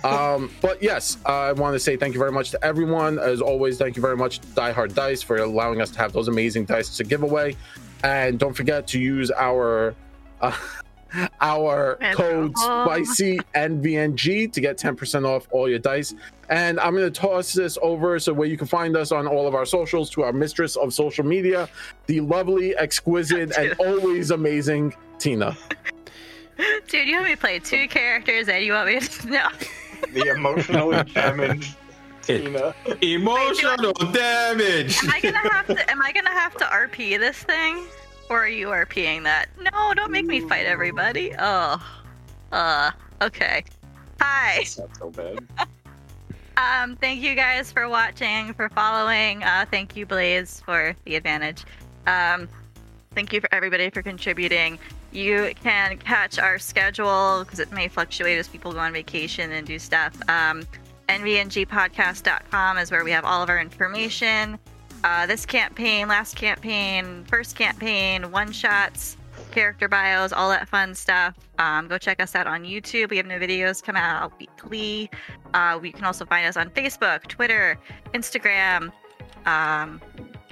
Um, 0.04 0.50
but 0.60 0.82
yes, 0.82 1.18
I 1.24 1.52
want 1.52 1.74
to 1.74 1.80
say 1.80 1.96
thank 1.96 2.14
you 2.14 2.20
very 2.20 2.32
much 2.32 2.50
to 2.50 2.64
everyone. 2.64 3.18
As 3.18 3.40
always, 3.40 3.78
thank 3.78 3.96
you 3.96 4.02
very 4.02 4.16
much 4.16 4.40
to 4.40 4.48
Die 4.48 4.72
Hard 4.72 4.94
Dice 4.94 5.22
for 5.22 5.36
allowing 5.36 5.80
us 5.80 5.90
to 5.90 5.98
have 5.98 6.12
those 6.12 6.28
amazing 6.28 6.64
dice 6.64 6.96
to 6.96 7.04
give 7.04 7.22
away. 7.22 7.56
And 8.02 8.38
don't 8.38 8.54
forget 8.54 8.86
to 8.88 9.00
use 9.00 9.30
our 9.30 9.94
uh, 10.40 10.56
our 11.40 11.98
Let's 12.00 12.16
code 12.16 12.54
go. 12.54 12.84
spicy 12.84 13.38
NVNG 13.54 14.52
to 14.52 14.60
get 14.60 14.78
10% 14.78 15.26
off 15.26 15.46
all 15.50 15.68
your 15.68 15.78
dice. 15.78 16.14
And 16.48 16.80
I'm 16.80 16.94
going 16.94 17.10
to 17.10 17.20
toss 17.20 17.52
this 17.52 17.78
over 17.80 18.18
so 18.18 18.32
where 18.32 18.48
you 18.48 18.56
can 18.56 18.66
find 18.66 18.96
us 18.96 19.12
on 19.12 19.26
all 19.26 19.46
of 19.46 19.54
our 19.54 19.64
socials 19.66 20.10
to 20.10 20.22
our 20.22 20.32
mistress 20.32 20.76
of 20.76 20.92
social 20.92 21.24
media, 21.24 21.68
the 22.06 22.20
lovely, 22.20 22.76
exquisite, 22.76 23.56
and 23.56 23.74
always 23.78 24.30
amazing 24.30 24.94
Tina. 25.18 25.56
Dude, 26.88 27.08
you 27.08 27.14
want 27.14 27.26
me 27.26 27.34
to 27.34 27.40
play 27.40 27.58
two 27.58 27.88
characters 27.88 28.48
and 28.48 28.64
you 28.64 28.72
want 28.72 28.88
me 28.88 29.00
to 29.00 29.26
no. 29.30 29.48
The 30.12 30.28
emotionally 30.28 31.02
damaged 31.14 31.76
Tina. 32.22 32.74
Emotional 33.00 33.92
damage. 33.92 35.02
Am 35.02 35.10
I 35.10 35.20
gonna 35.20 35.38
have 35.38 35.66
to 35.66 35.90
am 35.90 36.02
I 36.02 36.12
gonna 36.12 36.30
have 36.30 36.54
to 36.56 36.64
RP 36.64 37.18
this 37.18 37.38
thing? 37.38 37.84
Or 38.28 38.44
are 38.44 38.48
you 38.48 38.68
RPing 38.68 39.24
that? 39.24 39.48
No, 39.58 39.94
don't 39.94 40.10
make 40.12 40.26
me 40.26 40.40
fight 40.40 40.66
everybody. 40.66 41.34
Oh. 41.38 41.84
Uh 42.52 42.90
okay. 43.22 43.64
Hi. 44.20 44.64
Not 44.78 44.96
so 44.96 45.10
bad. 45.10 45.38
Um, 46.56 46.96
thank 46.96 47.22
you 47.22 47.34
guys 47.34 47.72
for 47.72 47.88
watching, 47.88 48.52
for 48.52 48.68
following. 48.68 49.42
Uh, 49.42 49.64
thank 49.70 49.96
you, 49.96 50.04
Blaze, 50.04 50.60
for 50.60 50.94
the 51.06 51.16
advantage. 51.16 51.64
Um, 52.06 52.50
thank 53.14 53.32
you 53.32 53.40
for 53.40 53.48
everybody 53.50 53.88
for 53.88 54.02
contributing. 54.02 54.78
You 55.12 55.52
can 55.62 55.98
catch 55.98 56.38
our 56.38 56.58
schedule 56.58 57.42
because 57.44 57.58
it 57.58 57.72
may 57.72 57.88
fluctuate 57.88 58.38
as 58.38 58.48
people 58.48 58.72
go 58.72 58.78
on 58.78 58.92
vacation 58.92 59.50
and 59.52 59.66
do 59.66 59.78
stuff. 59.78 60.16
Um, 60.28 60.62
NVNGpodcast.com 61.08 62.78
is 62.78 62.90
where 62.90 63.02
we 63.02 63.10
have 63.10 63.24
all 63.24 63.42
of 63.42 63.48
our 63.48 63.58
information. 63.58 64.58
Uh, 65.02 65.26
this 65.26 65.44
campaign, 65.44 66.06
last 66.08 66.36
campaign, 66.36 67.24
first 67.24 67.56
campaign, 67.56 68.30
one 68.30 68.52
shots, 68.52 69.16
character 69.50 69.88
bios, 69.88 70.32
all 70.32 70.50
that 70.50 70.68
fun 70.68 70.94
stuff. 70.94 71.34
Um, 71.58 71.88
go 71.88 71.98
check 71.98 72.22
us 72.22 72.34
out 72.34 72.46
on 72.46 72.64
YouTube. 72.64 73.10
We 73.10 73.16
have 73.16 73.26
new 73.26 73.38
videos 73.38 73.82
come 73.82 73.96
out 73.96 74.32
weekly. 74.38 75.10
Uh, 75.54 75.80
you 75.82 75.92
can 75.92 76.04
also 76.04 76.24
find 76.24 76.46
us 76.46 76.56
on 76.56 76.70
Facebook, 76.70 77.26
Twitter, 77.26 77.78
Instagram, 78.14 78.92
um, 79.46 80.00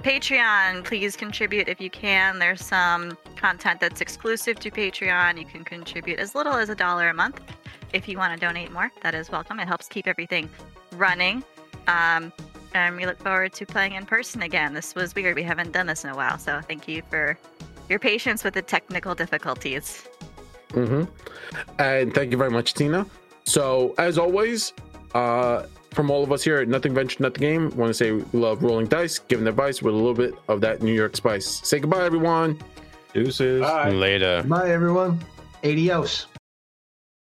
Patreon. 0.03 0.85
Please 0.85 1.15
contribute 1.15 1.67
if 1.67 1.81
you 1.81 1.89
can. 1.89 2.39
There's 2.39 2.63
some 2.63 3.17
content 3.35 3.81
that's 3.81 3.99
exclusive 3.99 4.59
to 4.59 4.71
Patreon. 4.71 5.37
You 5.37 5.45
can 5.45 5.63
contribute 5.63 6.19
as 6.19 6.35
little 6.35 6.53
as 6.53 6.69
a 6.69 6.75
dollar 6.75 7.09
a 7.09 7.13
month. 7.13 7.41
If 7.91 8.07
you 8.07 8.17
want 8.17 8.33
to 8.33 8.39
donate 8.39 8.71
more, 8.71 8.91
that 9.01 9.13
is 9.13 9.29
welcome. 9.29 9.59
It 9.59 9.67
helps 9.67 9.87
keep 9.87 10.07
everything 10.07 10.49
running. 10.93 11.43
Um, 11.87 12.31
and 12.73 12.95
we 12.95 13.05
look 13.05 13.17
forward 13.19 13.51
to 13.53 13.65
playing 13.65 13.93
in 13.93 14.05
person 14.05 14.43
again. 14.43 14.73
This 14.73 14.95
was 14.95 15.13
weird. 15.15 15.35
We 15.35 15.43
haven't 15.43 15.71
done 15.71 15.87
this 15.87 16.03
in 16.03 16.11
a 16.11 16.15
while. 16.15 16.37
So 16.37 16.61
thank 16.67 16.87
you 16.87 17.01
for 17.09 17.37
your 17.89 17.99
patience 17.99 18.43
with 18.43 18.53
the 18.53 18.61
technical 18.61 19.15
difficulties. 19.15 20.07
hmm 20.71 21.03
And 21.77 22.13
thank 22.13 22.31
you 22.31 22.37
very 22.37 22.51
much, 22.51 22.73
Tina. 22.73 23.05
So, 23.45 23.95
as 23.97 24.17
always, 24.17 24.73
uh, 25.15 25.63
from 25.91 26.11
all 26.11 26.23
of 26.23 26.31
us 26.31 26.43
here 26.43 26.57
at 26.57 26.67
Nothing 26.67 26.93
Venture, 26.93 27.23
Nothing 27.23 27.41
Game, 27.41 27.69
want 27.75 27.89
to 27.89 27.93
say 27.93 28.11
we 28.11 28.23
love 28.33 28.63
rolling 28.63 28.87
dice, 28.87 29.19
giving 29.19 29.47
advice 29.47 29.81
with 29.81 29.93
a 29.93 29.97
little 29.97 30.13
bit 30.13 30.33
of 30.47 30.61
that 30.61 30.81
New 30.81 30.93
York 30.93 31.15
spice. 31.15 31.61
Say 31.63 31.79
goodbye, 31.79 32.05
everyone. 32.05 32.59
Deuces. 33.13 33.61
Bye. 33.61 33.89
Later. 33.89 34.43
Bye, 34.47 34.71
everyone. 34.71 35.19
Adios. 35.63 36.27